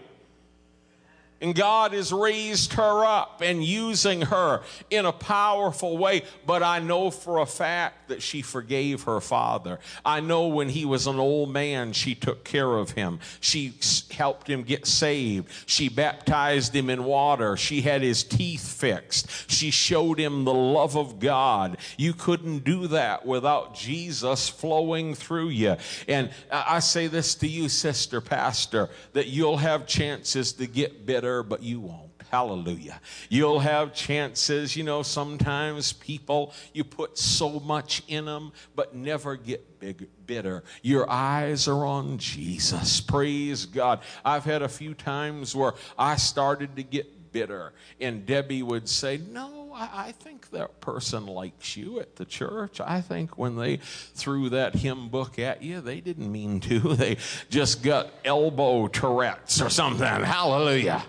And 1.42 1.56
God 1.56 1.94
has 1.94 2.12
raised 2.12 2.74
her 2.74 3.06
up 3.06 3.42
and 3.44 3.64
using 3.64 4.24
her 4.24 4.62
in 4.90 5.06
a 5.06 5.12
powerful 5.14 5.98
way. 5.98 6.24
But 6.46 6.64
I 6.64 6.80
know 6.80 7.12
for 7.12 7.40
a 7.40 7.46
fact 7.46 8.10
that 8.10 8.22
she 8.22 8.42
forgave 8.42 9.04
her 9.04 9.22
father. 9.22 9.80
I 10.04 10.20
know 10.20 10.48
when 10.48 10.70
he 10.70 10.84
was 10.84 11.08
an 11.08 11.20
old 11.20 11.52
man, 11.52 11.94
she 11.94 12.16
took 12.16 12.44
care 12.44 12.74
of 12.74 12.92
him. 12.92 13.20
She 13.40 13.74
helped 14.12 14.50
him 14.50 14.64
get 14.64 14.86
saved. 14.86 15.48
She 15.66 15.88
baptized 15.88 16.76
him 16.76 16.90
in 16.90 17.04
water. 17.04 17.56
She 17.56 17.82
had 17.82 18.02
his 18.02 18.24
teeth 18.24 18.68
fixed. 18.68 19.50
She 19.50 19.72
showed 19.72 20.20
him 20.20 20.44
the 20.44 20.54
love 20.54 20.98
of 20.98 21.20
God. 21.20 21.78
You 21.98 22.14
couldn't 22.14 22.64
do 22.64 22.88
that 22.88 23.26
without 23.26 23.76
Jesus 23.76 24.50
flowing 24.50 25.16
through 25.16 25.50
you. 25.50 25.78
And 26.08 26.32
I 26.52 26.80
say 26.80 27.08
this 27.08 27.36
to 27.36 27.48
you, 27.48 27.70
sister 27.70 28.20
pastor, 28.22 28.90
that 29.14 29.28
you'll 29.28 29.58
have 29.58 29.88
chances 29.88 30.54
to 30.54 30.68
get 30.68 31.06
bitter, 31.06 31.29
but 31.44 31.64
you 31.64 31.80
won't. 31.80 32.10
Hallelujah. 32.32 33.02
You'll 33.30 33.60
have 33.60 33.94
chances, 33.94 34.76
you 34.76 34.84
know, 34.84 35.02
sometimes 35.02 35.94
people, 35.94 36.54
you 36.74 36.84
put 36.84 37.18
so 37.18 37.60
much 37.60 38.04
in 38.08 38.26
them, 38.26 38.52
but 38.76 38.96
never 38.96 39.36
get 39.36 39.80
big, 39.80 40.08
bitter. 40.28 40.64
Your 40.84 41.10
eyes 41.10 41.68
are 41.68 41.86
on 41.86 42.20
Jesus. 42.20 43.02
Praise 43.02 43.66
God. 43.66 44.02
I've 44.24 44.46
had 44.46 44.62
a 44.62 44.70
few 44.70 44.94
times 44.94 45.56
where 45.56 45.74
I 45.98 46.18
started 46.18 46.76
to 46.76 46.84
get 46.84 47.32
bitter, 47.32 47.74
and 48.00 48.26
Debbie 48.26 48.64
would 48.64 48.88
say, 48.88 49.18
No, 49.18 49.72
I, 49.74 50.08
I 50.08 50.12
think 50.12 50.52
that 50.52 50.82
person 50.82 51.26
likes 51.26 51.78
you 51.78 52.00
at 52.00 52.16
the 52.16 52.26
church. 52.26 52.80
I 52.80 53.02
think 53.02 53.38
when 53.38 53.56
they 53.56 53.78
threw 53.78 54.50
that 54.50 54.76
hymn 54.76 55.10
book 55.10 55.40
at 55.40 55.64
you, 55.64 55.82
they 55.82 56.00
didn't 56.02 56.32
mean 56.32 56.60
to. 56.62 56.80
They 57.00 57.18
just 57.50 57.82
got 57.82 58.10
elbow 58.26 58.88
Tourette's 58.88 59.62
or 59.62 59.70
something. 59.70 60.06
Hallelujah. 60.06 61.04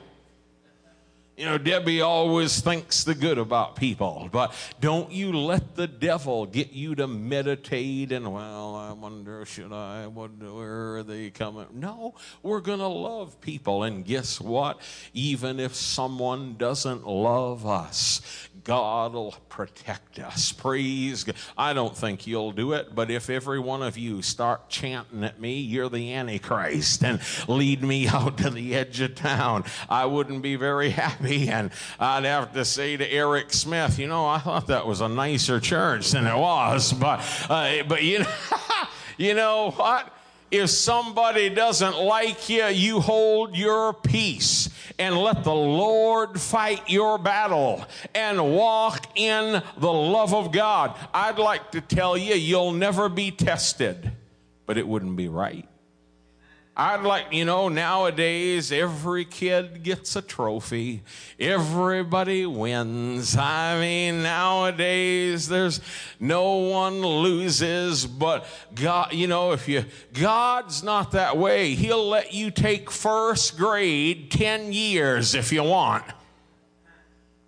You 1.40 1.46
know, 1.46 1.56
Debbie 1.56 2.02
always 2.02 2.60
thinks 2.60 3.02
the 3.02 3.14
good 3.14 3.38
about 3.38 3.74
people, 3.74 4.28
but 4.30 4.52
don't 4.78 5.10
you 5.10 5.32
let 5.32 5.74
the 5.74 5.86
devil 5.86 6.44
get 6.44 6.74
you 6.74 6.94
to 6.96 7.06
meditate 7.06 8.12
and, 8.12 8.30
well, 8.30 8.74
I 8.76 8.92
wonder, 8.92 9.46
should 9.46 9.72
I, 9.72 10.06
wonder, 10.06 10.52
where 10.52 10.96
are 10.96 11.02
they 11.02 11.30
coming? 11.30 11.68
No, 11.72 12.14
we're 12.42 12.60
going 12.60 12.80
to 12.80 12.88
love 12.88 13.40
people. 13.40 13.84
And 13.84 14.04
guess 14.04 14.38
what? 14.38 14.82
Even 15.14 15.60
if 15.60 15.74
someone 15.74 16.56
doesn't 16.58 17.06
love 17.06 17.66
us, 17.66 18.20
God 18.62 19.14
will 19.14 19.34
protect 19.48 20.18
us. 20.18 20.52
Praise 20.52 21.24
God. 21.24 21.36
I 21.56 21.72
don't 21.72 21.96
think 21.96 22.26
you'll 22.26 22.52
do 22.52 22.74
it, 22.74 22.94
but 22.94 23.10
if 23.10 23.30
every 23.30 23.58
one 23.58 23.82
of 23.82 23.96
you 23.96 24.20
start 24.20 24.68
chanting 24.68 25.24
at 25.24 25.40
me, 25.40 25.58
you're 25.58 25.88
the 25.88 26.12
Antichrist, 26.12 27.02
and 27.02 27.18
lead 27.48 27.82
me 27.82 28.08
out 28.12 28.36
to 28.38 28.50
the 28.50 28.74
edge 28.74 29.00
of 29.00 29.14
town, 29.14 29.64
I 29.88 30.04
wouldn't 30.04 30.42
be 30.42 30.56
very 30.56 30.90
happy. 30.90 31.29
And 31.30 31.70
I'd 31.98 32.24
have 32.24 32.52
to 32.54 32.64
say 32.64 32.96
to 32.96 33.10
Eric 33.10 33.52
Smith, 33.52 33.98
you 33.98 34.06
know, 34.06 34.26
I 34.26 34.38
thought 34.38 34.66
that 34.68 34.86
was 34.86 35.00
a 35.00 35.08
nicer 35.08 35.60
church 35.60 36.10
than 36.10 36.26
it 36.26 36.36
was, 36.36 36.92
but, 36.92 37.20
uh, 37.48 37.82
but 37.88 38.02
you 38.02 38.20
know, 38.20 38.26
you 39.16 39.34
know 39.34 39.70
what? 39.70 40.14
If 40.50 40.70
somebody 40.70 41.48
doesn't 41.48 41.96
like 41.96 42.48
you, 42.48 42.66
you 42.66 43.00
hold 43.00 43.56
your 43.56 43.92
peace 43.92 44.68
and 44.98 45.16
let 45.16 45.44
the 45.44 45.54
Lord 45.54 46.40
fight 46.40 46.90
your 46.90 47.18
battle 47.18 47.84
and 48.14 48.56
walk 48.56 49.06
in 49.16 49.62
the 49.78 49.92
love 49.92 50.34
of 50.34 50.50
God. 50.50 50.96
I'd 51.14 51.38
like 51.38 51.70
to 51.70 51.80
tell 51.80 52.18
you, 52.18 52.34
you'll 52.34 52.72
never 52.72 53.08
be 53.08 53.30
tested, 53.30 54.10
but 54.66 54.76
it 54.76 54.88
wouldn't 54.88 55.16
be 55.16 55.28
right. 55.28 55.69
I'd 56.82 57.02
like, 57.02 57.30
you 57.30 57.44
know, 57.44 57.68
nowadays 57.68 58.72
every 58.72 59.26
kid 59.26 59.82
gets 59.82 60.16
a 60.16 60.22
trophy. 60.22 61.02
Everybody 61.38 62.46
wins. 62.46 63.36
I 63.36 63.78
mean, 63.78 64.22
nowadays 64.22 65.46
there's 65.46 65.82
no 66.18 66.54
one 66.54 67.02
loses, 67.02 68.06
but 68.06 68.46
God, 68.74 69.12
you 69.12 69.26
know, 69.26 69.52
if 69.52 69.68
you, 69.68 69.84
God's 70.14 70.82
not 70.82 71.10
that 71.10 71.36
way. 71.36 71.74
He'll 71.74 72.08
let 72.08 72.32
you 72.32 72.50
take 72.50 72.90
first 72.90 73.58
grade 73.58 74.30
10 74.30 74.72
years 74.72 75.34
if 75.34 75.52
you 75.52 75.62
want. 75.64 76.04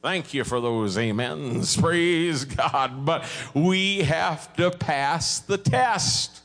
Thank 0.03 0.35
you 0.35 0.45
for 0.45 0.61
those 0.61 0.99
amens. 0.99 1.74
Praise 1.74 2.45
God. 2.45 3.07
But 3.07 3.24
we 3.55 4.01
have 4.03 4.55
to 4.57 4.70
pass 4.70 5.39
the 5.39 5.57
test. 5.57 6.41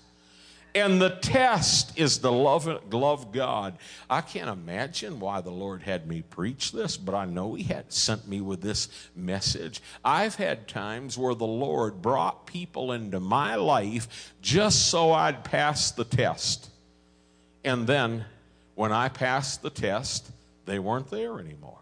And 0.77 1.01
the 1.01 1.09
test 1.09 1.97
is 1.97 2.19
the 2.19 2.31
love, 2.31 2.93
love 2.93 3.31
God. 3.31 3.79
I 4.07 4.21
can't 4.21 4.47
imagine 4.47 5.19
why 5.19 5.41
the 5.41 5.49
Lord 5.49 5.81
had 5.81 6.05
me 6.05 6.21
preach 6.21 6.71
this, 6.71 6.97
but 6.97 7.15
I 7.15 7.25
know 7.25 7.55
He 7.55 7.63
had 7.63 7.91
sent 7.91 8.27
me 8.27 8.41
with 8.41 8.61
this 8.61 8.87
message. 9.15 9.81
I've 10.05 10.35
had 10.35 10.67
times 10.67 11.17
where 11.17 11.33
the 11.33 11.47
Lord 11.47 12.03
brought 12.03 12.45
people 12.45 12.91
into 12.91 13.19
my 13.19 13.55
life 13.55 14.35
just 14.39 14.89
so 14.89 15.13
I'd 15.13 15.43
pass 15.43 15.89
the 15.89 16.03
test. 16.03 16.69
And 17.65 17.87
then 17.87 18.25
when 18.75 18.91
I 18.91 19.09
passed 19.09 19.63
the 19.63 19.71
test, 19.71 20.29
they 20.67 20.77
weren't 20.77 21.09
there 21.09 21.39
anymore. 21.39 21.79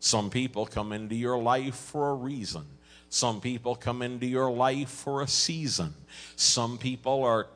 Some 0.00 0.28
people 0.28 0.66
come 0.66 0.92
into 0.92 1.14
your 1.14 1.38
life 1.38 1.76
for 1.76 2.10
a 2.10 2.14
reason. 2.14 2.64
Some 3.10 3.40
people 3.40 3.76
come 3.76 4.02
into 4.02 4.26
your 4.26 4.50
life 4.50 4.90
for 4.90 5.22
a 5.22 5.28
season. 5.28 5.94
Some 6.34 6.78
people 6.78 7.22
are 7.22 7.46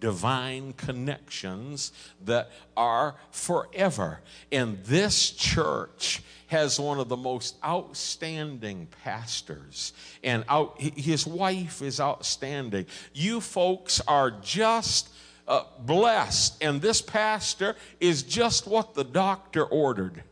divine 0.00 0.72
connections 0.74 1.92
that 2.24 2.50
are 2.76 3.16
forever. 3.30 4.20
And 4.52 4.82
this 4.84 5.30
church 5.30 6.22
has 6.48 6.80
one 6.80 6.98
of 6.98 7.08
the 7.08 7.16
most 7.16 7.56
outstanding 7.64 8.88
pastors, 9.04 9.92
and 10.24 10.44
out, 10.48 10.80
his 10.80 11.26
wife 11.26 11.82
is 11.82 12.00
outstanding. 12.00 12.86
You 13.12 13.40
folks 13.42 14.00
are 14.08 14.30
just 14.30 15.10
uh, 15.46 15.64
blessed, 15.80 16.62
and 16.62 16.80
this 16.80 17.02
pastor 17.02 17.76
is 18.00 18.22
just 18.22 18.66
what 18.66 18.94
the 18.94 19.04
doctor 19.04 19.64
ordered. 19.64 20.22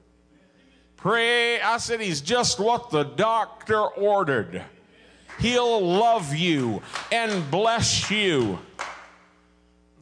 Pray, 0.96 1.60
I 1.60 1.76
said 1.76 2.00
he's 2.00 2.22
just 2.22 2.58
what 2.58 2.90
the 2.90 3.04
doctor 3.04 3.80
ordered. 3.80 4.62
He'll 5.38 5.86
love 5.86 6.34
you 6.34 6.82
and 7.12 7.50
bless 7.50 8.10
you. 8.10 8.58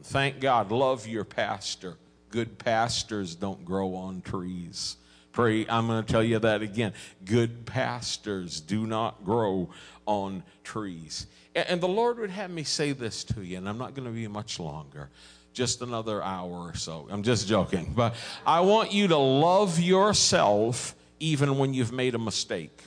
Thank 0.05 0.39
God, 0.39 0.71
love 0.71 1.07
your 1.07 1.23
pastor. 1.23 1.97
Good 2.29 2.59
pastors 2.59 3.33
don't 3.33 3.65
grow 3.65 3.95
on 3.95 4.21
trees. 4.21 4.97
Pray, 5.31 5.65
I'm 5.67 5.87
going 5.87 6.03
to 6.03 6.11
tell 6.11 6.23
you 6.23 6.37
that 6.39 6.61
again. 6.61 6.93
Good 7.25 7.65
pastors 7.65 8.61
do 8.61 8.85
not 8.85 9.25
grow 9.25 9.71
on 10.05 10.43
trees. 10.63 11.25
And, 11.55 11.81
the 11.81 11.87
Lord 11.87 12.19
would 12.19 12.29
have 12.29 12.51
me 12.51 12.63
say 12.63 12.91
this 12.91 13.23
to 13.25 13.41
you, 13.41 13.57
and 13.57 13.67
I'm 13.67 13.79
not 13.79 13.95
going 13.95 14.07
to 14.07 14.13
be 14.13 14.27
much 14.27 14.59
longer, 14.59 15.09
just 15.53 15.81
another 15.81 16.21
hour 16.21 16.51
or 16.51 16.75
so. 16.75 17.07
I'm 17.09 17.23
just 17.23 17.47
joking. 17.47 17.91
But 17.95 18.13
I 18.45 18.61
want 18.61 18.93
you 18.93 19.07
to 19.07 19.17
love 19.17 19.79
yourself 19.79 20.95
even 21.19 21.57
when 21.57 21.73
you've 21.73 21.93
made 21.93 22.13
a 22.13 22.19
mistake. 22.19 22.83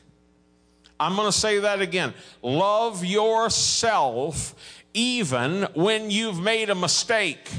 I'm 1.00 1.14
going 1.16 1.30
to 1.30 1.36
say 1.36 1.60
that 1.60 1.80
again. 1.80 2.12
Love 2.42 3.04
yourself 3.04 4.54
even 4.94 5.62
when 5.74 6.10
you've 6.10 6.40
made 6.40 6.70
a 6.70 6.74
mistake. 6.74 7.50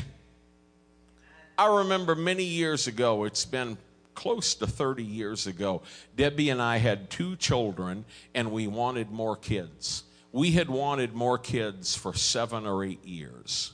I 1.58 1.80
remember 1.80 2.16
many 2.16 2.44
years 2.44 2.88
ago, 2.88 3.26
it's 3.26 3.46
been 3.46 3.78
close 4.20 4.54
to 4.56 4.68
30 4.68 5.02
years 5.02 5.48
ago, 5.48 5.82
Debbie 6.18 6.50
and 6.50 6.62
I 6.62 6.76
had 6.76 7.10
two 7.10 7.38
children 7.38 8.04
and 8.36 8.52
we 8.52 8.68
wanted 8.68 9.12
more 9.12 9.38
kids. 9.38 10.04
We 10.34 10.52
had 10.52 10.70
wanted 10.70 11.14
more 11.14 11.38
kids 11.38 11.96
for 11.96 12.14
seven 12.14 12.68
or 12.68 12.84
eight 12.84 13.06
years. 13.06 13.72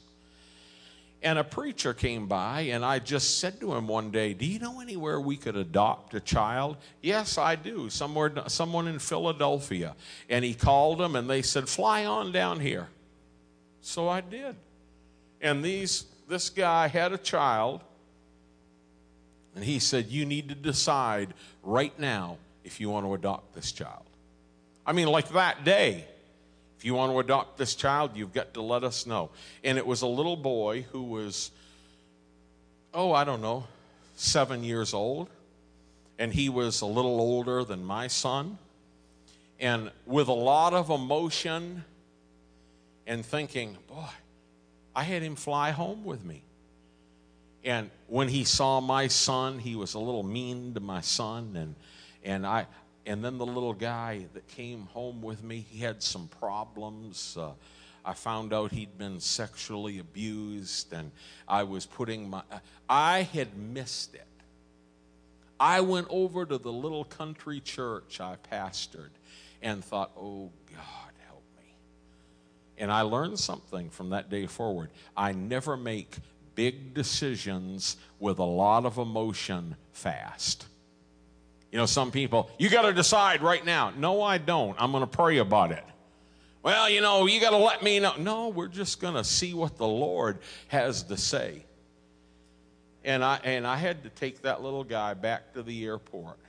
And 1.24 1.40
a 1.40 1.44
preacher 1.44 1.96
came 1.96 2.28
by, 2.28 2.62
and 2.62 2.86
I 2.86 3.00
just 3.00 3.40
said 3.40 3.60
to 3.62 3.74
him 3.74 3.88
one 3.88 4.12
day, 4.12 4.36
Do 4.36 4.46
you 4.46 4.60
know 4.60 4.80
anywhere 4.80 5.20
we 5.20 5.38
could 5.38 5.56
adopt 5.56 6.14
a 6.14 6.20
child? 6.20 6.78
Yes, 7.02 7.40
I 7.40 7.56
do. 7.56 7.90
Somewhere, 7.90 8.32
someone 8.46 8.88
in 8.88 9.00
Philadelphia. 9.00 9.96
And 10.30 10.46
he 10.46 10.54
called 10.54 11.00
them, 11.00 11.16
and 11.16 11.28
they 11.28 11.42
said, 11.42 11.68
Fly 11.68 12.06
on 12.06 12.32
down 12.32 12.60
here. 12.60 12.90
So 13.86 14.10
I 14.10 14.20
did. 14.20 14.56
And 15.42 15.64
these, 15.64 16.06
this 16.28 16.50
guy 16.50 16.88
had 16.88 17.14
a 17.14 17.20
child, 17.20 17.82
and 19.54 19.64
he 19.64 19.78
said, 19.78 20.08
You 20.08 20.26
need 20.26 20.50
to 20.50 20.56
decide 20.56 21.36
right 21.62 21.98
now 22.00 22.38
if 22.64 22.80
you 22.80 22.90
want 22.90 23.06
to 23.06 23.14
adopt 23.14 23.54
this 23.54 23.72
child. 23.72 24.02
I 24.88 24.94
mean, 24.94 25.08
like 25.08 25.30
that 25.30 25.64
day. 25.64 26.04
If 26.80 26.84
you 26.84 26.96
want 26.96 27.12
to 27.12 27.20
adopt 27.20 27.60
this 27.60 27.76
child, 27.76 28.12
you've 28.16 28.34
got 28.34 28.56
to 28.56 28.62
let 28.64 28.84
us 28.84 29.06
know. 29.06 29.30
And 29.64 29.78
it 29.78 29.86
was 29.86 30.02
a 30.02 30.08
little 30.08 30.36
boy 30.36 30.88
who 30.92 31.04
was, 31.04 31.52
oh, 32.92 33.12
I 33.12 33.24
don't 33.24 33.42
know, 33.42 33.66
seven 34.16 34.64
years 34.64 34.96
old. 34.96 35.30
And 36.18 36.34
he 36.34 36.50
was 36.50 36.82
a 36.82 36.88
little 36.88 37.22
older 37.22 37.64
than 37.64 37.86
my 37.86 38.08
son. 38.08 38.58
And 39.60 39.92
with 40.08 40.28
a 40.28 40.34
lot 40.34 40.74
of 40.74 40.90
emotion 40.90 41.84
and 43.08 43.26
thinking, 43.26 43.78
boy, 43.88 44.10
I 44.96 45.04
had 45.04 45.22
him 45.22 45.36
fly 45.36 45.72
home 45.72 46.04
with 46.04 46.24
me. 46.24 46.44
And 47.64 47.90
when 48.08 48.28
he 48.28 48.44
saw 48.44 48.80
my 48.80 49.08
son, 49.08 49.60
he 49.60 49.76
was 49.76 49.96
a 49.96 50.00
little 50.00 50.24
mean 50.24 50.74
to 50.76 50.80
my 50.80 51.02
son. 51.02 51.56
And, 51.56 51.76
and 52.24 52.46
I, 52.46 52.68
and 53.06 53.24
then 53.24 53.38
the 53.38 53.46
little 53.46 53.74
guy 53.74 54.26
that 54.34 54.48
came 54.48 54.84
home 54.88 55.22
with 55.22 55.44
me, 55.44 55.66
he 55.70 55.80
had 55.80 56.02
some 56.02 56.28
problems. 56.40 57.36
Uh, 57.40 57.52
I 58.04 58.14
found 58.14 58.54
out 58.54 58.72
he'd 58.72 58.98
been 58.98 59.20
sexually 59.20 59.98
abused, 59.98 60.94
and 60.94 61.12
I 61.48 61.64
was 61.64 61.88
putting 61.88 62.30
my. 62.30 62.44
I 62.88 63.24
had 63.24 63.58
missed 63.58 64.14
it. 64.14 64.28
I 65.60 65.82
went 65.82 66.08
over 66.12 66.46
to 66.46 66.58
the 66.60 66.72
little 66.72 67.06
country 67.06 67.62
church 67.62 68.20
I 68.22 68.38
pastored 68.52 69.10
and 69.62 69.84
thought, 69.84 70.12
oh. 70.18 70.52
And 72.78 72.92
I 72.92 73.02
learned 73.02 73.40
something 73.40 73.90
from 73.90 74.10
that 74.10 74.30
day 74.30 74.48
forward. 74.48 74.90
I 75.16 75.32
never 75.32 75.78
make 75.78 76.18
big 76.56 76.94
decisions 76.94 77.98
with 78.20 78.40
a 78.40 78.44
lot 78.44 78.86
of 78.86 78.98
emotion 78.98 79.76
fast. 79.92 80.66
You 81.72 81.78
know, 81.78 81.86
some 81.86 82.12
people, 82.12 82.50
you 82.58 82.70
got 82.70 82.84
to 82.84 82.94
decide 82.94 83.42
right 83.42 83.64
now. 83.64 83.92
No, 83.98 84.22
I 84.22 84.38
don't. 84.38 84.76
I'm 84.80 84.92
going 84.92 85.02
to 85.02 85.08
pray 85.08 85.38
about 85.38 85.72
it. 85.72 85.84
Well, 86.64 86.90
you 86.90 87.02
know, 87.02 87.28
you 87.28 87.40
got 87.40 87.52
to 87.52 87.58
let 87.58 87.84
me 87.84 88.00
know. 88.00 88.14
No, 88.18 88.48
we're 88.50 88.68
just 88.68 89.00
going 89.00 89.14
to 89.14 89.24
see 89.24 89.54
what 89.54 89.78
the 89.78 89.88
Lord 89.88 90.40
has 90.68 91.04
to 91.04 91.18
say. 91.18 91.64
And 93.04 93.24
I, 93.24 93.40
and 93.44 93.68
I 93.68 93.76
had 93.76 94.04
to 94.04 94.10
take 94.10 94.42
that 94.42 94.64
little 94.64 94.84
guy 94.84 95.14
back 95.14 95.54
to 95.54 95.64
the 95.64 95.86
airport. 95.86 96.40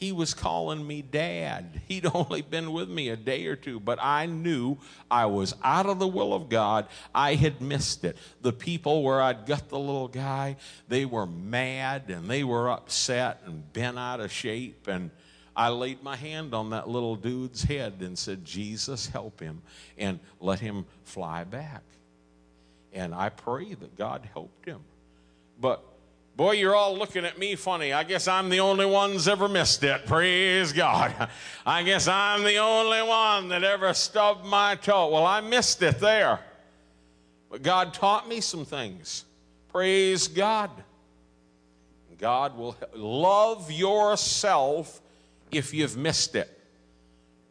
He 0.00 0.12
was 0.12 0.32
calling 0.32 0.86
me 0.86 1.02
dad. 1.02 1.82
He'd 1.86 2.06
only 2.14 2.40
been 2.40 2.72
with 2.72 2.88
me 2.88 3.10
a 3.10 3.16
day 3.16 3.46
or 3.46 3.54
two, 3.54 3.78
but 3.78 3.98
I 4.00 4.24
knew 4.24 4.78
I 5.10 5.26
was 5.26 5.54
out 5.62 5.84
of 5.84 5.98
the 5.98 6.08
will 6.08 6.32
of 6.32 6.48
God. 6.48 6.86
I 7.14 7.34
had 7.34 7.60
missed 7.60 8.04
it. 8.04 8.16
The 8.40 8.54
people 8.54 9.02
where 9.02 9.20
I'd 9.20 9.44
got 9.44 9.68
the 9.68 9.78
little 9.78 10.08
guy, 10.08 10.56
they 10.88 11.04
were 11.04 11.26
mad 11.26 12.04
and 12.08 12.30
they 12.30 12.44
were 12.44 12.70
upset 12.70 13.42
and 13.44 13.70
bent 13.74 13.98
out 13.98 14.20
of 14.20 14.32
shape. 14.32 14.88
And 14.88 15.10
I 15.54 15.68
laid 15.68 16.02
my 16.02 16.16
hand 16.16 16.54
on 16.54 16.70
that 16.70 16.88
little 16.88 17.16
dude's 17.16 17.62
head 17.62 17.96
and 18.00 18.18
said, 18.18 18.42
Jesus, 18.42 19.06
help 19.06 19.38
him 19.38 19.60
and 19.98 20.18
let 20.40 20.60
him 20.60 20.86
fly 21.04 21.44
back. 21.44 21.82
And 22.94 23.14
I 23.14 23.28
pray 23.28 23.74
that 23.74 23.98
God 23.98 24.26
helped 24.32 24.64
him. 24.64 24.80
But 25.60 25.84
Boy, 26.40 26.52
you're 26.52 26.74
all 26.74 26.96
looking 26.96 27.26
at 27.26 27.36
me 27.36 27.54
funny. 27.54 27.92
I 27.92 28.02
guess 28.02 28.26
I'm 28.26 28.48
the 28.48 28.60
only 28.60 28.86
one's 28.86 29.28
ever 29.28 29.46
missed 29.46 29.84
it. 29.84 30.06
Praise 30.06 30.72
God. 30.72 31.28
I 31.66 31.82
guess 31.82 32.08
I'm 32.08 32.44
the 32.44 32.56
only 32.56 33.02
one 33.02 33.48
that 33.48 33.62
ever 33.62 33.92
stubbed 33.92 34.46
my 34.46 34.76
toe. 34.76 35.10
Well, 35.10 35.26
I 35.26 35.42
missed 35.42 35.82
it 35.82 36.00
there. 36.00 36.40
But 37.50 37.60
God 37.60 37.92
taught 37.92 38.26
me 38.26 38.40
some 38.40 38.64
things. 38.64 39.26
Praise 39.68 40.28
God. 40.28 40.70
God 42.16 42.56
will 42.56 42.74
love 42.94 43.70
yourself 43.70 44.98
if 45.50 45.74
you've 45.74 45.98
missed 45.98 46.36
it. 46.36 46.48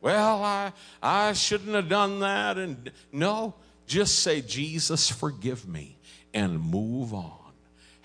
Well, 0.01 0.43
I, 0.43 0.73
I 0.99 1.33
shouldn't 1.33 1.75
have 1.75 1.89
done 1.89 2.21
that. 2.21 2.57
And 2.57 2.89
no, 3.11 3.53
just 3.85 4.23
say, 4.23 4.41
Jesus, 4.41 5.11
forgive 5.11 5.67
me, 5.67 5.99
and 6.33 6.59
move 6.59 7.13
on. 7.13 7.38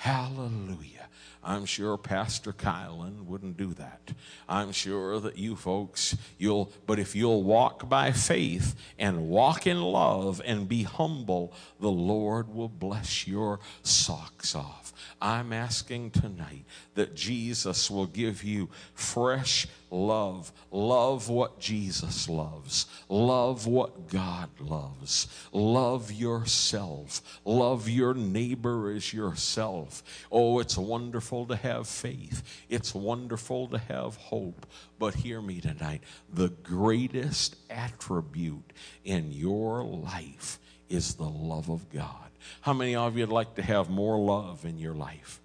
Hallelujah. 0.04 1.08
I'm 1.42 1.64
sure 1.64 1.96
Pastor 1.96 2.52
Kylan 2.52 3.24
wouldn't 3.24 3.56
do 3.56 3.72
that. 3.72 4.12
I'm 4.46 4.70
sure 4.70 5.18
that 5.18 5.38
you 5.38 5.56
folks, 5.56 6.14
you'll, 6.36 6.70
but 6.86 6.98
if 6.98 7.16
you'll 7.16 7.42
walk 7.42 7.88
by 7.88 8.12
faith 8.12 8.76
and 8.98 9.30
walk 9.30 9.66
in 9.66 9.80
love 9.80 10.42
and 10.44 10.68
be 10.68 10.82
humble, 10.82 11.54
the 11.80 11.90
Lord 11.90 12.54
will 12.54 12.68
bless 12.68 13.26
your 13.26 13.60
socks 13.82 14.54
off. 14.54 14.83
I'm 15.24 15.54
asking 15.54 16.10
tonight 16.10 16.66
that 16.96 17.14
Jesus 17.14 17.90
will 17.90 18.04
give 18.04 18.44
you 18.44 18.68
fresh 18.92 19.66
love. 19.90 20.52
Love 20.70 21.30
what 21.30 21.58
Jesus 21.58 22.28
loves. 22.28 22.84
Love 23.08 23.66
what 23.66 24.10
God 24.10 24.50
loves. 24.60 25.28
Love 25.50 26.12
yourself. 26.12 27.40
Love 27.46 27.88
your 27.88 28.12
neighbor 28.12 28.90
as 28.90 29.14
yourself. 29.14 30.02
Oh, 30.30 30.58
it's 30.58 30.76
wonderful 30.76 31.46
to 31.46 31.56
have 31.56 31.88
faith. 31.88 32.42
It's 32.68 32.94
wonderful 32.94 33.68
to 33.68 33.78
have 33.78 34.16
hope. 34.16 34.66
But 34.98 35.14
hear 35.14 35.40
me 35.40 35.62
tonight 35.62 36.02
the 36.34 36.50
greatest 36.50 37.56
attribute 37.70 38.74
in 39.04 39.32
your 39.32 39.84
life 39.84 40.58
is 40.90 41.14
the 41.14 41.24
love 41.24 41.70
of 41.70 41.88
God. 41.88 42.23
How 42.60 42.72
many 42.72 42.94
of 42.94 43.16
you 43.16 43.22
would 43.22 43.32
like 43.32 43.54
to 43.56 43.62
have 43.62 43.90
more 43.90 44.18
love 44.18 44.64
in 44.64 44.78
your 44.78 44.94
life? 44.94 45.40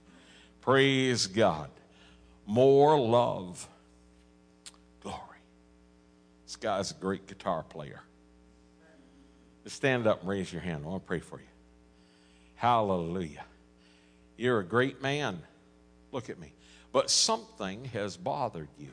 Praise 0.61 1.27
God. 1.27 1.69
More 2.45 2.99
love. 2.99 3.67
Glory. 5.01 5.17
This 6.45 6.55
guy's 6.55 6.91
a 6.91 6.95
great 6.95 7.27
guitar 7.27 7.63
player. 7.63 8.01
Just 9.63 9.75
stand 9.75 10.07
up 10.07 10.21
and 10.21 10.29
raise 10.29 10.51
your 10.51 10.61
hand. 10.61 10.83
I 10.85 10.89
want 10.89 11.03
to 11.03 11.07
pray 11.07 11.19
for 11.19 11.39
you. 11.39 11.45
Hallelujah. 12.55 13.45
You're 14.37 14.59
a 14.59 14.65
great 14.65 15.01
man. 15.01 15.41
Look 16.11 16.29
at 16.29 16.39
me. 16.39 16.53
But 16.91 17.09
something 17.09 17.85
has 17.85 18.17
bothered 18.17 18.69
you. 18.77 18.89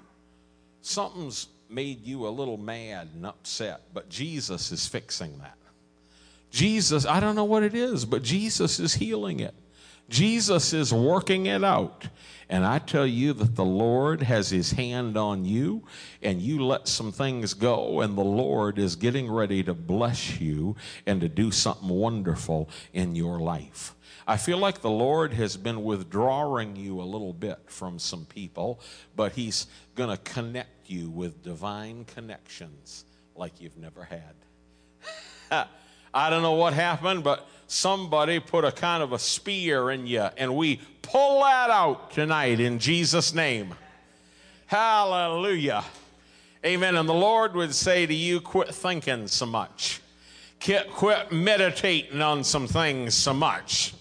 something's 0.83 1.49
made 1.69 2.05
you 2.05 2.27
a 2.27 2.31
little 2.31 2.57
mad 2.57 3.09
and 3.15 3.27
upset, 3.27 3.83
but 3.93 4.09
Jesus 4.09 4.71
is 4.71 4.87
fixing 4.87 5.39
that. 5.39 5.57
Jesus, 6.51 7.05
I 7.05 7.21
don't 7.21 7.35
know 7.35 7.45
what 7.45 7.63
it 7.63 7.75
is, 7.75 8.05
but 8.05 8.23
Jesus 8.23 8.79
is 8.81 8.95
healing 8.95 9.41
it. 9.41 9.55
Jesus 10.09 10.73
is 10.73 10.93
working 10.93 11.47
it 11.47 11.65
out. 11.65 12.07
And 12.49 12.65
I 12.65 12.79
tell 12.79 13.07
you 13.07 13.33
that 13.33 13.57
the 13.57 13.65
Lord 13.65 14.23
has 14.23 14.51
his 14.51 14.71
hand 14.71 15.17
on 15.17 15.45
you, 15.45 15.83
and 16.23 16.41
you 16.41 16.65
let 16.65 16.87
some 16.87 17.11
things 17.11 17.55
go, 17.55 18.01
and 18.01 18.17
the 18.17 18.23
Lord 18.23 18.79
is 18.79 18.95
getting 18.95 19.29
ready 19.31 19.65
to 19.65 19.75
bless 19.75 20.41
you 20.41 20.77
and 21.07 21.21
to 21.21 21.29
do 21.29 21.51
something 21.51 21.89
wonderful 21.89 22.71
in 22.93 23.17
your 23.17 23.41
life. 23.41 23.97
I 24.29 24.37
feel 24.37 24.59
like 24.59 24.81
the 24.81 24.91
Lord 24.91 25.33
has 25.35 25.57
been 25.57 25.83
withdrawing 25.83 26.77
you 26.77 27.01
a 27.01 27.03
little 27.03 27.33
bit 27.33 27.59
from 27.67 27.99
some 27.99 28.27
people, 28.27 28.81
but 29.17 29.33
he's 29.33 29.67
going 29.97 30.11
to 30.11 30.17
connect 30.23 30.89
you 30.89 31.11
with 31.11 31.43
divine 31.43 32.05
connections 32.05 33.05
like 33.35 33.61
you've 33.61 33.77
never 33.77 34.05
had. 34.05 35.69
I 36.17 36.31
don't 36.31 36.41
know 36.41 36.53
what 36.53 36.73
happened, 36.73 37.23
but 37.23 37.47
somebody 37.67 38.41
put 38.41 38.65
a 38.65 38.73
kind 38.73 39.03
of 39.03 39.13
a 39.13 39.19
spear 39.19 39.91
in 39.91 40.07
you, 40.07 40.27
and 40.39 40.57
we 40.57 40.81
pull 41.03 41.41
that 41.43 41.69
out 41.69 42.11
tonight 42.11 42.59
in 42.59 42.79
Jesus' 42.79 43.35
name. 43.35 43.75
Hallelujah. 44.65 45.85
Amen. 46.65 46.97
And 46.97 47.07
the 47.07 47.13
Lord 47.13 47.55
would 47.55 47.75
say 47.75 48.07
to 48.07 48.15
you, 48.15 48.41
quit 48.41 48.75
thinking 48.75 49.29
so 49.29 49.45
much. 49.45 50.01
Quit, 50.59 51.33
meditating 51.33 52.23
on 52.23 52.45
some 52.45 52.67
things 52.67 53.15
so 53.15 53.35
much. 53.35 53.93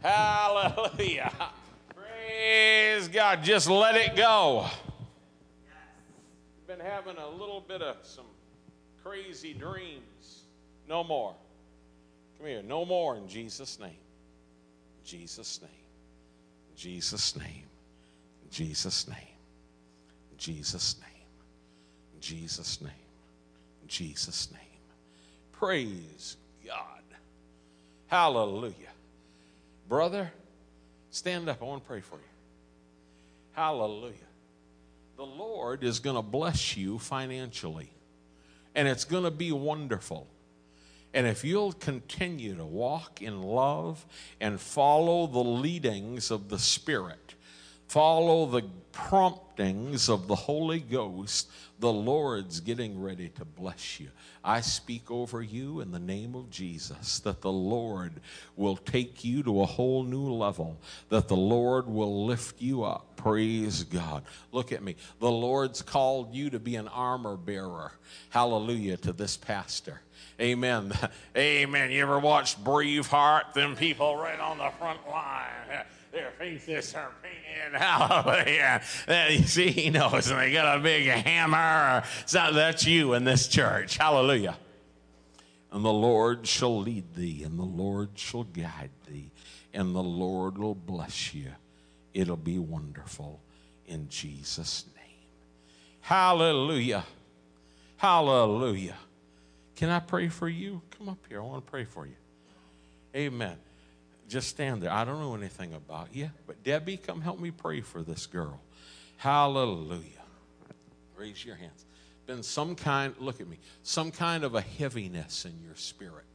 Hallelujah. 0.00 1.32
Praise 1.92 3.08
God. 3.08 3.42
Just 3.42 3.68
let 3.68 3.96
it 3.96 4.14
go. 4.14 4.64
Been 6.68 6.78
having 6.78 7.16
a 7.16 7.28
little 7.28 7.64
bit 7.66 7.82
of 7.82 7.96
some 8.04 8.26
crazy 9.02 9.54
dreams. 9.54 10.44
No 10.88 11.02
more. 11.02 11.34
Come 12.38 12.46
here. 12.46 12.62
No 12.62 12.84
more 12.84 13.16
in 13.16 13.28
Jesus' 13.28 13.78
name. 13.78 13.90
Jesus' 15.04 15.60
name. 15.60 15.70
Jesus' 16.76 17.36
name. 17.36 17.64
Jesus' 18.50 19.08
name. 19.08 19.16
Jesus' 20.36 20.96
name. 21.00 21.08
Jesus' 22.20 22.80
name. 22.80 22.92
Jesus' 23.86 24.50
name. 24.52 24.60
Praise 25.52 26.36
God. 26.64 27.02
Hallelujah. 28.06 28.72
Brother, 29.88 30.30
stand 31.10 31.48
up. 31.48 31.60
I 31.60 31.64
want 31.64 31.82
to 31.82 31.88
pray 31.88 32.00
for 32.00 32.16
you. 32.16 32.22
Hallelujah. 33.52 34.14
The 35.16 35.26
Lord 35.26 35.82
is 35.82 35.98
going 35.98 36.14
to 36.14 36.22
bless 36.22 36.76
you 36.76 36.98
financially, 36.98 37.90
and 38.76 38.86
it's 38.86 39.04
going 39.04 39.24
to 39.24 39.32
be 39.32 39.50
wonderful. 39.50 40.28
And 41.14 41.26
if 41.26 41.44
you'll 41.44 41.72
continue 41.72 42.54
to 42.56 42.64
walk 42.64 43.22
in 43.22 43.42
love 43.42 44.04
and 44.40 44.60
follow 44.60 45.26
the 45.26 45.38
leadings 45.38 46.30
of 46.30 46.48
the 46.48 46.58
Spirit, 46.58 47.27
follow 47.88 48.46
the 48.46 48.62
promptings 48.92 50.08
of 50.08 50.26
the 50.26 50.34
Holy 50.34 50.80
Ghost, 50.80 51.50
the 51.78 51.92
Lord's 51.92 52.60
getting 52.60 53.00
ready 53.00 53.28
to 53.30 53.44
bless 53.44 54.00
you. 54.00 54.08
I 54.44 54.60
speak 54.60 55.10
over 55.10 55.40
you 55.40 55.80
in 55.80 55.92
the 55.92 55.98
name 55.98 56.34
of 56.34 56.50
Jesus 56.50 57.20
that 57.20 57.40
the 57.40 57.52
Lord 57.52 58.20
will 58.56 58.76
take 58.76 59.24
you 59.24 59.42
to 59.44 59.62
a 59.62 59.66
whole 59.66 60.02
new 60.02 60.32
level, 60.32 60.78
that 61.08 61.28
the 61.28 61.36
Lord 61.36 61.86
will 61.86 62.26
lift 62.26 62.60
you 62.60 62.82
up. 62.82 63.16
Praise 63.16 63.84
God. 63.84 64.24
Look 64.52 64.72
at 64.72 64.82
me. 64.82 64.96
The 65.20 65.30
Lord's 65.30 65.82
called 65.82 66.34
you 66.34 66.50
to 66.50 66.58
be 66.58 66.76
an 66.76 66.88
armor 66.88 67.36
bearer. 67.36 67.92
Hallelujah 68.30 68.96
to 68.98 69.12
this 69.12 69.36
pastor. 69.36 70.00
Amen. 70.40 70.92
Amen. 71.36 71.90
You 71.90 72.02
ever 72.02 72.18
watched 72.18 72.62
Braveheart? 72.64 73.54
Them 73.54 73.76
people 73.76 74.16
right 74.16 74.40
on 74.40 74.58
the 74.58 74.70
front 74.78 75.08
line. 75.08 75.84
Their 76.12 76.30
faces 76.38 76.94
are 76.94 77.12
painted. 77.22 77.78
Hallelujah. 77.80 78.82
You 79.30 79.42
see, 79.44 79.70
he 79.70 79.90
knows, 79.90 80.30
and 80.30 80.40
they 80.40 80.52
got 80.52 80.78
a 80.78 80.80
big 80.80 81.06
hammer. 81.06 82.02
So 82.26 82.52
that's 82.52 82.86
you 82.86 83.14
in 83.14 83.24
this 83.24 83.48
church. 83.48 83.96
Hallelujah. 83.96 84.56
And 85.70 85.84
the 85.84 85.92
Lord 85.92 86.46
shall 86.46 86.80
lead 86.80 87.14
thee, 87.14 87.42
and 87.44 87.58
the 87.58 87.64
Lord 87.64 88.10
shall 88.14 88.44
guide 88.44 88.90
thee, 89.06 89.30
and 89.74 89.94
the 89.94 90.02
Lord 90.02 90.56
will 90.56 90.74
bless 90.74 91.34
you. 91.34 91.50
It'll 92.14 92.36
be 92.36 92.58
wonderful 92.58 93.40
in 93.86 94.08
Jesus' 94.08 94.86
name. 94.96 95.04
Hallelujah. 96.00 97.04
Hallelujah. 97.98 98.96
Can 99.76 99.90
I 99.90 100.00
pray 100.00 100.28
for 100.28 100.48
you? 100.48 100.80
Come 100.96 101.10
up 101.10 101.18
here. 101.28 101.40
I 101.40 101.44
want 101.44 101.66
to 101.66 101.70
pray 101.70 101.84
for 101.84 102.06
you. 102.06 102.16
Amen. 103.14 103.56
Just 104.28 104.48
stand 104.48 104.82
there. 104.82 104.92
I 104.92 105.04
don't 105.04 105.20
know 105.20 105.34
anything 105.34 105.72
about 105.72 106.14
you, 106.14 106.30
but 106.46 106.62
Debbie, 106.62 106.98
come 106.98 107.22
help 107.22 107.40
me 107.40 107.50
pray 107.50 107.80
for 107.80 108.02
this 108.02 108.26
girl. 108.26 108.60
Hallelujah. 109.16 110.02
Raise 111.16 111.44
your 111.44 111.56
hands. 111.56 111.86
Been 112.26 112.42
some 112.42 112.74
kind, 112.74 113.14
look 113.18 113.40
at 113.40 113.48
me, 113.48 113.58
some 113.82 114.10
kind 114.10 114.44
of 114.44 114.54
a 114.54 114.60
heaviness 114.60 115.46
in 115.46 115.58
your 115.64 115.74
spirit. 115.76 116.26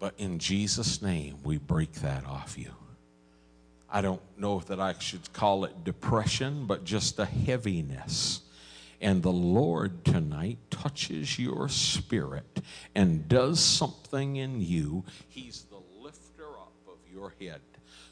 But 0.00 0.14
in 0.18 0.38
Jesus' 0.40 1.00
name, 1.00 1.38
we 1.44 1.58
break 1.58 1.92
that 1.94 2.26
off 2.26 2.58
you. 2.58 2.72
I 3.90 4.00
don't 4.00 4.20
know 4.36 4.60
that 4.66 4.80
I 4.80 4.94
should 4.98 5.32
call 5.32 5.64
it 5.64 5.84
depression, 5.84 6.66
but 6.66 6.84
just 6.84 7.18
a 7.18 7.24
heaviness. 7.24 8.42
And 9.00 9.22
the 9.22 9.32
Lord 9.32 10.04
tonight 10.04 10.58
touches 10.70 11.38
your 11.38 11.68
spirit 11.68 12.60
and 12.94 13.28
does 13.28 13.60
something 13.60 14.36
in 14.36 14.60
you. 14.60 15.04
He's 15.28 15.64
your 17.18 17.34
head. 17.40 17.60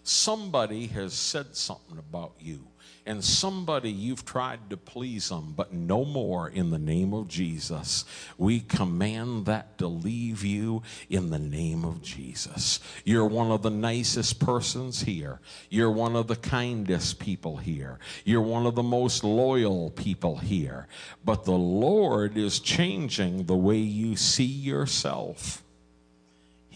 Somebody 0.03 0.87
has 0.89 1.15
said 1.15 1.57
something 1.57 1.99
about 1.99 2.33
you, 2.41 2.67
and 3.05 3.25
somebody 3.25 3.91
you've 3.91 4.25
tried 4.25 4.71
to 4.71 4.77
please 4.77 5.29
them, 5.29 5.53
but 5.57 5.73
no 5.73 6.05
more 6.05 6.49
in 6.49 6.71
the 6.71 6.79
name 6.79 7.13
of 7.13 7.29
Jesus. 7.29 8.05
We 8.39 8.61
command 8.61 9.47
that 9.47 9.79
to 9.79 9.87
leave 9.87 10.45
you 10.45 10.83
in 11.09 11.31
the 11.31 11.39
name 11.39 11.85
of 11.85 12.03
Jesus. 12.03 12.81
You're 13.05 13.27
one 13.27 13.51
of 13.51 13.63
the 13.63 13.71
nicest 13.71 14.41
persons 14.41 15.03
here. 15.03 15.41
You're 15.71 15.91
one 15.91 16.17
of 16.17 16.27
the 16.27 16.37
kindest 16.37 17.19
people 17.19 17.57
here. 17.57 17.99
You're 18.25 18.43
one 18.43 18.67
of 18.67 18.75
the 18.75 18.83
most 18.83 19.25
loyal 19.25 19.91
people 19.91 20.37
here. 20.37 20.87
But 21.25 21.45
the 21.45 21.53
Lord 21.53 22.37
is 22.37 22.61
changing 22.61 23.47
the 23.47 23.57
way 23.57 23.79
you 23.79 24.17
see 24.17 24.45
yourself. 24.45 25.63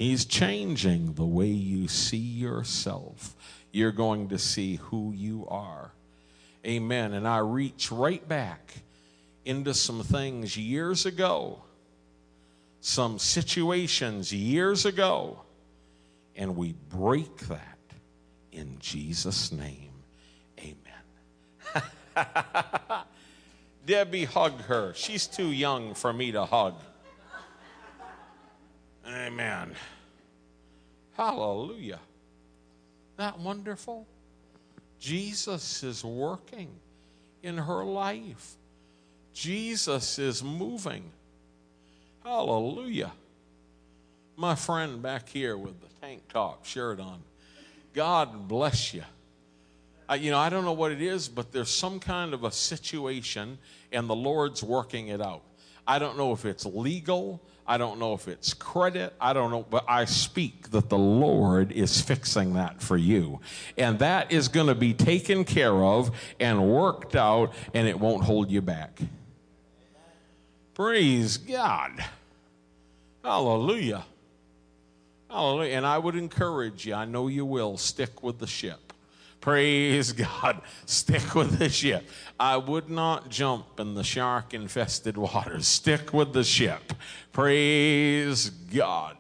He's 0.01 0.25
changing 0.25 1.13
the 1.13 1.27
way 1.27 1.49
you 1.49 1.87
see 1.87 2.17
yourself. 2.17 3.37
You're 3.71 3.93
going 3.93 4.31
to 4.31 4.39
see 4.39 4.77
who 4.77 5.13
you 5.13 5.47
are. 5.47 5.93
Amen. 6.67 7.13
And 7.13 7.29
I 7.29 7.41
reach 7.41 7.93
right 7.93 8.27
back 8.27 8.77
into 9.45 9.75
some 9.75 10.03
things 10.03 10.57
years 10.57 11.05
ago, 11.05 11.61
some 12.81 13.19
situations 13.19 14.33
years 14.33 14.87
ago, 14.87 15.43
and 16.35 16.57
we 16.57 16.73
break 16.89 17.37
that 17.49 17.79
in 18.53 18.79
Jesus' 18.79 19.53
name. 19.53 19.93
Amen. 20.59 21.85
Debbie, 23.85 24.25
hug 24.25 24.63
her. 24.63 24.95
She's 24.95 25.27
too 25.27 25.53
young 25.53 25.93
for 25.93 26.11
me 26.11 26.33
to 26.33 26.47
hug. 26.47 26.77
Amen. 29.11 29.75
Hallelujah. 31.17 31.99
That 33.17 33.39
wonderful? 33.39 34.07
Jesus 34.99 35.83
is 35.83 36.05
working 36.05 36.69
in 37.43 37.59
her 37.59 37.85
life. 37.85 38.55
Jesus 39.33 40.19
is 40.19 40.45
moving. 40.45 41.05
Hallelujah. 42.25 43.13
My 44.37 44.55
friend 44.55 45.03
back 45.03 45.29
here 45.29 45.57
with 45.57 45.81
the 45.81 45.89
tank 46.01 46.23
top 46.29 46.65
shirt 46.65 47.01
on. 47.01 47.21
God 47.93 48.47
bless 48.47 48.95
you. 48.95 49.03
I, 50.09 50.17
you 50.17 50.31
know, 50.31 50.39
I 50.39 50.51
don't 50.51 50.65
know 50.65 50.73
what 50.73 50.93
it 50.93 51.03
is, 51.03 51.29
but 51.29 51.53
there's 51.53 51.71
some 51.71 51.99
kind 52.01 52.33
of 52.33 52.45
a 52.45 52.51
situation, 52.51 53.59
and 53.93 54.09
the 54.09 54.15
Lord's 54.15 54.63
working 54.63 55.09
it 55.09 55.21
out. 55.21 55.43
I 55.87 55.99
don't 55.99 56.17
know 56.17 56.33
if 56.33 56.45
it's 56.45 56.67
legal. 56.67 57.41
I 57.71 57.79
don't 57.79 58.01
know 58.01 58.15
if 58.15 58.27
it's 58.27 58.53
credit. 58.53 59.15
I 59.21 59.33
don't 59.33 59.53
know, 59.53 59.63
but 59.63 59.85
I 59.87 60.05
speak 60.05 60.73
that 60.73 60.89
the 60.89 60.99
Lord 60.99 61.71
is 61.71 62.01
fixing 62.01 62.55
that 62.55 62.83
for 62.83 62.97
you. 62.97 63.39
And 63.79 64.01
that 64.01 64.33
is 64.33 64.49
going 64.49 64.67
to 64.67 64.75
be 64.75 64.93
taken 64.93 65.45
care 65.45 65.73
of 65.73 66.11
and 66.41 66.69
worked 66.69 67.15
out, 67.15 67.55
and 67.73 67.87
it 67.87 68.01
won't 68.01 68.25
hold 68.25 68.51
you 68.51 68.61
back. 68.61 68.99
Praise 70.75 71.37
God. 71.37 71.93
Hallelujah. 73.23 74.05
Hallelujah. 75.31 75.77
And 75.77 75.87
I 75.87 75.97
would 75.97 76.17
encourage 76.17 76.87
you, 76.87 76.95
I 76.95 77.05
know 77.05 77.29
you 77.29 77.47
will, 77.47 77.77
stick 77.77 78.25
with 78.25 78.41
the 78.41 78.49
ship. 78.49 78.90
Praise 79.41 80.13
God. 80.13 80.61
Stick 80.87 81.35
with 81.35 81.59
the 81.59 81.69
ship. 81.69 82.09
I 82.39 82.57
would 82.57 82.91
not 82.91 83.31
jump 83.31 83.81
in 83.81 83.95
the 83.95 84.05
shark 84.05 84.53
infested 84.53 85.17
waters. 85.17 85.67
Stick 85.67 86.13
with 86.13 86.33
the 86.33 86.45
ship. 86.45 86.93
Praise 87.33 88.51
God. 88.51 89.17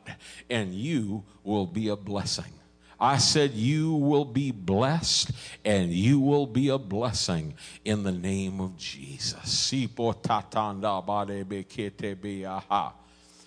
And 0.48 0.74
you 0.74 1.24
will 1.42 1.66
be 1.66 1.88
a 1.88 1.96
blessing. 1.96 2.52
I 3.00 3.16
said, 3.16 3.52
You 3.52 3.94
will 3.94 4.26
be 4.26 4.50
blessed 4.50 5.32
and 5.64 5.90
you 5.90 6.20
will 6.20 6.46
be 6.46 6.68
a 6.68 6.76
blessing 6.76 7.54
in 7.84 8.02
the 8.02 8.12
name 8.12 8.60
of 8.60 8.76
Jesus. 8.76 9.72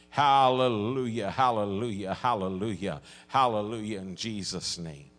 Hallelujah, 0.10 1.30
hallelujah, 1.30 2.14
hallelujah, 2.14 3.02
hallelujah 3.28 4.00
in 4.00 4.16
Jesus' 4.16 4.78
name. 4.80 5.13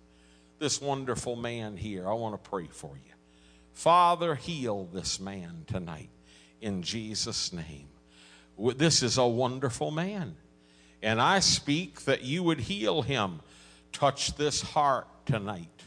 This 0.58 0.80
wonderful 0.80 1.36
man 1.36 1.76
here, 1.76 2.08
I 2.08 2.14
want 2.14 2.42
to 2.42 2.50
pray 2.50 2.68
for 2.70 2.96
you. 2.96 3.12
Father, 3.72 4.34
heal 4.34 4.88
this 4.92 5.18
man 5.18 5.64
tonight 5.66 6.10
in 6.60 6.82
Jesus' 6.82 7.52
name. 7.52 7.88
This 8.76 9.02
is 9.02 9.18
a 9.18 9.26
wonderful 9.26 9.90
man. 9.90 10.36
And 11.02 11.20
I 11.20 11.40
speak 11.40 12.02
that 12.02 12.22
you 12.22 12.42
would 12.44 12.60
heal 12.60 13.02
him. 13.02 13.40
Touch 13.92 14.36
this 14.36 14.62
heart 14.62 15.06
tonight 15.26 15.82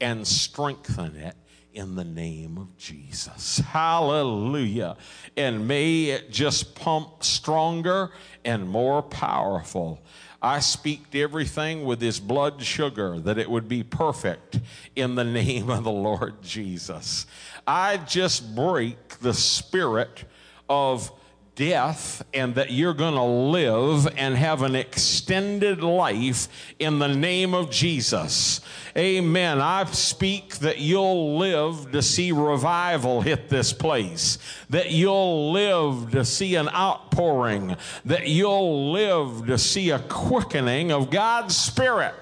and 0.00 0.26
strengthen 0.26 1.16
it 1.16 1.36
in 1.74 1.94
the 1.94 2.04
name 2.04 2.58
of 2.58 2.76
Jesus. 2.76 3.58
Hallelujah. 3.58 4.96
And 5.36 5.66
may 5.66 6.04
it 6.04 6.30
just 6.30 6.74
pump 6.74 7.24
stronger 7.24 8.10
and 8.44 8.68
more 8.68 9.02
powerful. 9.02 10.02
I 10.42 10.58
speak 10.58 11.14
everything 11.14 11.84
with 11.84 12.00
his 12.00 12.18
blood 12.18 12.62
sugar 12.62 13.20
that 13.20 13.38
it 13.38 13.48
would 13.48 13.68
be 13.68 13.84
perfect 13.84 14.58
in 14.96 15.14
the 15.14 15.24
name 15.40 15.70
of 15.70 15.84
the 15.84 15.92
Lord 15.92 16.42
Jesus. 16.42 17.26
I 17.64 17.98
just 17.98 18.54
break 18.56 19.20
the 19.20 19.34
spirit 19.34 20.24
of 20.68 21.12
death 21.54 22.24
and 22.32 22.54
that 22.54 22.70
you're 22.70 22.94
going 22.94 23.14
to 23.14 23.22
live 23.22 24.08
and 24.16 24.36
have 24.36 24.62
an 24.62 24.74
extended 24.74 25.82
life 25.82 26.48
in 26.78 26.98
the 26.98 27.08
name 27.08 27.54
of 27.54 27.70
Jesus. 27.70 28.60
Amen. 28.96 29.60
I 29.60 29.84
speak 29.84 30.56
that 30.56 30.78
you'll 30.78 31.38
live 31.38 31.92
to 31.92 32.02
see 32.02 32.32
revival 32.32 33.20
hit 33.20 33.48
this 33.48 33.72
place, 33.72 34.38
that 34.70 34.90
you'll 34.90 35.52
live 35.52 36.10
to 36.12 36.24
see 36.24 36.54
an 36.54 36.68
outpouring, 36.68 37.76
that 38.04 38.28
you'll 38.28 38.92
live 38.92 39.46
to 39.46 39.58
see 39.58 39.90
a 39.90 39.98
quickening 39.98 40.90
of 40.90 41.10
God's 41.10 41.56
Spirit. 41.56 42.14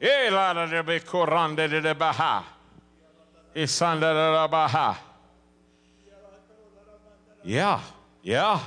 Yeah, 0.00 0.30
yeah. 8.22 8.60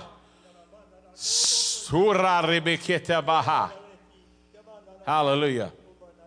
baha. 3.22 3.72
Hallelujah. 5.06 5.72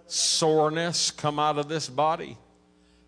Soreness 0.06 1.10
come 1.10 1.40
out 1.40 1.58
of 1.58 1.68
this 1.68 1.88
body. 1.88 2.38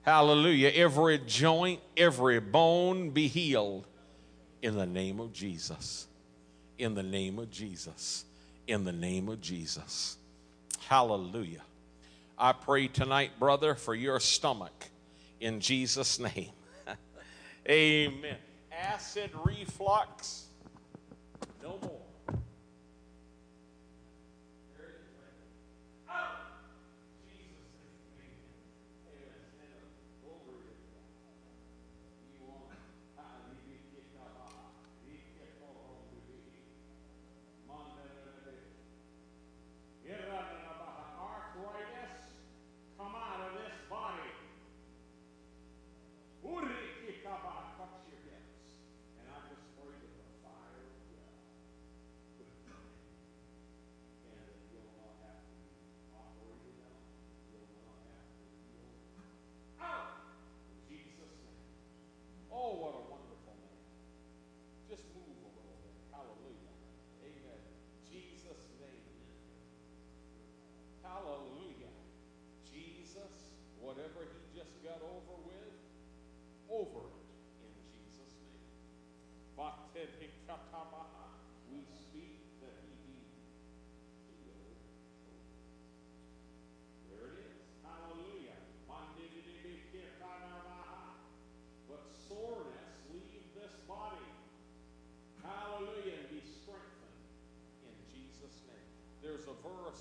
Hallelujah. 0.02 0.70
Every 0.74 1.18
joint, 1.18 1.78
every 1.96 2.40
bone 2.40 3.11
be 3.11 3.28
healed 3.28 3.86
in 4.61 4.76
the 4.76 4.86
name 4.86 5.20
of 5.20 5.32
Jesus. 5.32 6.09
In 6.78 6.96
the 6.96 7.05
name 7.05 7.38
of 7.38 7.48
Jesus. 7.52 8.24
In 8.66 8.82
the 8.82 8.92
name 8.92 9.28
of 9.28 9.40
Jesus. 9.40 10.16
Hallelujah. 10.88 11.62
I 12.36 12.55
pray 12.55 12.88
tonight, 12.88 13.30
brother, 13.38 13.76
for 13.76 13.94
your 13.94 14.18
stomach 14.18 14.90
in 15.41 15.61
Jesus' 15.61 16.18
name. 16.18 16.51
Amen. 17.68 18.37
Acid 18.72 19.30
reflux, 19.45 20.47
no 21.62 21.78
more. 21.82 22.03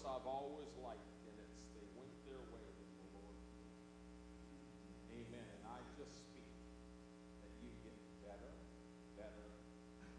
Verse 0.03 0.11
I've 0.11 0.27
always 0.27 0.67
liked, 0.83 0.99
and 1.27 1.35
it's 1.39 1.63
they 1.75 1.87
went 1.95 2.11
their 2.25 2.39
way 2.51 2.67
with 2.75 2.91
the 2.99 3.07
Lord. 3.15 3.37
Amen. 5.11 5.47
And 5.47 5.63
I 5.67 5.79
just 5.97 6.19
speak 6.19 6.47
that 7.41 7.51
you 7.63 7.69
get 7.83 7.95
better, 8.23 8.53
better, 9.17 9.47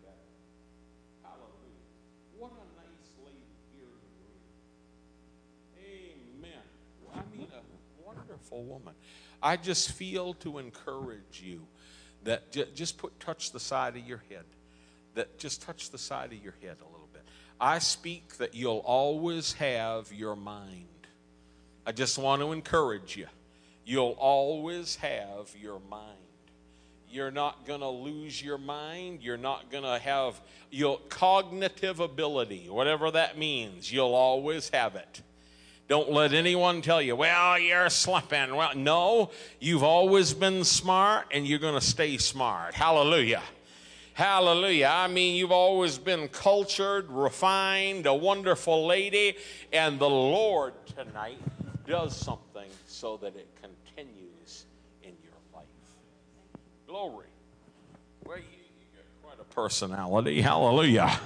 better. 0.03 0.31
Hallelujah. 1.23 1.89
What 2.39 2.53
a 2.53 2.67
nice 2.81 3.09
lady 3.25 3.57
here 3.73 3.93
read. 4.21 4.45
Amen. 5.77 6.65
I 7.15 7.37
mean, 7.37 7.49
a 7.53 8.07
wonderful 8.07 8.65
woman. 8.65 8.95
I 9.43 9.57
just 9.57 9.93
feel 9.93 10.35
to 10.35 10.59
encourage 10.59 11.43
you 11.45 11.67
that 12.25 12.53
ju- 12.53 12.67
just 12.75 12.97
put 12.97 13.19
touch 13.21 13.53
the 13.53 13.61
side 13.61 13.97
of 13.97 14.05
your 14.07 14.23
head. 14.31 14.45
That 15.15 15.39
just 15.39 15.63
touch 15.63 15.91
the 15.91 15.99
side 15.99 16.33
of 16.33 16.43
your 16.43 16.55
head 16.61 16.77
a 16.81 16.91
little. 16.91 17.04
I 17.61 17.79
speak 17.79 18.37
that 18.39 18.55
you'll 18.55 18.83
always 18.85 19.55
have 19.55 20.13
your 20.13 20.37
mind. 20.37 20.87
I 21.87 21.93
just 21.93 22.19
want 22.19 22.43
to 22.43 22.53
encourage 22.53 23.17
you. 23.17 23.27
You'll 23.85 24.17
always 24.19 24.97
have 24.97 25.55
your 25.61 25.81
mind. 25.91 26.19
You're 27.11 27.31
not 27.31 27.65
going 27.65 27.81
to 27.81 27.89
lose 27.89 28.43
your 28.43 28.59
mind. 28.59 29.23
You're 29.23 29.37
not 29.37 29.71
going 29.71 29.85
to 29.85 29.99
have 29.99 30.41
your 30.71 30.99
cognitive 31.09 32.01
ability, 32.01 32.67
whatever 32.69 33.11
that 33.13 33.39
means. 33.39 33.93
You'll 33.93 34.15
always 34.15 34.69
have 34.71 34.97
it. 34.97 35.23
Don't 35.87 36.11
let 36.11 36.33
anyone 36.33 36.81
tell 36.81 37.03
you, 37.03 37.15
well, 37.15 37.59
you're 37.59 37.91
slipping. 37.91 38.57
Well, 38.57 38.75
no, 38.75 39.31
you've 39.61 39.83
always 39.83 40.33
been 40.33 40.65
smart 40.65 41.27
and 41.31 41.47
you're 41.47 41.59
going 41.59 41.79
to 41.79 41.87
stay 41.87 42.17
smart. 42.17 42.75
Hallelujah. 42.75 43.43
Hallelujah. 44.15 44.93
I 44.93 45.09
mean, 45.09 45.35
you've 45.35 45.51
always 45.51 45.99
been 45.99 46.29
cultured, 46.29 47.11
refined, 47.11 48.07
a 48.07 48.15
wonderful 48.15 48.87
lady, 48.87 49.37
and 49.73 49.99
the 49.99 50.09
Lord 50.09 50.73
tonight 50.87 51.41
does 51.85 52.17
something 52.17 52.69
so 52.87 53.17
that 53.17 53.35
it 53.35 53.49
continues 53.61 54.67
in 55.03 55.15
your 55.25 55.35
life. 55.53 55.65
Glory. 56.87 57.27
Well, 58.25 58.39
you, 58.39 58.45
you 58.45 58.87
got 58.97 59.37
quite 59.37 59.41
a 59.41 59.53
personality. 59.53 60.41
Hallelujah. 60.41 61.19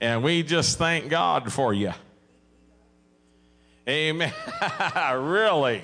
And 0.00 0.22
we 0.22 0.42
just 0.42 0.78
thank 0.78 1.10
God 1.10 1.52
for 1.52 1.74
you. 1.74 1.92
Amen. 3.86 4.32
really? 5.14 5.82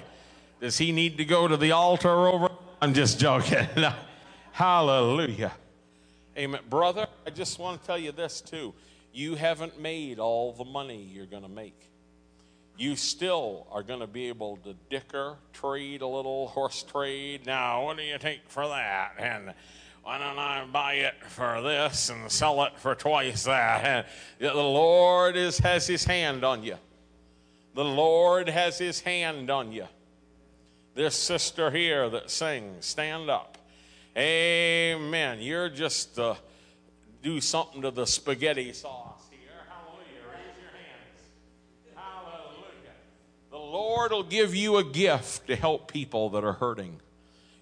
Does 0.60 0.78
he 0.78 0.90
need 0.90 1.18
to 1.18 1.26
go 1.26 1.46
to 1.46 1.58
the 1.58 1.72
altar 1.72 2.08
over? 2.08 2.48
I'm 2.80 2.94
just 2.94 3.20
joking. 3.20 3.66
Hallelujah. 4.52 5.52
Amen. 6.36 6.60
Brother, 6.68 7.06
I 7.26 7.30
just 7.30 7.58
want 7.58 7.80
to 7.80 7.86
tell 7.86 7.98
you 7.98 8.12
this 8.12 8.40
too. 8.42 8.74
you 9.12 9.34
haven't 9.34 9.80
made 9.80 10.18
all 10.18 10.52
the 10.52 10.64
money 10.64 11.02
you're 11.02 11.24
going 11.24 11.42
to 11.42 11.48
make. 11.48 11.88
You 12.76 12.94
still 12.96 13.66
are 13.72 13.82
going 13.82 14.00
to 14.00 14.06
be 14.06 14.28
able 14.28 14.58
to 14.58 14.74
dicker, 14.90 15.36
trade 15.54 16.02
a 16.02 16.06
little 16.06 16.48
horse 16.48 16.82
trade. 16.82 17.46
Now, 17.46 17.86
what 17.86 17.96
do 17.96 18.02
you 18.02 18.18
take 18.18 18.40
for 18.48 18.68
that? 18.68 19.14
And 19.18 19.54
why 20.02 20.18
don't 20.18 20.38
I 20.38 20.66
buy 20.70 20.94
it 20.94 21.14
for 21.26 21.62
this 21.62 22.10
and 22.10 22.30
sell 22.30 22.62
it 22.64 22.78
for 22.78 22.94
twice 22.94 23.44
that? 23.44 23.84
And 23.86 24.06
the 24.38 24.52
Lord 24.54 25.36
is, 25.36 25.58
has 25.60 25.86
his 25.86 26.04
hand 26.04 26.44
on 26.44 26.62
you. 26.62 26.76
The 27.74 27.84
Lord 27.84 28.50
has 28.50 28.76
his 28.76 29.00
hand 29.00 29.48
on 29.50 29.72
you. 29.72 29.86
This 30.94 31.14
sister 31.14 31.70
here 31.70 32.10
that 32.10 32.30
sings, 32.30 32.84
stand 32.84 33.30
up. 33.30 33.55
Amen. 34.16 35.40
You're 35.40 35.68
just 35.68 36.18
uh, 36.18 36.36
do 37.22 37.38
something 37.38 37.82
to 37.82 37.90
the 37.90 38.06
spaghetti 38.06 38.72
sauce 38.72 39.24
here. 39.30 39.50
Hallelujah. 39.68 40.32
Raise 40.32 40.56
your 40.58 40.70
hands. 40.70 41.20
Hallelujah. 41.94 42.94
The 43.50 43.58
Lord 43.58 44.12
will 44.12 44.22
give 44.22 44.54
you 44.54 44.78
a 44.78 44.84
gift 44.84 45.48
to 45.48 45.56
help 45.56 45.92
people 45.92 46.30
that 46.30 46.44
are 46.44 46.54
hurting. 46.54 47.00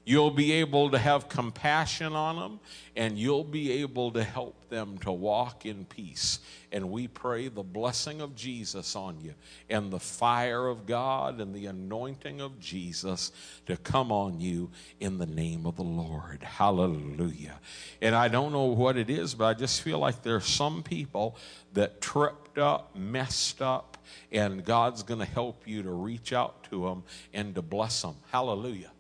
You'll 0.07 0.31
be 0.31 0.53
able 0.53 0.91
to 0.91 0.99
have 0.99 1.29
compassion 1.29 2.13
on 2.13 2.37
them 2.37 2.61
and 2.95 3.19
you'll 3.19 3.45
be 3.45 3.73
able 3.83 4.13
to 4.13 4.23
help 4.23 4.69
them 4.69 4.99
to 4.99 5.11
walk 5.11 5.65
in 5.65 5.87
peace. 5.87 6.41
And 6.71 6.91
we 6.91 7.09
pray 7.09 7.49
the 7.49 7.63
blessing 7.63 8.21
of 8.21 8.35
Jesus 8.35 8.97
on 8.97 9.21
you 9.21 9.35
and 9.71 9.91
the 9.91 9.99
fire 9.99 10.67
of 10.67 10.87
God 10.87 11.41
and 11.41 11.55
the 11.55 11.67
anointing 11.67 12.41
of 12.41 12.61
Jesus 12.61 13.33
to 13.67 13.77
come 13.79 14.13
on 14.13 14.41
you 14.41 14.71
in 15.01 15.19
the 15.19 15.27
name 15.27 15.65
of 15.65 15.77
the 15.77 15.83
Lord. 15.83 16.43
Hallelujah. 16.43 17.59
And 18.03 18.15
I 18.15 18.29
don't 18.29 18.53
know 18.53 18.65
what 18.65 18.97
it 18.97 19.09
is, 19.09 19.35
but 19.35 19.47
I 19.47 19.55
just 19.55 19.81
feel 19.81 19.99
like 19.99 20.23
there's 20.23 20.47
some 20.47 20.83
people 20.83 21.37
that 21.73 22.01
tripped 22.01 22.59
up, 22.59 22.95
messed 22.95 23.63
up, 23.63 23.97
and 24.31 24.65
God's 24.65 25.03
going 25.03 25.21
to 25.21 25.27
help 25.27 25.67
you 25.67 25.83
to 25.83 25.91
reach 25.91 26.33
out 26.33 26.65
to 26.71 26.85
them 26.85 27.05
and 27.33 27.55
to 27.55 27.63
bless 27.63 28.03
them. 28.03 28.17
Hallelujah. 28.31 28.91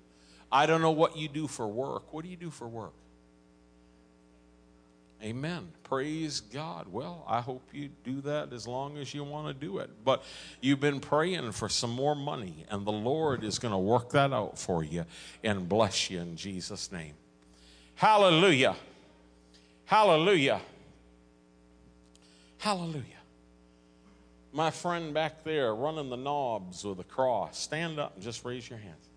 I 0.54 0.66
don't 0.66 0.80
know 0.80 0.92
what 0.92 1.16
you 1.16 1.26
do 1.26 1.48
for 1.48 1.66
work. 1.66 2.12
What 2.12 2.22
do 2.22 2.30
you 2.30 2.36
do 2.36 2.48
for 2.48 2.68
work? 2.68 2.92
Amen. 5.20 5.66
Praise 5.82 6.40
God. 6.40 6.86
Well, 6.92 7.24
I 7.26 7.40
hope 7.40 7.62
you 7.72 7.90
do 8.04 8.20
that 8.20 8.52
as 8.52 8.68
long 8.68 8.96
as 8.98 9.12
you 9.12 9.24
want 9.24 9.48
to 9.48 9.54
do 9.54 9.78
it. 9.78 9.90
But 10.04 10.22
you've 10.60 10.78
been 10.78 11.00
praying 11.00 11.50
for 11.52 11.68
some 11.68 11.90
more 11.90 12.14
money, 12.14 12.66
and 12.70 12.86
the 12.86 12.92
Lord 12.92 13.42
is 13.42 13.58
going 13.58 13.72
to 13.72 13.78
work 13.78 14.10
that 14.10 14.32
out 14.32 14.56
for 14.56 14.84
you 14.84 15.06
and 15.42 15.68
bless 15.68 16.08
you 16.08 16.20
in 16.20 16.36
Jesus' 16.36 16.92
name. 16.92 17.14
Hallelujah. 17.96 18.76
Hallelujah. 19.86 20.60
Hallelujah. 22.58 23.02
My 24.52 24.70
friend 24.70 25.12
back 25.12 25.42
there 25.42 25.74
running 25.74 26.10
the 26.10 26.16
knobs 26.16 26.84
with 26.84 27.00
a 27.00 27.04
cross, 27.04 27.58
stand 27.58 27.98
up 27.98 28.14
and 28.14 28.22
just 28.22 28.44
raise 28.44 28.70
your 28.70 28.78
hands. 28.78 29.08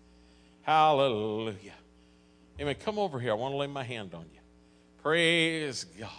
Hallelujah. 0.68 1.72
Amen. 2.60 2.74
Come 2.84 2.98
over 2.98 3.18
here. 3.18 3.30
I 3.30 3.34
want 3.36 3.54
to 3.54 3.56
lay 3.56 3.66
my 3.66 3.82
hand 3.82 4.12
on 4.12 4.26
you. 4.34 4.40
Praise 5.02 5.84
God. 5.98 6.10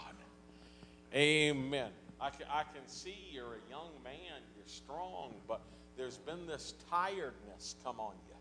Amen. 1.14 1.90
I 2.20 2.30
can, 2.30 2.46
I 2.50 2.64
can 2.64 2.82
see 2.88 3.14
you're 3.30 3.44
a 3.44 3.70
young 3.70 3.90
man, 4.02 4.42
you're 4.56 4.66
strong, 4.66 5.34
but 5.46 5.60
there's 5.96 6.16
been 6.16 6.48
this 6.48 6.74
tiredness 6.90 7.76
come 7.84 8.00
on 8.00 8.14
you. 8.28 8.34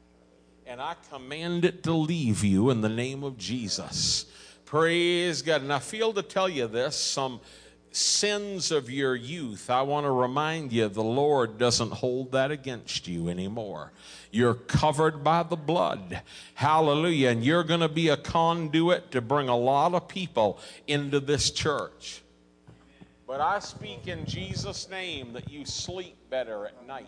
And 0.66 0.82
I 0.82 0.96
command 1.12 1.64
it 1.64 1.84
to 1.84 1.94
leave 1.94 2.44
you 2.44 2.72
in 2.72 2.82
the 2.82 2.90
name 2.90 3.24
of 3.24 3.38
Jesus. 3.38 4.26
Praise 4.66 5.44
God. 5.44 5.62
And 5.62 5.72
I 5.72 5.78
feel 5.78 6.12
to 6.14 6.24
tell 6.24 6.50
you 6.50 6.66
this 6.66 6.96
some 6.96 7.40
sins 7.92 8.72
of 8.72 8.90
your 8.90 9.16
youth, 9.16 9.70
I 9.70 9.82
want 9.82 10.06
to 10.06 10.12
remind 10.12 10.72
you 10.72 10.88
the 10.88 11.04
Lord 11.04 11.58
doesn't 11.58 11.92
hold 11.92 12.32
that 12.34 12.52
against 12.52 13.08
you 13.08 13.30
anymore. 13.30 13.92
You're 14.32 14.54
covered 14.54 15.24
by 15.24 15.44
the 15.44 15.56
blood. 15.56 16.22
Hallelujah. 16.54 17.30
And 17.30 17.44
you're 17.44 17.64
going 17.64 17.80
to 17.80 17.90
be 17.90 18.10
a 18.10 18.18
conduit 18.18 19.12
to 19.12 19.22
bring 19.22 19.50
a 19.50 19.58
lot 19.58 19.94
of 19.94 20.08
people 20.08 20.60
into 20.88 21.20
this 21.20 21.52
church. 21.52 22.22
But 23.26 23.42
I 23.42 23.60
speak 23.60 24.08
in 24.08 24.26
Jesus' 24.26 24.90
name 24.90 25.34
that 25.34 25.50
you 25.50 25.66
sleep 25.66 26.16
better 26.30 26.66
at 26.66 26.86
night. 26.88 27.08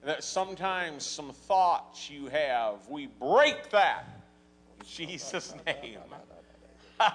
And 0.00 0.10
that 0.10 0.24
sometimes 0.24 1.04
some 1.04 1.32
thoughts 1.32 2.10
you 2.10 2.26
have, 2.26 2.88
we 2.88 3.06
break 3.06 3.70
that 3.70 4.04
in 4.80 4.86
Jesus' 4.86 5.54
name. 5.64 6.00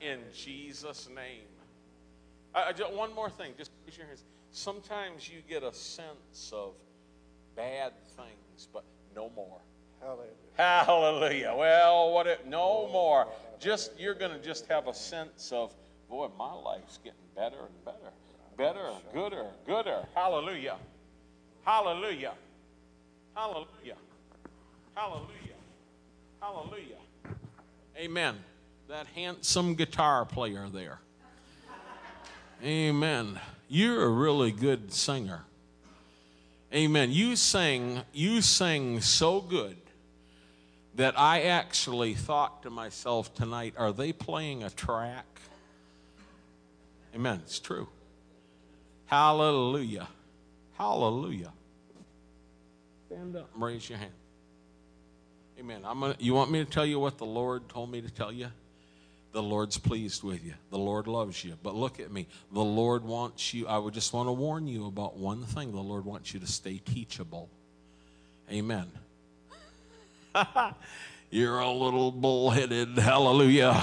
In 0.00 0.20
Jesus' 0.34 1.08
name. 1.14 1.42
One 2.96 3.14
more 3.14 3.28
thing, 3.28 3.52
just 3.58 3.70
raise 3.86 3.98
your 3.98 4.06
hands. 4.06 4.24
Sometimes 4.50 5.28
you 5.28 5.42
get 5.46 5.62
a 5.62 5.74
sense 5.74 6.50
of 6.54 6.72
bad 7.54 7.92
things, 8.16 8.66
but 8.72 8.84
no 9.14 9.30
more. 9.36 9.60
Hallelujah. 10.00 10.30
Hallelujah. 10.56 11.54
Well, 11.54 12.12
what 12.12 12.26
it, 12.26 12.46
no 12.46 12.88
more. 12.90 13.28
Just 13.60 13.92
you're 14.00 14.14
going 14.14 14.32
to 14.32 14.42
just 14.42 14.66
have 14.68 14.88
a 14.88 14.94
sense 14.94 15.52
of, 15.52 15.74
boy, 16.08 16.28
my 16.38 16.54
life's 16.54 16.98
getting 17.04 17.18
better 17.36 17.56
and 17.58 17.84
better, 17.84 18.12
better, 18.56 18.90
gooder, 19.12 19.46
gooder. 19.66 20.06
Hallelujah. 20.14 20.78
Hallelujah. 21.64 22.32
Hallelujah. 23.34 23.96
Hallelujah. 24.94 25.41
Hallelujah. 26.42 26.96
Amen. 27.96 28.34
That 28.88 29.06
handsome 29.14 29.76
guitar 29.76 30.24
player 30.24 30.68
there. 30.68 30.98
Amen. 32.64 33.38
You're 33.68 34.02
a 34.02 34.08
really 34.08 34.50
good 34.50 34.92
singer. 34.92 35.44
Amen. 36.74 37.12
You 37.12 37.36
sing, 37.36 38.00
you 38.12 38.42
sing 38.42 39.00
so 39.00 39.40
good 39.40 39.76
that 40.96 41.16
I 41.16 41.42
actually 41.42 42.14
thought 42.14 42.64
to 42.64 42.70
myself 42.70 43.32
tonight, 43.34 43.74
are 43.76 43.92
they 43.92 44.12
playing 44.12 44.64
a 44.64 44.70
track? 44.70 45.26
Amen. 47.14 47.40
It's 47.44 47.60
true. 47.60 47.86
Hallelujah. 49.06 50.08
Hallelujah. 50.76 51.52
Stand 53.06 53.36
up 53.36 53.48
raise 53.54 53.88
your 53.88 53.98
hand. 54.00 54.10
Amen. 55.62 55.82
I'm 55.84 56.00
gonna, 56.00 56.16
you 56.18 56.34
want 56.34 56.50
me 56.50 56.58
to 56.58 56.68
tell 56.68 56.84
you 56.84 56.98
what 56.98 57.18
the 57.18 57.24
Lord 57.24 57.68
told 57.68 57.88
me 57.88 58.00
to 58.00 58.10
tell 58.10 58.32
you? 58.32 58.48
The 59.30 59.42
Lord's 59.42 59.78
pleased 59.78 60.24
with 60.24 60.44
you. 60.44 60.54
The 60.70 60.78
Lord 60.78 61.06
loves 61.06 61.44
you. 61.44 61.56
But 61.62 61.76
look 61.76 62.00
at 62.00 62.10
me. 62.10 62.26
The 62.52 62.64
Lord 62.64 63.04
wants 63.04 63.54
you, 63.54 63.68
I 63.68 63.78
would 63.78 63.94
just 63.94 64.12
want 64.12 64.26
to 64.26 64.32
warn 64.32 64.66
you 64.66 64.86
about 64.86 65.16
one 65.16 65.44
thing. 65.44 65.70
The 65.70 65.78
Lord 65.78 66.04
wants 66.04 66.34
you 66.34 66.40
to 66.40 66.48
stay 66.48 66.78
teachable. 66.78 67.48
Amen. 68.50 68.90
You're 71.30 71.60
a 71.60 71.70
little 71.70 72.10
bullheaded. 72.10 72.98
Hallelujah. 72.98 73.80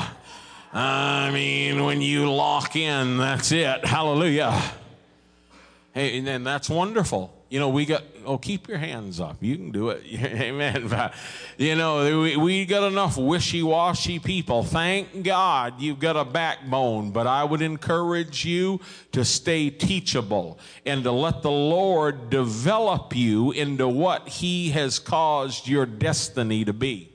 I 0.74 1.32
mean, 1.32 1.86
when 1.86 2.02
you 2.02 2.30
lock 2.30 2.76
in, 2.76 3.18
that's 3.18 3.54
it. 3.54 3.86
Hallelujah. 3.86 4.62
Hey, 5.94 6.20
and 6.20 6.46
that's 6.46 6.70
wonderful. 6.70 7.39
You 7.50 7.60
know, 7.60 7.70
we 7.70 7.88
got, 7.88 8.04
oh, 8.26 8.38
keep 8.38 8.68
your 8.68 8.78
hands 8.78 9.20
up. 9.20 9.38
You 9.42 9.56
can 9.56 9.72
do 9.72 9.90
it. 9.90 10.04
Amen. 10.14 10.88
But, 10.88 11.16
you 11.58 11.76
know, 11.76 12.22
we, 12.22 12.38
we 12.38 12.66
got 12.66 12.84
enough 12.84 13.18
wishy 13.18 13.64
washy 13.64 14.20
people. 14.20 14.64
Thank 14.64 15.24
God 15.24 15.82
you've 15.82 16.00
got 16.00 16.16
a 16.16 16.24
backbone. 16.24 17.10
But 17.10 17.26
I 17.26 17.44
would 17.44 17.64
encourage 17.64 18.46
you 18.46 18.80
to 19.14 19.26
stay 19.26 19.72
teachable 19.72 20.60
and 20.86 21.04
to 21.04 21.12
let 21.12 21.42
the 21.42 21.50
Lord 21.50 22.30
develop 22.30 23.16
you 23.16 23.52
into 23.52 23.88
what 23.88 24.28
He 24.28 24.70
has 24.70 25.00
caused 25.00 25.68
your 25.68 25.88
destiny 25.88 26.64
to 26.66 26.74
be. 26.74 27.12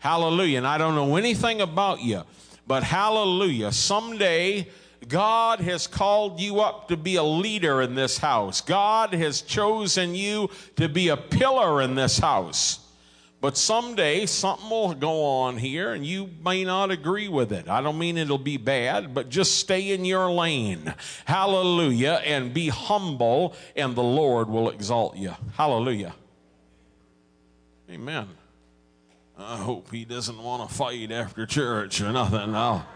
Hallelujah. 0.00 0.58
And 0.58 0.66
I 0.66 0.76
don't 0.76 0.94
know 0.94 1.16
anything 1.16 1.62
about 1.62 2.02
you, 2.02 2.24
but 2.66 2.82
hallelujah. 2.82 3.72
Someday, 3.72 4.68
God 5.08 5.60
has 5.60 5.86
called 5.86 6.40
you 6.40 6.60
up 6.60 6.88
to 6.88 6.96
be 6.96 7.16
a 7.16 7.22
leader 7.22 7.80
in 7.82 7.94
this 7.94 8.18
house. 8.18 8.60
God 8.60 9.12
has 9.14 9.42
chosen 9.42 10.14
you 10.14 10.50
to 10.76 10.88
be 10.88 11.08
a 11.08 11.16
pillar 11.16 11.80
in 11.82 11.94
this 11.94 12.18
house. 12.18 12.80
But 13.40 13.56
someday 13.56 14.26
something 14.26 14.68
will 14.68 14.92
go 14.92 15.24
on 15.24 15.56
here 15.56 15.92
and 15.92 16.04
you 16.04 16.28
may 16.44 16.62
not 16.62 16.90
agree 16.90 17.28
with 17.28 17.52
it. 17.52 17.68
I 17.68 17.80
don't 17.80 17.98
mean 17.98 18.18
it'll 18.18 18.36
be 18.36 18.58
bad, 18.58 19.14
but 19.14 19.30
just 19.30 19.56
stay 19.58 19.92
in 19.92 20.04
your 20.04 20.30
lane. 20.30 20.92
Hallelujah. 21.24 22.20
And 22.24 22.52
be 22.52 22.68
humble, 22.68 23.54
and 23.74 23.96
the 23.96 24.02
Lord 24.02 24.50
will 24.50 24.68
exalt 24.68 25.16
you. 25.16 25.34
Hallelujah. 25.54 26.14
Amen. 27.90 28.28
I 29.38 29.56
hope 29.56 29.90
he 29.90 30.04
doesn't 30.04 30.38
want 30.38 30.68
to 30.68 30.74
fight 30.74 31.10
after 31.10 31.46
church 31.46 32.02
or 32.02 32.12
nothing. 32.12 32.54
I'll, 32.54 32.86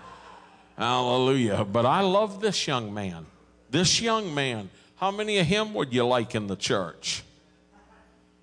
hallelujah. 0.76 1.64
But 1.64 1.86
I 1.86 2.00
love 2.00 2.40
this 2.40 2.66
young 2.66 2.92
man. 2.92 3.26
This 3.70 4.00
young 4.00 4.34
man. 4.34 4.70
How 4.96 5.10
many 5.10 5.38
of 5.38 5.46
him 5.46 5.74
would 5.74 5.92
you 5.92 6.04
like 6.06 6.34
in 6.34 6.46
the 6.46 6.56
church? 6.56 7.22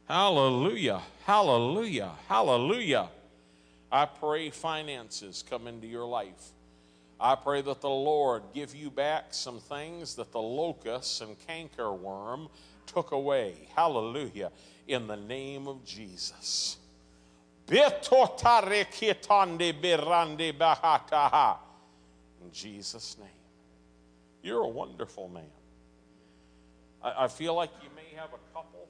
Hallelujah. 0.08 1.02
Hallelujah. 1.26 2.12
Hallelujah. 2.28 3.10
I 3.92 4.06
pray 4.06 4.50
finances 4.50 5.44
come 5.50 5.68
into 5.68 5.88
your 5.88 6.06
life. 6.06 6.52
I 7.20 7.36
pray 7.36 7.62
that 7.62 7.82
the 7.82 7.90
Lord 7.90 8.44
give 8.54 8.74
you 8.76 8.90
back 8.90 9.34
some 9.34 9.60
things 9.60 10.16
that 10.16 10.32
the 10.32 10.42
locust 10.42 11.22
and 11.22 11.36
cankerworm 11.48 12.50
took 12.88 13.12
away. 13.12 13.68
Hallelujah. 13.76 14.52
In 14.88 15.08
the 15.08 15.18
name 15.18 15.68
of 15.68 15.86
Jesus. 15.86 16.78
Jesus' 22.52 23.18
name. 23.20 23.28
You're 24.44 24.64
a 24.64 24.68
wonderful 24.68 25.28
man. 25.30 25.44
I, 27.04 27.26
I 27.26 27.28
feel 27.28 27.54
like 27.56 27.72
you 27.84 27.90
may 27.96 28.16
have 28.18 28.30
a 28.30 28.54
couple 28.54 28.88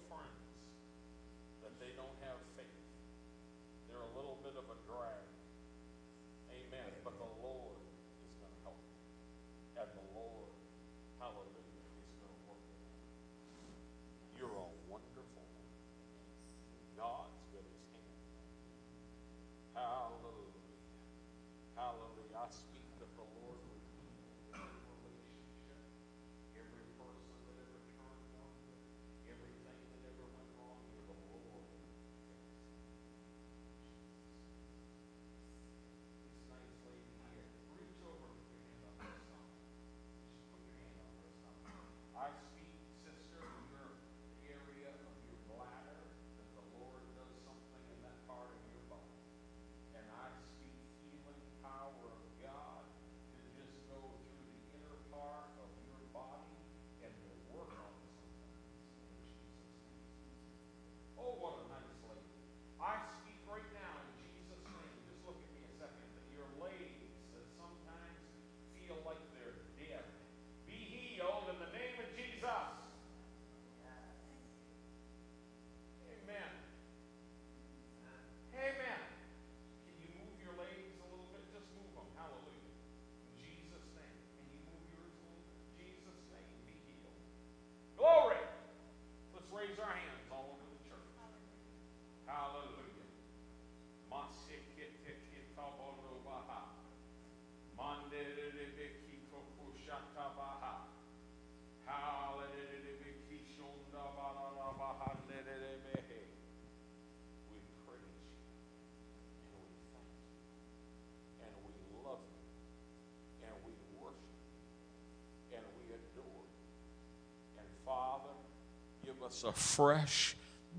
us 119.32 119.46
a 119.46 119.54
fresh 119.54 120.36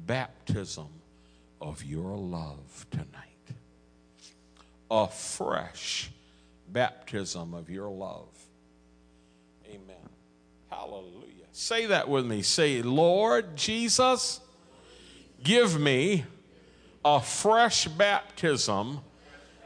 baptism 0.06 0.88
of 1.58 1.82
your 1.82 2.18
love 2.18 2.86
tonight. 2.90 3.08
A 4.90 5.08
fresh 5.08 6.10
baptism 6.68 7.54
of 7.54 7.70
your 7.70 7.88
love. 7.88 8.28
Amen. 9.66 9.96
Hallelujah. 10.70 11.46
Say 11.52 11.86
that 11.86 12.10
with 12.10 12.26
me. 12.26 12.42
Say, 12.42 12.82
Lord 12.82 13.56
Jesus, 13.56 14.40
give 15.42 15.80
me 15.80 16.24
a 17.02 17.20
fresh 17.20 17.88
baptism 17.88 19.00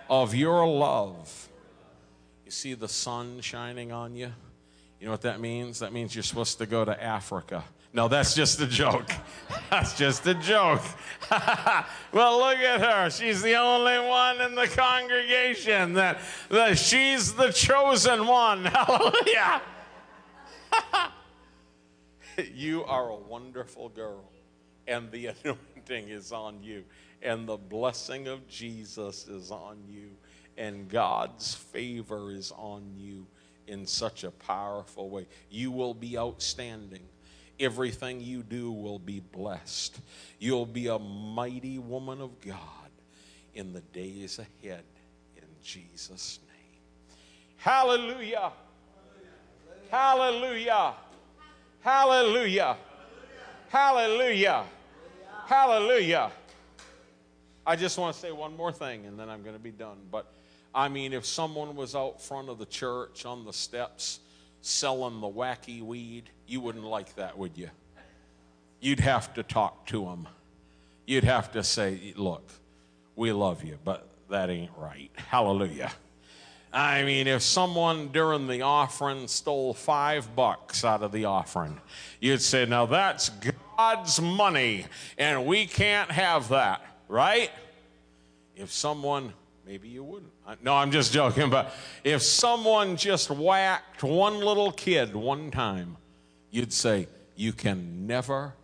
of 0.08 0.32
your 0.32 0.64
love. 0.64 1.48
You 2.44 2.52
see 2.52 2.74
the 2.74 2.88
sun 2.88 3.40
shining 3.40 3.90
on 3.90 4.14
you? 4.14 4.32
You 5.00 5.06
know 5.06 5.12
what 5.12 5.22
that 5.22 5.40
means? 5.40 5.80
That 5.80 5.92
means 5.92 6.14
you're 6.14 6.22
supposed 6.22 6.58
to 6.58 6.66
go 6.66 6.84
to 6.84 7.02
Africa. 7.02 7.64
No, 7.97 8.09
that's 8.09 8.35
just 8.35 8.60
a 8.60 8.66
joke. 8.66 9.10
That's 9.70 9.97
just 9.97 10.27
a 10.27 10.35
joke. 10.35 10.82
well, 12.12 12.39
look 12.39 12.59
at 12.59 12.81
her. 12.81 13.09
She's 13.09 13.40
the 13.40 13.55
only 13.55 13.98
one 14.06 14.40
in 14.43 14.55
the 14.55 14.68
congregation 14.68 15.94
that, 15.94 16.18
that 16.51 16.77
she's 16.77 17.32
the 17.32 17.51
chosen 17.52 18.27
one. 18.27 18.64
Hallelujah. 18.66 19.62
you 22.52 22.85
are 22.85 23.09
a 23.09 23.16
wonderful 23.16 23.89
girl, 23.89 24.31
and 24.86 25.10
the 25.10 25.28
anointing 25.28 26.10
is 26.10 26.32
on 26.32 26.62
you, 26.62 26.85
and 27.23 27.48
the 27.48 27.56
blessing 27.56 28.28
of 28.28 28.47
Jesus 28.47 29.27
is 29.27 29.51
on 29.51 29.78
you, 29.89 30.10
and 30.59 30.86
God's 30.89 31.55
favor 31.55 32.31
is 32.31 32.52
on 32.56 32.82
you 32.94 33.27
in 33.66 33.86
such 33.86 34.23
a 34.23 34.31
powerful 34.31 35.09
way. 35.09 35.27
You 35.48 35.70
will 35.70 35.94
be 35.94 36.18
outstanding. 36.18 37.09
Everything 37.58 38.20
you 38.20 38.42
do 38.42 38.70
will 38.70 38.98
be 38.98 39.20
blessed. 39.20 39.98
You'll 40.38 40.66
be 40.66 40.88
a 40.88 40.98
mighty 40.98 41.78
woman 41.78 42.20
of 42.20 42.40
God 42.40 42.90
in 43.54 43.72
the 43.72 43.80
days 43.80 44.38
ahead 44.38 44.84
in 45.36 45.48
Jesus' 45.62 46.38
name. 46.46 47.16
Hallelujah. 47.56 48.52
Hallelujah. 49.90 50.94
Hallelujah. 51.80 52.76
Hallelujah. 53.68 54.64
Hallelujah. 55.46 56.30
I 57.66 57.76
just 57.76 57.98
want 57.98 58.14
to 58.14 58.20
say 58.20 58.32
one 58.32 58.56
more 58.56 58.72
thing 58.72 59.06
and 59.06 59.18
then 59.18 59.28
I'm 59.28 59.42
going 59.42 59.56
to 59.56 59.62
be 59.62 59.70
done. 59.70 59.98
But 60.10 60.32
I 60.74 60.88
mean, 60.88 61.12
if 61.12 61.24
someone 61.24 61.74
was 61.74 61.94
out 61.94 62.20
front 62.20 62.48
of 62.48 62.58
the 62.58 62.66
church 62.66 63.24
on 63.24 63.44
the 63.44 63.52
steps 63.52 64.20
selling 64.60 65.20
the 65.20 65.28
wacky 65.28 65.82
weed, 65.82 66.30
you 66.47 66.60
wouldn't 66.60 66.85
like 66.85 67.14
that, 67.16 67.36
would 67.36 67.56
you? 67.56 67.70
You'd 68.81 69.01
have 69.01 69.35
to 69.35 69.43
talk 69.43 69.86
to 69.86 70.05
them. 70.05 70.28
You'd 71.06 71.24
have 71.24 71.52
to 71.52 71.62
say, 71.62 72.12
look, 72.16 72.51
we 73.14 73.32
love 73.32 73.64
you, 73.64 73.78
but 73.85 74.06
that 74.28 74.51
ain't 74.51 74.73
right. 74.77 75.10
Hallelujah. 75.16 75.93
I 76.73 77.05
mean, 77.05 77.27
if 77.27 77.43
someone 77.43 78.09
during 78.09 78.48
the 78.48 78.62
offering 78.62 79.28
stole 79.28 79.73
five 79.73 80.36
bucks 80.36 80.85
out 80.85 81.02
of 81.02 81.12
the 81.12 81.24
offering, 81.24 81.81
you'd 82.20 82.43
say, 82.43 82.66
now 82.66 82.86
that's 82.86 83.31
God's 83.77 84.20
money, 84.20 84.86
and 85.16 85.47
we 85.47 85.66
can't 85.66 86.10
have 86.10 86.48
that, 86.51 86.85
right? 87.09 87.51
If 88.56 88.73
someone, 88.73 89.32
maybe 89.64 89.89
you 89.89 90.05
wouldn't. 90.05 90.32
No, 90.62 90.74
I'm 90.74 90.90
just 90.90 91.12
joking, 91.12 91.51
but 91.51 91.73
if 92.05 92.23
someone 92.23 92.97
just 92.97 93.31
whacked 93.31 94.02
one 94.02 94.39
little 94.40 94.70
kid 94.70 95.14
one 95.14 95.51
time, 95.51 95.97
you'd 96.56 96.72
say, 96.72 97.06
you 97.36 97.52
can 97.52 98.06
never 98.06 98.54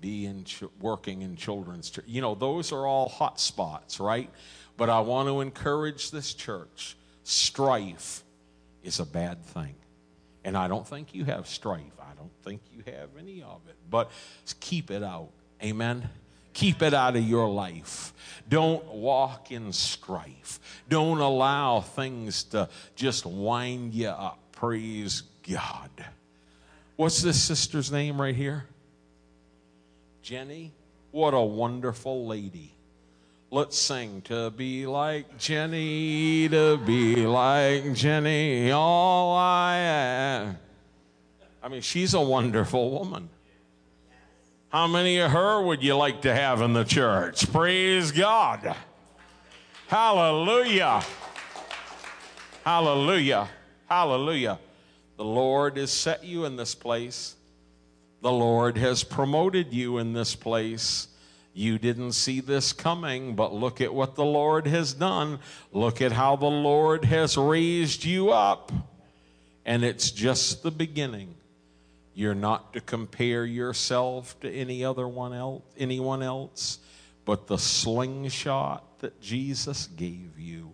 be 0.00 0.26
in 0.26 0.44
ch- 0.44 0.62
working 0.80 1.22
in 1.22 1.34
children's 1.34 1.90
church. 1.90 2.04
You 2.06 2.20
know, 2.20 2.36
those 2.36 2.70
are 2.70 2.86
all 2.86 3.08
hot 3.08 3.40
spots, 3.40 3.98
right? 3.98 4.30
But 4.76 4.88
I 4.88 5.00
want 5.00 5.28
to 5.28 5.40
encourage 5.40 6.12
this 6.12 6.34
church. 6.34 6.96
Strife 7.24 8.22
is 8.84 9.00
a 9.00 9.04
bad 9.04 9.44
thing. 9.44 9.74
And 10.44 10.56
I 10.56 10.68
don't 10.68 10.86
think 10.86 11.14
you 11.14 11.24
have 11.24 11.48
strife. 11.48 11.98
I 12.00 12.14
don't 12.16 12.32
think 12.44 12.62
you 12.72 12.84
have 12.86 13.10
any 13.18 13.42
of 13.42 13.60
it. 13.68 13.76
But 13.90 14.10
keep 14.60 14.92
it 14.92 15.02
out. 15.02 15.30
Amen. 15.62 16.08
Keep 16.52 16.82
it 16.82 16.94
out 16.94 17.16
of 17.16 17.24
your 17.24 17.48
life. 17.48 18.12
Don't 18.48 18.84
walk 18.86 19.50
in 19.50 19.72
strife. 19.72 20.60
Don't 20.88 21.18
allow 21.18 21.80
things 21.80 22.44
to 22.44 22.68
just 22.94 23.26
wind 23.26 23.94
you 23.94 24.08
up. 24.08 24.38
Praise 24.52 25.22
God. 25.48 25.90
What's 26.96 27.22
this 27.22 27.42
sister's 27.42 27.90
name 27.90 28.20
right 28.20 28.34
here? 28.34 28.66
Jenny. 30.22 30.72
What 31.10 31.34
a 31.34 31.40
wonderful 31.40 32.26
lady. 32.26 32.72
Let's 33.50 33.78
sing 33.78 34.22
to 34.22 34.50
be 34.50 34.86
like 34.86 35.36
Jenny, 35.36 36.48
to 36.48 36.78
be 36.78 37.26
like 37.26 37.92
Jenny, 37.92 38.70
all 38.70 39.36
I 39.36 39.76
am. 39.76 40.58
I 41.62 41.68
mean, 41.68 41.82
she's 41.82 42.14
a 42.14 42.20
wonderful 42.20 42.90
woman. 42.90 43.28
How 44.70 44.86
many 44.86 45.18
of 45.18 45.30
her 45.32 45.60
would 45.60 45.82
you 45.82 45.94
like 45.96 46.22
to 46.22 46.34
have 46.34 46.62
in 46.62 46.72
the 46.72 46.84
church? 46.84 47.52
Praise 47.52 48.10
God. 48.10 48.74
Hallelujah. 49.86 51.02
Hallelujah. 52.64 53.50
Hallelujah. 53.86 54.58
The 55.22 55.28
Lord 55.28 55.76
has 55.76 55.92
set 55.92 56.24
you 56.24 56.46
in 56.46 56.56
this 56.56 56.74
place. 56.74 57.36
The 58.22 58.32
Lord 58.32 58.76
has 58.76 59.04
promoted 59.04 59.72
you 59.72 59.98
in 59.98 60.14
this 60.14 60.34
place. 60.34 61.06
You 61.54 61.78
didn't 61.78 62.14
see 62.14 62.40
this 62.40 62.72
coming, 62.72 63.36
but 63.36 63.54
look 63.54 63.80
at 63.80 63.94
what 63.94 64.16
the 64.16 64.24
Lord 64.24 64.66
has 64.66 64.92
done. 64.92 65.38
Look 65.72 66.02
at 66.02 66.10
how 66.10 66.34
the 66.34 66.46
Lord 66.46 67.04
has 67.04 67.36
raised 67.36 68.04
you 68.04 68.32
up. 68.32 68.72
And 69.64 69.84
it's 69.84 70.10
just 70.10 70.64
the 70.64 70.72
beginning. 70.72 71.36
You're 72.14 72.34
not 72.34 72.72
to 72.72 72.80
compare 72.80 73.44
yourself 73.44 74.34
to 74.40 74.50
any 74.50 74.84
other 74.84 75.06
one 75.06 75.32
else, 75.32 75.62
anyone 75.78 76.24
else, 76.24 76.80
but 77.24 77.46
the 77.46 77.58
slingshot 77.58 78.98
that 78.98 79.20
Jesus 79.20 79.86
gave 79.86 80.36
you. 80.36 80.72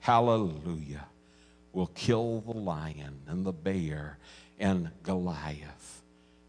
Hallelujah. 0.00 1.06
Will 1.76 1.88
kill 1.88 2.40
the 2.40 2.56
lion 2.56 3.20
and 3.26 3.44
the 3.44 3.52
bear 3.52 4.16
and 4.58 4.90
Goliath. 5.02 6.00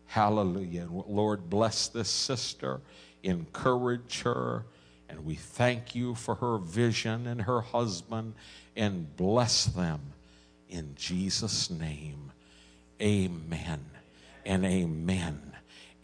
Hallelujah. 0.05 0.87
Lord, 0.89 1.49
bless 1.49 1.89
this 1.89 2.09
sister, 2.09 2.79
encourage 3.23 4.21
her, 4.21 4.63
and 5.09 5.25
we 5.25 5.35
thank 5.35 5.93
you 5.93 6.15
for 6.15 6.35
her 6.35 6.57
vision 6.57 7.27
and 7.27 7.41
her 7.41 7.59
husband, 7.59 8.35
and 8.77 9.17
bless 9.17 9.65
them 9.65 9.99
in 10.69 10.95
Jesus' 10.95 11.69
name. 11.69 12.31
Amen 13.01 13.83
and 14.45 14.63
amen 14.63 15.41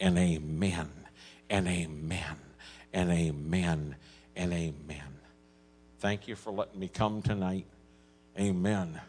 and 0.00 0.18
amen 0.18 0.90
and 1.48 1.66
amen 1.66 2.36
and 2.92 3.10
amen 3.10 3.96
and 4.36 4.52
amen. 4.52 5.18
Thank 5.98 6.28
you 6.28 6.36
for 6.36 6.52
letting 6.52 6.78
me 6.78 6.88
come 6.88 7.22
tonight. 7.22 7.64
Amen. 8.38 9.00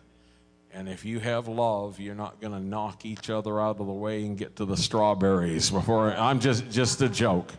And 0.76 0.90
if 0.90 1.06
you 1.06 1.22
have 1.22 1.48
love, 1.48 2.02
you're 2.02 2.16
not 2.16 2.42
going 2.42 2.52
to 2.52 2.60
knock 2.60 3.06
each 3.06 3.30
other 3.30 3.62
out 3.62 3.80
of 3.80 3.88
the 3.88 3.94
way 3.94 4.26
and 4.26 4.38
get 4.38 4.58
to 4.58 4.66
the 4.66 4.76
strawberries 4.76 5.70
before 5.70 6.14
I'm 6.14 6.42
just 6.42 6.70
just 6.70 7.02
a 7.02 7.08
joke. 7.08 7.54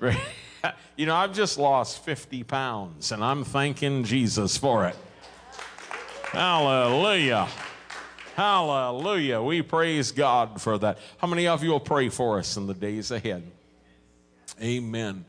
you 0.96 1.06
know, 1.06 1.14
I've 1.14 1.32
just 1.32 1.56
lost 1.56 2.04
50 2.04 2.42
pounds 2.42 3.12
and 3.12 3.22
I'm 3.22 3.44
thanking 3.44 4.02
Jesus 4.02 4.56
for 4.56 4.86
it. 4.86 4.96
Hallelujah. 6.24 7.46
Hallelujah. 8.34 9.40
We 9.40 9.62
praise 9.62 10.10
God 10.10 10.60
for 10.60 10.78
that. 10.78 10.98
How 11.18 11.28
many 11.28 11.46
of 11.46 11.62
you 11.62 11.70
will 11.70 11.78
pray 11.78 12.08
for 12.08 12.40
us 12.40 12.56
in 12.56 12.66
the 12.66 12.74
days 12.74 13.12
ahead? 13.12 13.44
Amen. 14.60 15.26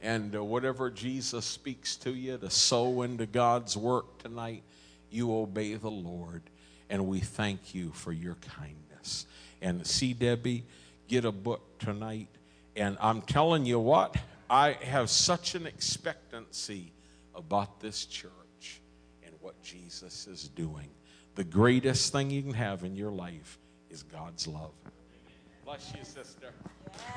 And 0.00 0.34
uh, 0.34 0.42
whatever 0.42 0.88
Jesus 0.88 1.44
speaks 1.44 1.96
to 1.96 2.14
you 2.14 2.38
to 2.38 2.48
sow 2.48 3.02
into 3.02 3.26
God's 3.26 3.76
work 3.76 4.22
tonight, 4.22 4.62
you 5.10 5.30
obey 5.34 5.74
the 5.74 5.90
Lord. 5.90 6.42
And 6.90 7.06
we 7.06 7.20
thank 7.20 7.74
you 7.74 7.90
for 7.92 8.12
your 8.12 8.34
kindness. 8.34 9.26
And 9.62 9.86
see, 9.86 10.12
Debbie, 10.12 10.64
get 11.08 11.24
a 11.24 11.32
book 11.32 11.78
tonight. 11.78 12.28
And 12.76 12.96
I'm 13.00 13.22
telling 13.22 13.64
you 13.64 13.78
what, 13.78 14.16
I 14.50 14.72
have 14.82 15.08
such 15.08 15.54
an 15.54 15.66
expectancy 15.66 16.92
about 17.34 17.80
this 17.80 18.04
church 18.06 18.80
and 19.24 19.34
what 19.40 19.60
Jesus 19.62 20.26
is 20.26 20.48
doing. 20.48 20.88
The 21.34 21.44
greatest 21.44 22.12
thing 22.12 22.30
you 22.30 22.42
can 22.42 22.54
have 22.54 22.84
in 22.84 22.94
your 22.94 23.10
life 23.10 23.58
is 23.90 24.02
God's 24.02 24.46
love. 24.46 24.72
Bless 25.64 25.92
you, 25.96 26.04
sister. 26.04 26.52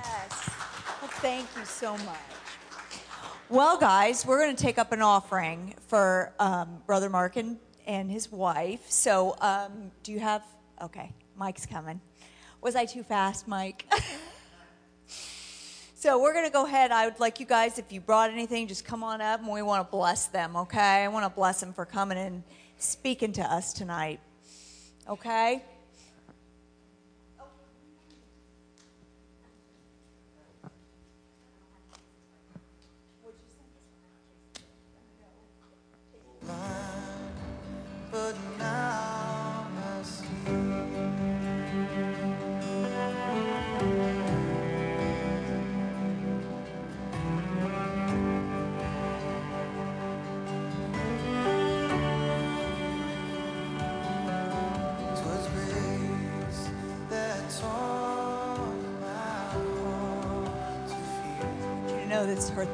Yes. 0.03 0.49
Well, 1.02 1.11
thank 1.22 1.48
you 1.57 1.65
so 1.65 1.91
much. 1.98 2.18
Well, 3.49 3.77
guys, 3.77 4.26
we're 4.26 4.39
going 4.39 4.56
to 4.56 4.61
take 4.61 4.77
up 4.77 4.91
an 4.91 5.02
offering 5.02 5.76
for 5.88 6.34
um, 6.39 6.81
Brother 6.85 7.10
Mark 7.10 7.35
and, 7.35 7.57
and 7.88 8.11
his 8.11 8.31
wife. 8.31 8.85
So, 8.89 9.35
um, 9.41 9.91
do 10.03 10.11
you 10.11 10.19
have? 10.19 10.43
Okay, 10.81 11.11
Mike's 11.35 11.65
coming. 11.65 11.99
Was 12.61 12.76
I 12.76 12.85
too 12.85 13.01
fast, 13.01 13.47
Mike? 13.47 13.85
so, 15.95 16.22
we're 16.22 16.34
going 16.34 16.45
to 16.45 16.51
go 16.51 16.65
ahead. 16.65 16.91
I 16.91 17.07
would 17.07 17.19
like 17.19 17.39
you 17.39 17.45
guys, 17.45 17.80
if 17.80 17.91
you 17.91 18.01
brought 18.01 18.30
anything, 18.30 18.68
just 18.68 18.85
come 18.85 19.03
on 19.03 19.22
up 19.22 19.39
and 19.39 19.49
we 19.49 19.61
want 19.61 19.88
to 19.88 19.91
bless 19.91 20.27
them, 20.27 20.55
okay? 20.57 21.03
I 21.03 21.07
want 21.07 21.26
to 21.26 21.30
bless 21.30 21.61
them 21.61 21.73
for 21.73 21.85
coming 21.85 22.18
and 22.18 22.43
speaking 22.77 23.31
to 23.34 23.41
us 23.41 23.73
tonight, 23.73 24.19
okay? 25.09 25.64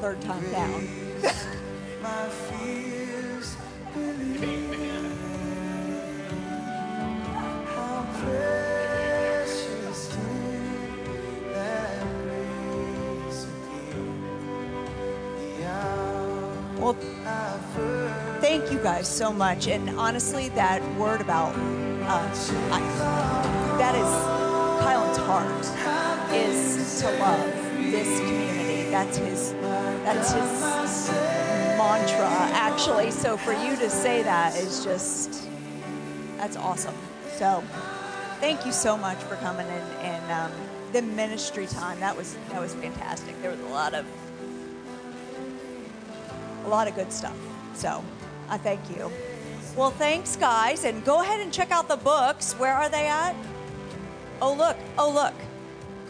Third 0.04 0.20
time 0.20 0.52
down. 0.52 0.86
Well, 16.82 16.98
thank 18.42 18.70
you 18.74 18.80
guys 18.80 19.08
so 19.08 19.32
much. 19.32 19.70
And 19.70 19.90
honestly, 19.92 20.50
that 20.50 20.84
word 20.98 21.22
about 21.22 21.56
uh, 21.56 22.30
I, 22.74 22.82
that 23.78 23.96
is 23.96 24.12
Kylan's 24.84 25.18
heart 25.20 26.34
is 26.34 27.00
to 27.00 27.10
love 27.20 27.54
this 27.90 28.20
community. 28.20 28.43
That's 28.94 29.18
his. 29.18 29.54
That's 30.04 30.34
his 30.34 31.10
mantra, 31.80 32.28
actually. 32.54 33.10
So 33.10 33.38
for 33.38 33.52
you 33.52 33.76
to 33.78 33.90
say 33.90 34.22
that 34.22 34.56
is 34.56 34.84
just 34.84 35.50
that's 36.38 36.56
awesome. 36.56 36.94
So 37.32 37.64
thank 38.40 38.68
you 38.68 38.72
so 38.72 38.96
much 38.96 39.18
for 39.18 39.36
coming 39.38 39.66
in 39.66 39.82
and 40.02 40.32
um, 40.32 40.52
the 40.92 41.02
ministry 41.02 41.66
time. 41.66 42.00
That 42.02 42.16
was 42.16 42.38
that 42.50 42.62
was 42.62 42.76
fantastic. 42.76 43.42
There 43.42 43.50
was 43.50 43.60
a 43.62 43.70
lot 43.70 43.96
of 43.96 44.06
a 46.66 46.70
lot 46.70 46.88
of 46.88 46.94
good 46.94 47.12
stuff. 47.12 47.36
So 47.74 48.04
I 48.48 48.60
thank 48.60 48.96
you. 48.96 49.12
Well, 49.76 49.90
thanks, 49.90 50.36
guys. 50.36 50.86
And 50.86 51.04
go 51.04 51.22
ahead 51.24 51.40
and 51.40 51.52
check 51.52 51.72
out 51.72 51.88
the 51.88 51.98
books. 51.98 52.54
Where 52.60 52.76
are 52.76 52.90
they 52.90 53.08
at? 53.08 53.36
Oh, 54.40 54.54
look. 54.54 54.78
Oh, 55.00 55.12
look. 55.12 55.34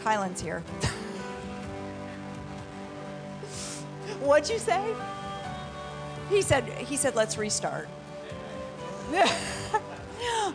Kylan's 0.02 0.42
here. 0.42 0.62
What'd 4.24 4.48
you 4.48 4.58
say? 4.58 4.82
He 6.30 6.40
said, 6.40 6.64
he 6.64 6.96
said, 6.96 7.14
let's 7.14 7.36
restart. 7.36 7.88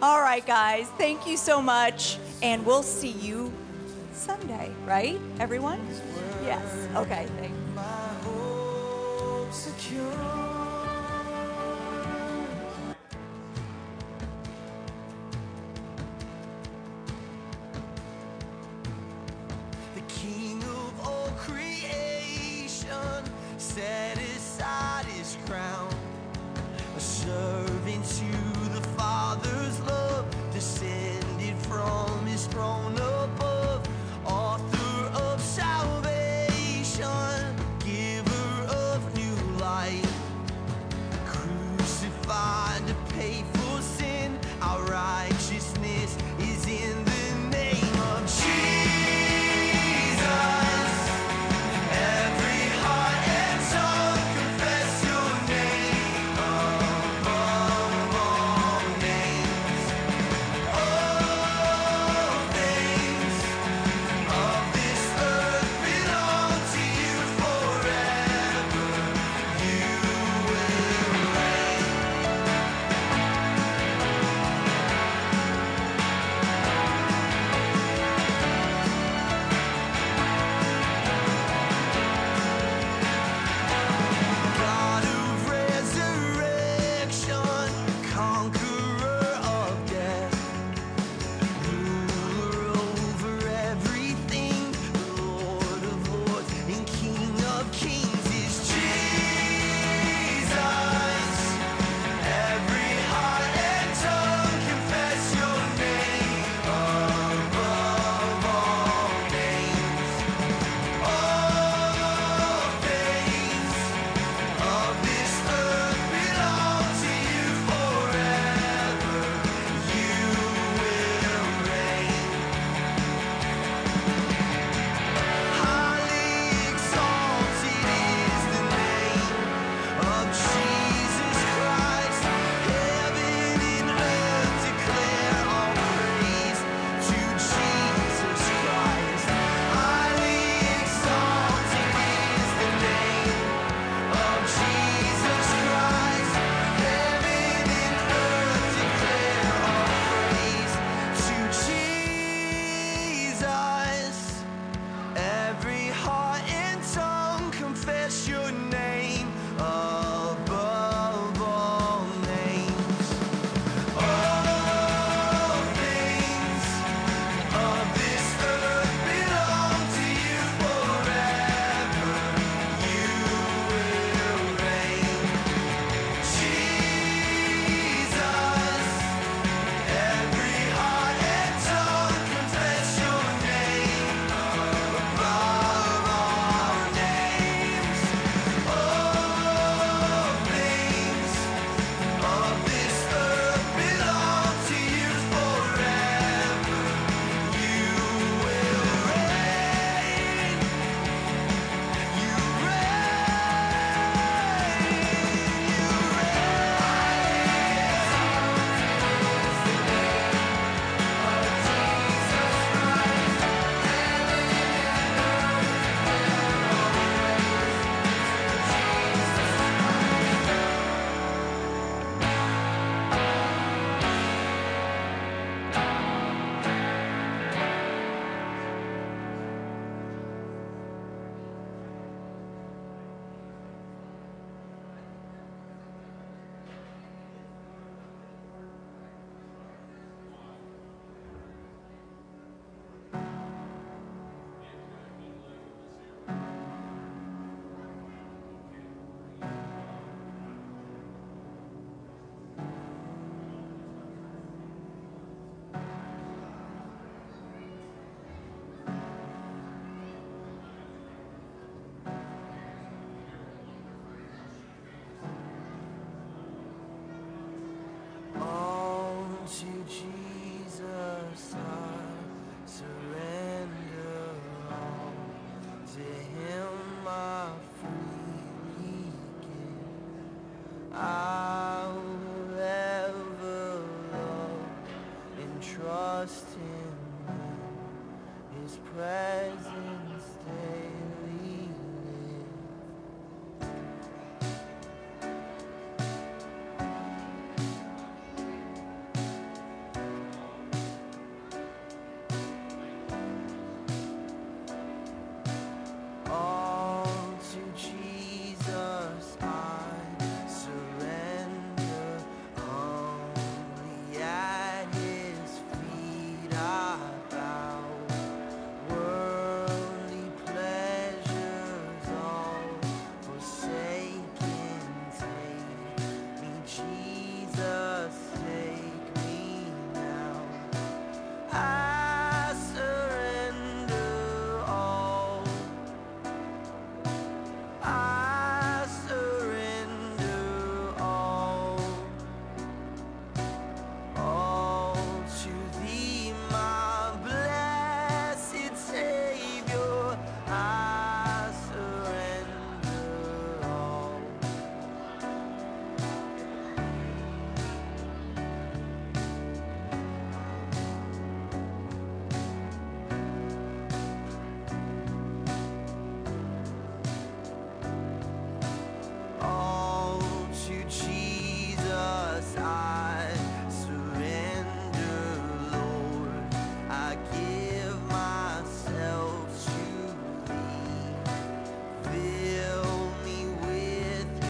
All 0.01 0.21
right, 0.21 0.43
guys. 0.45 0.87
Thank 0.97 1.27
you 1.27 1.37
so 1.37 1.61
much. 1.61 2.17
And 2.41 2.65
we'll 2.65 2.81
see 2.81 3.11
you 3.11 3.53
Sunday, 4.11 4.71
right, 4.87 5.19
everyone? 5.39 5.79
Yes. 6.43 6.87
Okay. 6.95 7.27